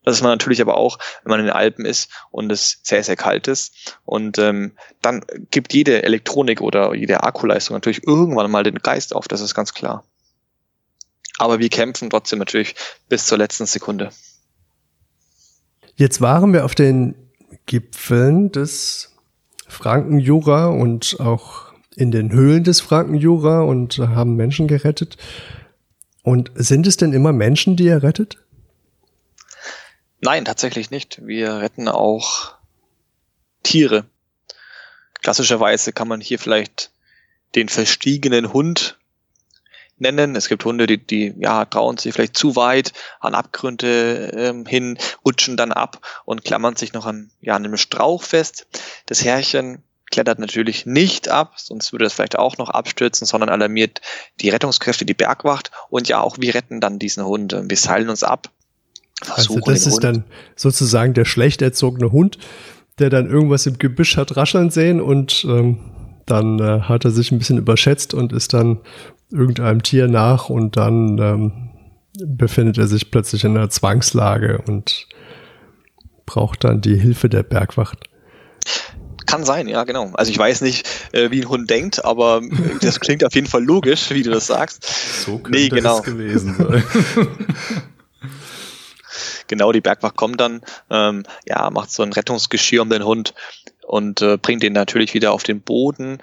Das 0.04 0.16
ist 0.16 0.22
man 0.22 0.32
natürlich 0.32 0.62
aber 0.62 0.78
auch, 0.78 1.00
wenn 1.24 1.32
man 1.32 1.42
in 1.42 1.48
den 1.48 1.56
Alpen 1.56 1.86
ist 1.86 2.10
und 2.32 2.50
es 2.50 2.80
sehr, 2.82 3.04
sehr 3.04 3.18
kalt 3.18 3.48
ist. 3.48 3.94
Und 4.06 4.40
ähm, 4.40 4.72
dann 5.02 5.26
gibt 5.52 5.74
jede 5.74 6.04
Elektronik 6.04 6.62
oder 6.62 6.96
jede 6.96 7.24
Akkuleistung 7.24 7.76
natürlich 7.76 8.08
irgendwann 8.08 8.50
mal 8.50 8.64
den 8.64 8.80
Geist 8.80 9.14
auf, 9.14 9.28
das 9.28 9.42
ist 9.42 9.54
ganz 9.54 9.74
klar. 9.74 10.06
Aber 11.40 11.60
wir 11.60 11.70
kämpfen 11.70 12.10
trotzdem 12.10 12.40
natürlich 12.40 12.76
bis 13.10 13.26
zur 13.26 13.38
letzten 13.38 13.66
Sekunde. 13.66 14.12
Jetzt 15.98 16.22
waren 16.22 16.54
wir 16.54 16.64
auf 16.64 16.76
den 16.76 17.16
Gipfeln 17.66 18.52
des 18.52 19.16
Frankenjura 19.68 20.68
und 20.68 21.20
auch 21.20 21.74
in 21.96 22.12
den 22.12 22.32
Höhlen 22.32 22.64
des 22.64 22.82
Frankenjura 22.82 23.62
und 23.62 23.98
haben 23.98 24.36
Menschen 24.36 24.68
gerettet. 24.68 25.18
Und 26.22 26.52
sind 26.54 26.86
es 26.86 26.98
denn 26.98 27.14
immer 27.14 27.34
Menschen, 27.34 27.76
die 27.76 27.86
ihr 27.86 28.04
rettet? 28.04 28.38
Nein, 30.22 30.46
tatsächlich 30.46 30.92
nicht. 30.92 31.26
Wir 31.26 31.62
retten 31.62 31.88
auch 31.88 32.54
Tiere. 33.64 34.06
Klassischerweise 35.24 35.94
kann 35.94 36.08
man 36.08 36.22
hier 36.22 36.38
vielleicht 36.38 36.92
den 37.56 37.70
verstiegenen 37.70 38.54
Hund 38.54 39.00
nennen. 40.00 40.36
Es 40.36 40.48
gibt 40.48 40.66
Hunde, 40.66 40.88
die, 40.88 40.98
die 40.98 41.34
ja, 41.38 41.66
trauen 41.66 41.98
sich 41.98 42.14
vielleicht 42.14 42.38
zu 42.38 42.56
weit 42.56 42.94
an 43.20 43.36
Abgründe 43.36 44.32
ähm, 44.36 44.66
hin, 44.66 44.98
rutschen 45.26 45.58
dann 45.58 45.72
ab 45.72 46.00
und 46.26 46.44
klammern 46.44 46.76
sich 46.76 46.94
noch 46.94 47.06
an, 47.06 47.32
ja, 47.42 47.56
an 47.56 47.66
einem 47.66 47.78
Strauch 47.78 48.24
fest. 48.24 48.68
Das 49.06 49.24
Herrchen 49.24 49.84
klettert 50.10 50.40
natürlich 50.40 50.86
nicht 50.86 51.30
ab, 51.30 51.54
sonst 51.58 51.92
würde 51.92 52.06
es 52.06 52.14
vielleicht 52.14 52.38
auch 52.38 52.58
noch 52.58 52.70
abstürzen, 52.70 53.28
sondern 53.28 53.50
alarmiert 53.50 54.02
die 54.40 54.50
Rettungskräfte, 54.50 55.06
die 55.06 55.14
Bergwacht 55.14 55.72
und 55.90 56.08
ja, 56.08 56.22
auch 56.22 56.38
wir 56.40 56.56
retten 56.56 56.80
dann 56.80 57.00
diesen 57.00 57.26
Hund. 57.26 57.56
Wir 57.68 57.78
seilen 57.78 58.10
uns 58.10 58.24
ab. 58.24 58.50
Also 59.30 59.60
das 59.60 59.86
ist 59.86 59.94
Hund. 59.94 60.04
dann 60.04 60.24
sozusagen 60.56 61.14
der 61.14 61.26
schlecht 61.26 61.62
erzogene 61.62 62.12
Hund, 62.12 62.38
der 63.00 63.10
dann 63.10 63.30
irgendwas 63.30 63.66
im 63.66 63.80
Gebüsch 63.80 64.16
hat 64.16 64.38
rascheln 64.38 64.70
sehen 64.70 65.02
und 65.02 65.44
ähm, 65.46 65.80
dann 66.28 66.60
äh, 66.60 66.82
hat 66.82 67.06
er 67.06 67.12
sich 67.12 67.32
ein 67.32 67.40
bisschen 67.40 67.58
überschätzt 67.58 68.14
und 68.14 68.34
ist 68.34 68.54
dann 68.54 68.80
irgendeinem 69.32 69.84
Tier 69.84 70.08
nach 70.08 70.50
und 70.50 70.78
dann 70.78 71.18
ähm, 71.18 71.70
befindet 72.26 72.78
er 72.78 72.88
sich 72.88 73.12
plötzlich 73.12 73.44
in 73.44 73.58
einer 73.58 73.70
Zwangslage 73.70 74.62
und 74.68 75.08
braucht 76.26 76.64
dann 76.64 76.82
die 76.82 76.98
Hilfe 76.98 77.30
der 77.30 77.44
Bergwacht. 77.44 78.06
Kann 79.26 79.44
sein, 79.44 79.68
ja, 79.68 79.84
genau. 79.84 80.12
Also 80.14 80.32
ich 80.32 80.38
weiß 80.38 80.62
nicht, 80.62 80.88
äh, 81.12 81.32
wie 81.32 81.42
ein 81.42 81.50
Hund 81.50 81.70
denkt, 81.70 82.06
aber 82.06 82.42
das 82.82 83.00
klingt 83.00 83.26
auf 83.26 83.36
jeden 83.36 83.48
Fall 83.48 83.64
logisch, 83.64 84.10
wie 84.12 84.24
du 84.24 84.32
das 84.32 84.48
sagst. 84.48 84.86
So 85.26 85.40
könnte 85.40 85.60
nee, 85.60 85.70
genau. 85.70 86.00
es 86.00 86.04
gewesen 86.04 86.56
sein. 86.58 86.84
genau, 89.48 89.72
die 89.74 89.82
Bergwacht 89.82 90.16
kommt 90.16 90.40
dann, 90.40 90.62
ähm, 90.90 91.24
ja, 91.46 91.70
macht 91.72 91.92
so 91.92 92.04
ein 92.04 92.14
Rettungsgeschirr 92.14 92.82
um 92.82 92.90
den 92.90 93.04
Hund 93.04 93.34
und 93.88 94.22
äh, 94.22 94.38
bringt 94.38 94.64
ihn 94.64 94.74
natürlich 94.74 95.14
wieder 95.14 95.32
auf 95.32 95.44
den 95.44 95.62
Boden 95.62 96.20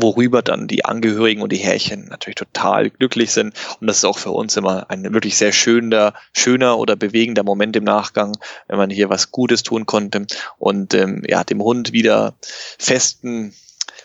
worüber 0.00 0.42
dann 0.42 0.68
die 0.68 0.84
Angehörigen 0.84 1.42
und 1.42 1.50
die 1.50 1.56
Härchen 1.56 2.06
natürlich 2.06 2.36
total 2.36 2.90
glücklich 2.90 3.32
sind. 3.32 3.54
Und 3.80 3.88
das 3.88 3.98
ist 3.98 4.04
auch 4.04 4.18
für 4.18 4.30
uns 4.30 4.56
immer 4.56 4.88
ein 4.90 5.02
wirklich 5.12 5.36
sehr 5.36 5.52
schöner, 5.52 6.14
schöner 6.32 6.78
oder 6.78 6.94
bewegender 6.94 7.42
Moment 7.42 7.74
im 7.74 7.84
Nachgang, 7.84 8.36
wenn 8.68 8.78
man 8.78 8.90
hier 8.90 9.08
was 9.08 9.32
Gutes 9.32 9.64
tun 9.64 9.86
konnte 9.86 10.26
und 10.58 10.94
ähm, 10.94 11.24
ja, 11.26 11.42
dem 11.42 11.60
Hund 11.60 11.92
wieder 11.92 12.34
festen 12.78 13.54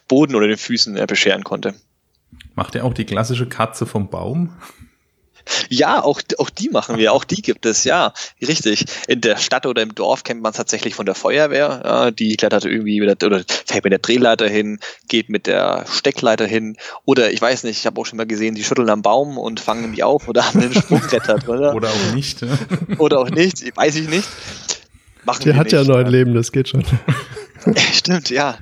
Boden 0.07 0.35
oder 0.35 0.47
den 0.47 0.57
Füßen 0.57 0.97
äh, 0.97 1.05
bescheren 1.05 1.43
konnte. 1.43 1.75
Macht 2.55 2.75
er 2.75 2.85
auch 2.85 2.93
die 2.93 3.05
klassische 3.05 3.47
Katze 3.47 3.85
vom 3.85 4.09
Baum? 4.09 4.53
Ja, 5.69 6.03
auch, 6.03 6.21
auch 6.37 6.49
die 6.49 6.69
machen 6.69 6.97
wir, 6.97 7.13
auch 7.13 7.23
die 7.23 7.41
gibt 7.41 7.65
es, 7.65 7.83
ja, 7.83 8.13
richtig. 8.41 8.85
In 9.07 9.21
der 9.21 9.37
Stadt 9.37 9.65
oder 9.65 9.81
im 9.81 9.95
Dorf 9.95 10.23
kennt 10.23 10.41
man 10.41 10.51
es 10.51 10.57
tatsächlich 10.57 10.95
von 10.95 11.05
der 11.05 11.15
Feuerwehr. 11.15 11.81
Ja, 11.83 12.11
die 12.11 12.35
klettert 12.35 12.65
irgendwie 12.65 13.01
wieder, 13.01 13.15
oder 13.25 13.43
fährt 13.65 13.83
mit 13.83 13.91
der 13.91 13.99
Drehleiter 13.99 14.47
hin, 14.47 14.79
geht 15.07 15.29
mit 15.29 15.47
der 15.47 15.85
Steckleiter 15.91 16.45
hin. 16.45 16.77
Oder 17.05 17.31
ich 17.31 17.41
weiß 17.41 17.63
nicht, 17.63 17.79
ich 17.79 17.85
habe 17.85 17.99
auch 17.99 18.05
schon 18.05 18.17
mal 18.17 18.27
gesehen, 18.27 18.55
die 18.55 18.63
schütteln 18.63 18.89
am 18.89 19.01
Baum 19.01 19.37
und 19.37 19.59
fangen 19.59 19.91
mich 19.91 20.03
auf 20.03 20.27
oder 20.27 20.45
haben 20.45 20.61
einen 20.61 20.73
Sprungklettert, 20.73 21.47
oder? 21.47 21.75
Oder 21.75 21.89
auch 21.89 22.13
nicht. 22.13 22.41
Ja. 22.41 22.57
Oder 22.97 23.19
auch 23.19 23.29
nicht, 23.29 23.75
weiß 23.75 23.95
ich 23.95 24.09
nicht. 24.09 24.27
Machen 25.25 25.43
die 25.43 25.53
hat 25.53 25.65
nicht, 25.65 25.73
ja 25.73 25.83
neun 25.83 26.07
Leben, 26.07 26.33
das 26.33 26.51
geht 26.51 26.69
schon. 26.69 26.83
Stimmt, 27.93 28.29
ja. 28.29 28.57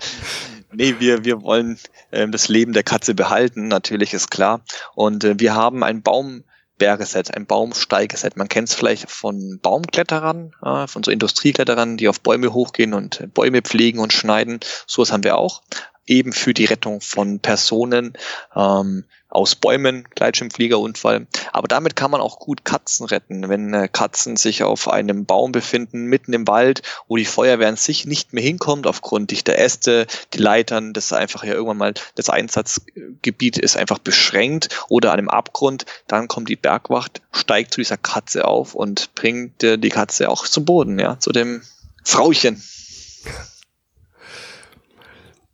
Nee, 0.73 0.95
wir, 0.99 1.25
wir 1.25 1.41
wollen 1.41 1.77
äh, 2.11 2.27
das 2.27 2.47
Leben 2.47 2.73
der 2.73 2.83
Katze 2.83 3.13
behalten, 3.13 3.67
natürlich 3.67 4.13
ist 4.13 4.31
klar. 4.31 4.61
Und 4.95 5.23
äh, 5.23 5.39
wir 5.39 5.53
haben 5.53 5.83
einen 5.83 6.01
Baum 6.01 6.43
Bergeset, 6.77 7.35
ein 7.35 7.45
Baumsteigeset. 7.45 8.37
Man 8.37 8.49
kennt 8.49 8.69
es 8.69 8.75
vielleicht 8.75 9.09
von 9.09 9.59
Baumkletterern, 9.61 10.53
äh, 10.63 10.87
von 10.87 11.03
so 11.03 11.11
Industriekletterern, 11.11 11.97
die 11.97 12.07
auf 12.07 12.21
Bäume 12.21 12.53
hochgehen 12.53 12.93
und 12.93 13.33
Bäume 13.33 13.61
pflegen 13.61 13.99
und 13.99 14.13
schneiden. 14.13 14.59
Sowas 14.87 15.11
haben 15.11 15.23
wir 15.23 15.37
auch. 15.37 15.61
Eben 16.07 16.33
für 16.33 16.53
die 16.53 16.65
Rettung 16.65 16.99
von 16.99 17.39
Personen, 17.39 18.13
ähm, 18.55 19.05
aus 19.31 19.55
Bäumen, 19.55 20.05
Gleitschirmfliegerunfall. 20.15 21.27
Aber 21.51 21.67
damit 21.67 21.95
kann 21.95 22.11
man 22.11 22.21
auch 22.21 22.39
gut 22.39 22.65
Katzen 22.65 23.05
retten, 23.05 23.49
wenn 23.49 23.73
äh, 23.73 23.87
Katzen 23.91 24.35
sich 24.37 24.63
auf 24.63 24.89
einem 24.89 25.25
Baum 25.25 25.51
befinden, 25.51 26.05
mitten 26.05 26.33
im 26.33 26.47
Wald, 26.47 26.81
wo 27.07 27.15
die 27.15 27.25
Feuerwehr 27.25 27.69
an 27.69 27.77
sich 27.77 28.05
nicht 28.05 28.33
mehr 28.33 28.43
hinkommt 28.43 28.85
aufgrund 28.87 29.31
dichter 29.31 29.57
Äste, 29.57 30.05
die 30.33 30.39
Leitern, 30.39 30.93
das 30.93 31.13
einfach 31.13 31.43
ja 31.43 31.53
irgendwann 31.53 31.77
mal 31.77 31.93
das 32.15 32.29
Einsatzgebiet 32.29 33.57
ist 33.57 33.77
einfach 33.77 33.99
beschränkt 33.99 34.69
oder 34.89 35.11
an 35.11 35.19
einem 35.19 35.29
Abgrund, 35.29 35.85
dann 36.07 36.27
kommt 36.27 36.49
die 36.49 36.55
Bergwacht, 36.55 37.21
steigt 37.31 37.73
zu 37.73 37.81
dieser 37.81 37.97
Katze 37.97 38.45
auf 38.45 38.75
und 38.75 39.15
bringt 39.15 39.63
äh, 39.63 39.77
die 39.77 39.89
Katze 39.89 40.29
auch 40.29 40.45
zum 40.45 40.65
Boden, 40.65 40.99
ja, 40.99 41.19
zu 41.19 41.31
dem 41.31 41.61
Frauchen. 42.03 42.61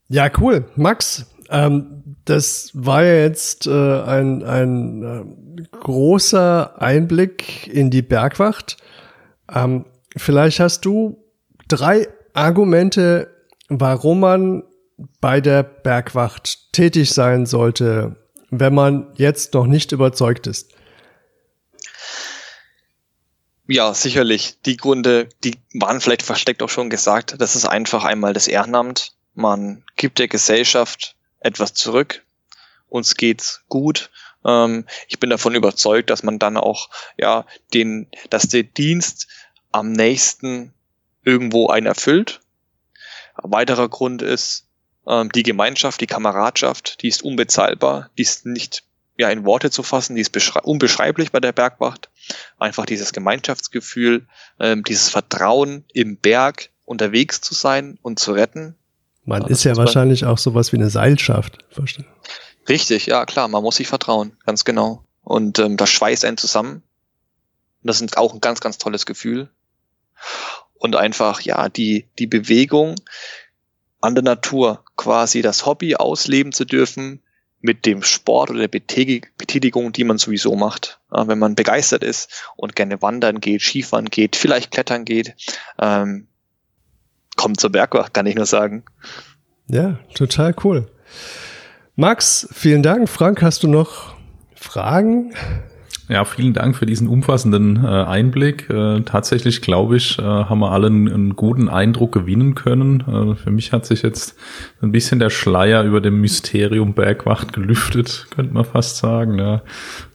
Ja, 0.10 0.30
cool. 0.40 0.66
Max, 0.76 1.26
ähm, 1.50 2.04
das 2.26 2.72
war 2.74 3.04
ja 3.04 3.16
jetzt 3.22 3.68
äh, 3.68 4.02
ein, 4.02 4.44
ein 4.44 5.04
äh, 5.58 5.64
großer 5.78 6.82
Einblick 6.82 7.68
in 7.68 7.90
die 7.90 8.02
Bergwacht. 8.02 8.78
Ähm, 9.54 9.86
vielleicht 10.16 10.60
hast 10.60 10.86
du 10.86 11.24
drei 11.68 12.08
Argumente, 12.34 13.34
warum 13.70 14.20
man 14.20 14.64
bei 15.22 15.42
der 15.42 15.64
Bergwacht 15.64 16.74
tätig 16.74 17.12
sein 17.12 17.46
sollte, 17.46 18.16
wenn 18.50 18.74
man 18.74 19.12
jetzt 19.16 19.54
noch 19.54 19.68
nicht 19.68 19.92
überzeugt 19.92 20.48
ist. 20.48 20.74
Ja, 23.68 23.94
sicherlich. 23.94 24.62
Die 24.66 24.78
Gründe, 24.78 25.28
die 25.44 25.56
waren 25.74 26.00
vielleicht 26.00 26.24
versteckt 26.24 26.64
auch 26.64 26.70
schon 26.70 26.90
gesagt. 26.90 27.36
Das 27.40 27.56
ist 27.56 27.66
einfach 27.66 28.06
einmal 28.06 28.34
das 28.34 28.48
Ehrenamt. 28.48 29.12
Man 29.36 29.84
gibt 29.98 30.20
der 30.20 30.30
Gesellschaft 30.30 31.17
etwas 31.48 31.74
zurück. 31.74 32.24
Uns 32.88 33.16
geht's 33.16 33.64
gut. 33.68 34.10
Ähm, 34.46 34.86
ich 35.08 35.20
bin 35.20 35.30
davon 35.30 35.56
überzeugt, 35.56 36.10
dass 36.10 36.24
man 36.24 36.40
dann 36.40 36.58
auch, 36.58 36.90
ja, 37.18 37.46
den, 37.74 38.08
dass 38.30 38.48
der 38.48 38.64
Dienst 38.64 39.28
am 39.72 39.92
nächsten 39.92 40.74
irgendwo 41.24 41.68
einen 41.68 41.88
erfüllt. 41.88 42.40
Ein 43.36 43.52
weiterer 43.52 43.90
Grund 43.90 44.22
ist, 44.22 44.68
ähm, 45.08 45.30
die 45.32 45.44
Gemeinschaft, 45.44 46.02
die 46.02 46.08
Kameradschaft, 46.08 47.02
die 47.02 47.08
ist 47.08 47.24
unbezahlbar, 47.24 48.10
die 48.18 48.24
ist 48.24 48.46
nicht 48.46 48.84
ja, 49.18 49.30
in 49.30 49.46
Worte 49.46 49.72
zu 49.72 49.84
fassen, 49.84 50.16
die 50.16 50.22
ist 50.22 50.36
unbeschreiblich 50.64 51.32
bei 51.32 51.40
der 51.40 51.52
Bergwacht. 51.52 52.10
Einfach 52.60 52.86
dieses 52.86 53.14
Gemeinschaftsgefühl, 53.14 54.28
ähm, 54.60 54.84
dieses 54.84 55.10
Vertrauen 55.10 55.86
im 55.92 56.18
Berg 56.18 56.70
unterwegs 56.86 57.42
zu 57.42 57.54
sein 57.54 57.98
und 58.02 58.20
zu 58.20 58.34
retten. 58.34 58.76
Man 59.28 59.46
ist 59.46 59.66
ja 59.66 59.76
wahrscheinlich 59.76 60.24
auch 60.24 60.38
sowas 60.38 60.72
wie 60.72 60.78
eine 60.78 60.90
Seilschaft. 60.90 61.58
Richtig, 62.70 63.08
ja 63.08 63.26
klar, 63.26 63.50
man 63.50 63.62
muss 63.62 63.76
sich 63.76 63.88
vertrauen, 63.88 64.38
ganz 64.46 64.64
genau. 64.64 65.04
Und 65.22 65.60
ähm, 65.60 65.76
das 65.76 65.90
schweißt 65.90 66.24
einen 66.24 66.38
zusammen. 66.38 66.82
Das 67.84 68.00
ist 68.00 68.18
auch 68.18 68.34
ein 68.34 68.40
ganz, 68.40 68.62
ganz 68.62 68.78
tolles 68.78 69.06
Gefühl. 69.06 69.50
Und 70.76 70.96
einfach, 70.96 71.42
ja, 71.42 71.68
die, 71.68 72.08
die 72.18 72.28
Bewegung 72.28 72.96
an 74.00 74.16
der 74.16 74.24
Natur, 74.24 74.86
quasi 74.96 75.42
das 75.42 75.66
Hobby 75.66 75.98
ausleben 75.98 76.54
zu 76.54 76.64
dürfen 76.64 77.22
mit 77.60 77.86
dem 77.86 78.04
Sport 78.04 78.52
oder 78.52 78.60
der 78.60 78.70
Betätigung, 78.70 79.92
die 79.92 80.06
man 80.06 80.20
sowieso 80.20 80.56
macht. 80.56 81.02
Äh, 81.12 81.28
wenn 81.28 81.40
man 81.40 81.56
begeistert 81.56 82.02
ist 82.02 82.46
und 82.56 82.78
gerne 82.78 83.02
wandern 83.02 83.42
geht, 83.42 83.62
Skifahren 83.62 84.06
geht, 84.06 84.38
vielleicht 84.38 84.72
klettern 84.72 85.04
geht, 85.04 85.36
ähm, 85.80 86.30
kommt 87.38 87.60
zur 87.60 87.72
Bergwacht, 87.72 88.14
kann 88.14 88.26
ich 88.26 88.36
nur 88.36 88.46
sagen. 88.46 88.84
Ja, 89.68 90.00
total 90.14 90.54
cool. 90.64 90.88
Max, 91.96 92.48
vielen 92.52 92.84
Dank. 92.84 93.10
Frank, 93.10 93.42
hast 93.42 93.64
du 93.64 93.68
noch 93.68 94.16
Fragen? 94.56 95.34
Ja, 96.10 96.24
vielen 96.24 96.54
Dank 96.54 96.78
für 96.78 96.86
diesen 96.86 97.10
umfassenden 97.10 97.84
äh, 97.84 97.88
Einblick. 97.88 98.70
Äh, 98.70 99.02
tatsächlich, 99.02 99.60
glaube 99.60 99.98
ich, 99.98 100.18
äh, 100.18 100.22
haben 100.22 100.60
wir 100.60 100.72
alle 100.72 100.88
einen, 100.88 101.12
einen, 101.12 101.36
guten 101.36 101.68
Eindruck 101.68 102.14
gewinnen 102.14 102.56
können. 102.56 103.02
Äh, 103.02 103.36
für 103.36 103.52
mich 103.52 103.74
hat 103.74 103.86
sich 103.86 104.04
jetzt 104.04 104.38
ein 104.82 104.94
bisschen 104.94 105.20
der 105.20 105.30
Schleier 105.30 105.84
über 105.84 106.00
dem 106.00 106.22
Mysterium 106.22 106.94
Bergwacht 106.94 107.52
gelüftet, 107.52 108.28
könnte 108.34 108.54
man 108.54 108.64
fast 108.64 108.98
sagen. 108.98 109.38
Ja. 109.38 109.64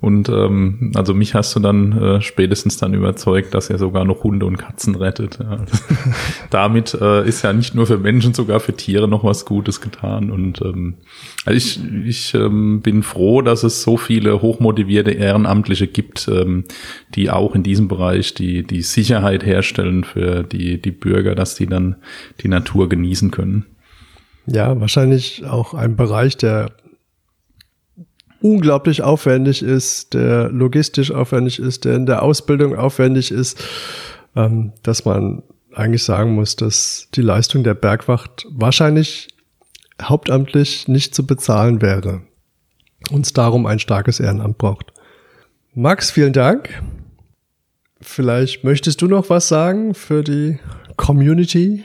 Und 0.00 0.30
ähm, 0.30 0.92
also 0.94 1.12
mich 1.12 1.34
hast 1.34 1.54
du 1.56 1.60
dann 1.60 1.92
äh, 1.92 2.20
spätestens 2.22 2.78
dann 2.78 2.94
überzeugt, 2.94 3.52
dass 3.52 3.68
er 3.68 3.76
sogar 3.76 4.06
noch 4.06 4.24
Hunde 4.24 4.46
und 4.46 4.56
Katzen 4.56 4.94
rettet. 4.94 5.40
Ja. 5.40 5.58
Damit 6.50 6.94
äh, 6.94 7.28
ist 7.28 7.42
ja 7.42 7.52
nicht 7.52 7.74
nur 7.74 7.86
für 7.86 7.98
Menschen, 7.98 8.32
sogar 8.32 8.60
für 8.60 8.74
Tiere 8.74 9.08
noch 9.08 9.24
was 9.24 9.44
Gutes 9.44 9.82
getan. 9.82 10.30
Und 10.30 10.62
ähm, 10.62 10.94
also 11.44 11.56
ich, 11.56 11.80
ich 12.06 12.32
ähm, 12.32 12.80
bin 12.80 13.02
froh, 13.02 13.42
dass 13.42 13.62
es 13.62 13.82
so 13.82 13.98
viele 13.98 14.40
hochmotivierte 14.40 15.10
Ehrenamtliche 15.10 15.81
Branche 15.82 15.86
gibt, 15.86 16.28
ähm, 16.28 16.64
die 17.14 17.30
auch 17.30 17.54
in 17.54 17.62
diesem 17.62 17.88
Bereich 17.88 18.34
die, 18.34 18.62
die 18.62 18.82
Sicherheit 18.82 19.44
herstellen 19.44 20.04
für 20.04 20.42
die, 20.42 20.80
die 20.80 20.90
Bürger, 20.90 21.34
dass 21.34 21.54
die 21.54 21.66
dann 21.66 21.96
die 22.40 22.48
Natur 22.48 22.88
genießen 22.88 23.30
können. 23.30 23.66
Ja, 24.46 24.80
wahrscheinlich 24.80 25.44
auch 25.44 25.74
ein 25.74 25.96
Bereich, 25.96 26.36
der 26.36 26.72
unglaublich 28.40 29.02
aufwendig 29.02 29.62
ist, 29.62 30.14
der 30.14 30.50
logistisch 30.50 31.12
aufwendig 31.12 31.60
ist, 31.60 31.84
der 31.84 31.94
in 31.94 32.06
der 32.06 32.22
Ausbildung 32.22 32.76
aufwendig 32.76 33.30
ist, 33.30 33.62
ähm, 34.34 34.72
dass 34.82 35.04
man 35.04 35.42
eigentlich 35.74 36.02
sagen 36.02 36.34
muss, 36.34 36.56
dass 36.56 37.08
die 37.14 37.22
Leistung 37.22 37.62
der 37.62 37.74
Bergwacht 37.74 38.46
wahrscheinlich 38.50 39.28
hauptamtlich 40.02 40.88
nicht 40.88 41.14
zu 41.14 41.24
bezahlen 41.24 41.80
wäre. 41.80 42.22
Uns 43.10 43.32
darum 43.32 43.66
ein 43.66 43.78
starkes 43.78 44.20
Ehrenamt 44.20 44.58
braucht. 44.58 44.91
Max, 45.74 46.10
vielen 46.10 46.34
Dank. 46.34 46.82
Vielleicht 48.02 48.62
möchtest 48.62 49.00
du 49.00 49.06
noch 49.06 49.30
was 49.30 49.48
sagen 49.48 49.94
für 49.94 50.22
die 50.22 50.58
Community? 50.96 51.82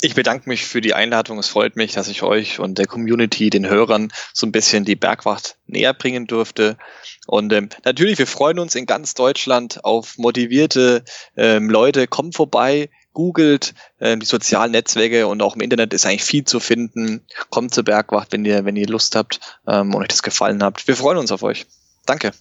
Ich 0.00 0.14
bedanke 0.14 0.48
mich 0.48 0.64
für 0.64 0.80
die 0.80 0.94
Einladung. 0.94 1.38
Es 1.38 1.48
freut 1.48 1.76
mich, 1.76 1.92
dass 1.92 2.08
ich 2.08 2.22
euch 2.22 2.60
und 2.60 2.78
der 2.78 2.86
Community, 2.86 3.50
den 3.50 3.68
Hörern, 3.68 4.10
so 4.32 4.46
ein 4.46 4.52
bisschen 4.52 4.86
die 4.86 4.96
Bergwacht 4.96 5.58
näher 5.66 5.92
bringen 5.92 6.26
durfte. 6.26 6.78
Und 7.26 7.52
ähm, 7.52 7.68
natürlich, 7.84 8.18
wir 8.18 8.26
freuen 8.26 8.58
uns 8.58 8.74
in 8.74 8.86
ganz 8.86 9.12
Deutschland 9.12 9.84
auf 9.84 10.16
motivierte 10.16 11.04
ähm, 11.36 11.68
Leute. 11.68 12.06
Kommt 12.06 12.34
vorbei, 12.34 12.88
googelt 13.12 13.74
ähm, 14.00 14.20
die 14.20 14.26
sozialen 14.26 14.72
Netzwerke 14.72 15.26
und 15.26 15.42
auch 15.42 15.54
im 15.54 15.60
Internet 15.60 15.92
ist 15.92 16.06
eigentlich 16.06 16.24
viel 16.24 16.44
zu 16.44 16.60
finden. 16.60 17.26
Kommt 17.50 17.74
zur 17.74 17.84
Bergwacht, 17.84 18.32
wenn 18.32 18.46
ihr, 18.46 18.64
wenn 18.64 18.76
ihr 18.76 18.88
Lust 18.88 19.16
habt 19.16 19.38
ähm, 19.66 19.94
und 19.94 20.00
euch 20.00 20.08
das 20.08 20.22
gefallen 20.22 20.62
habt. 20.62 20.88
Wir 20.88 20.96
freuen 20.96 21.18
uns 21.18 21.30
auf 21.30 21.42
euch. 21.42 21.66
Danke. 22.06 22.32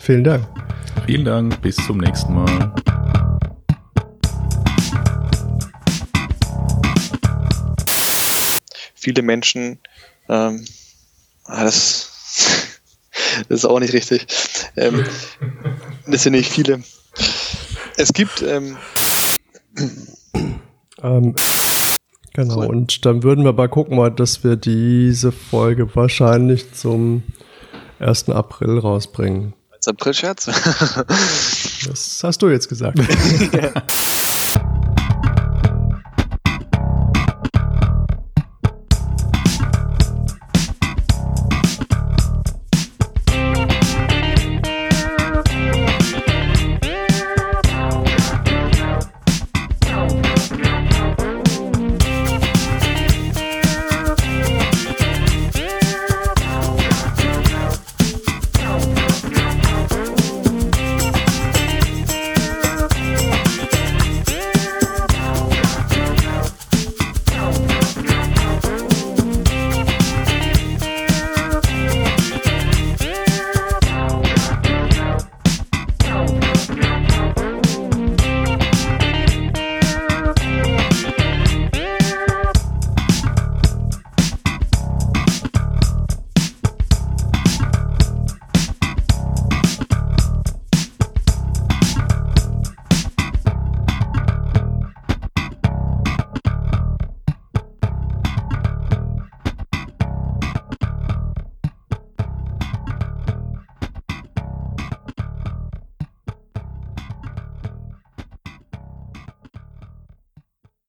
Vielen 0.00 0.24
Dank. 0.24 0.48
Vielen 1.04 1.26
Dank. 1.26 1.60
Bis 1.60 1.76
zum 1.76 1.98
nächsten 1.98 2.34
Mal. 2.34 2.74
Viele 8.94 9.20
Menschen, 9.20 9.78
ähm, 10.30 10.64
ah, 11.44 11.64
das, 11.64 12.78
das 13.48 13.58
ist 13.58 13.64
auch 13.66 13.78
nicht 13.78 13.92
richtig. 13.92 14.26
Ähm, 14.76 15.04
das 16.06 16.22
sind 16.22 16.32
nicht 16.32 16.50
viele. 16.50 16.82
Es 17.98 18.14
gibt 18.14 18.40
ähm, 18.40 18.78
ähm, 21.02 21.34
genau, 22.32 22.54
so. 22.54 22.60
und 22.60 23.04
dann 23.04 23.22
würden 23.22 23.44
wir 23.44 23.52
mal 23.52 23.68
gucken, 23.68 23.98
mal, 23.98 24.10
dass 24.10 24.44
wir 24.44 24.56
diese 24.56 25.30
Folge 25.30 25.94
wahrscheinlich 25.94 26.72
zum 26.72 27.22
1. 27.98 28.30
April 28.30 28.78
rausbringen. 28.78 29.52
Als 29.80 29.88
April-Scherz? 29.88 30.44
das 31.86 32.20
hast 32.22 32.42
du 32.42 32.50
jetzt 32.50 32.68
gesagt. 32.68 32.98